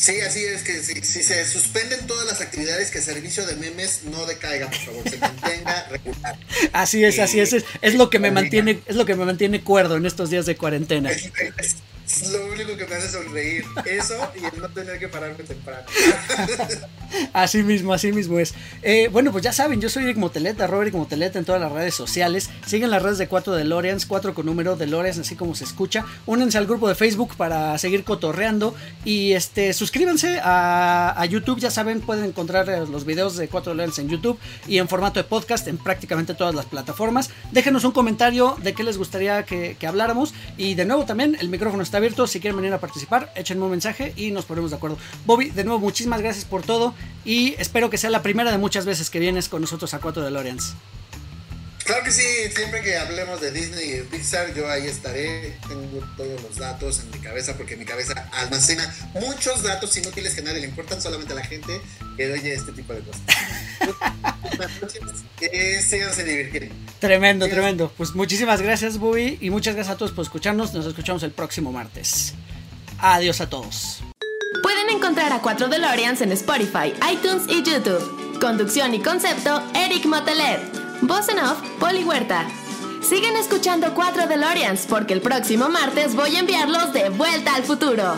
[0.00, 4.04] Sí, así es que si, se suspenden todas las actividades, que el servicio de memes
[4.04, 6.38] no decaiga, por favor, se mantenga regular.
[6.72, 9.98] Así es, así es, es, lo que me mantiene, es lo que me mantiene cuerdo
[9.98, 11.10] en estos días de cuarentena.
[11.10, 11.76] Es
[12.32, 13.64] lo único que me hace sonreír.
[13.84, 15.86] Eso y el no tener que pararme temprano.
[17.32, 18.54] así mismo, así mismo es.
[18.82, 21.94] Eh, bueno, pues ya saben, yo soy Eric Moteleta, Robert Moteleta en todas las redes
[21.94, 22.50] sociales.
[22.66, 26.04] Siguen las redes de 4 DeLoreans, 4 con número DeLoreans, así como se escucha.
[26.26, 28.74] Únense al grupo de Facebook para seguir cotorreando.
[29.04, 33.98] Y este suscríbanse a, YouTube, ya saben, pueden encontrar eh, los videos de 4 DeLoreans
[34.00, 37.30] en YouTube y en formato de podcast en prácticamente todas las plataformas.
[37.52, 40.34] Déjenos un comentario de qué les gustaría que, que habláramos.
[40.56, 42.26] Y de nuevo también, el micrófono está abierto.
[42.26, 44.98] Si quieren venir a participar, échenme un mensaje y nos ponemos de acuerdo.
[45.26, 46.94] Bobby, de nuevo, muchísimas gracias por todo
[47.24, 50.22] y espero que sea la primera de muchas veces que vienes con nosotros a 4
[50.22, 50.74] de Lorenz.
[51.84, 52.22] Claro que sí,
[52.54, 55.58] siempre que hablemos de Disney y Pixar, yo ahí estaré.
[55.66, 60.40] Tengo todos los datos en mi cabeza porque mi cabeza almacena muchos datos inútiles que
[60.40, 61.80] a nadie le importan, solamente a la gente
[62.16, 63.22] que oye este tipo de cosas.
[65.38, 66.74] que síganse divirtiendo.
[66.98, 67.92] Tremendo, tremendo.
[67.96, 70.72] Pues muchísimas gracias, Bobby, y muchas gracias a todos por escucharnos.
[70.74, 72.34] Nos escuchamos el próximo martes.
[72.98, 74.00] Adiós a todos.
[74.62, 78.38] Pueden encontrar a 4 DeLoreans en Spotify, iTunes y YouTube.
[78.40, 80.79] Conducción y concepto, Eric Motelet.
[81.02, 82.46] Voz en off, Poli Huerta.
[83.00, 88.14] Sigan escuchando 4 DeLoreans porque el próximo martes voy a enviarlos de vuelta al futuro.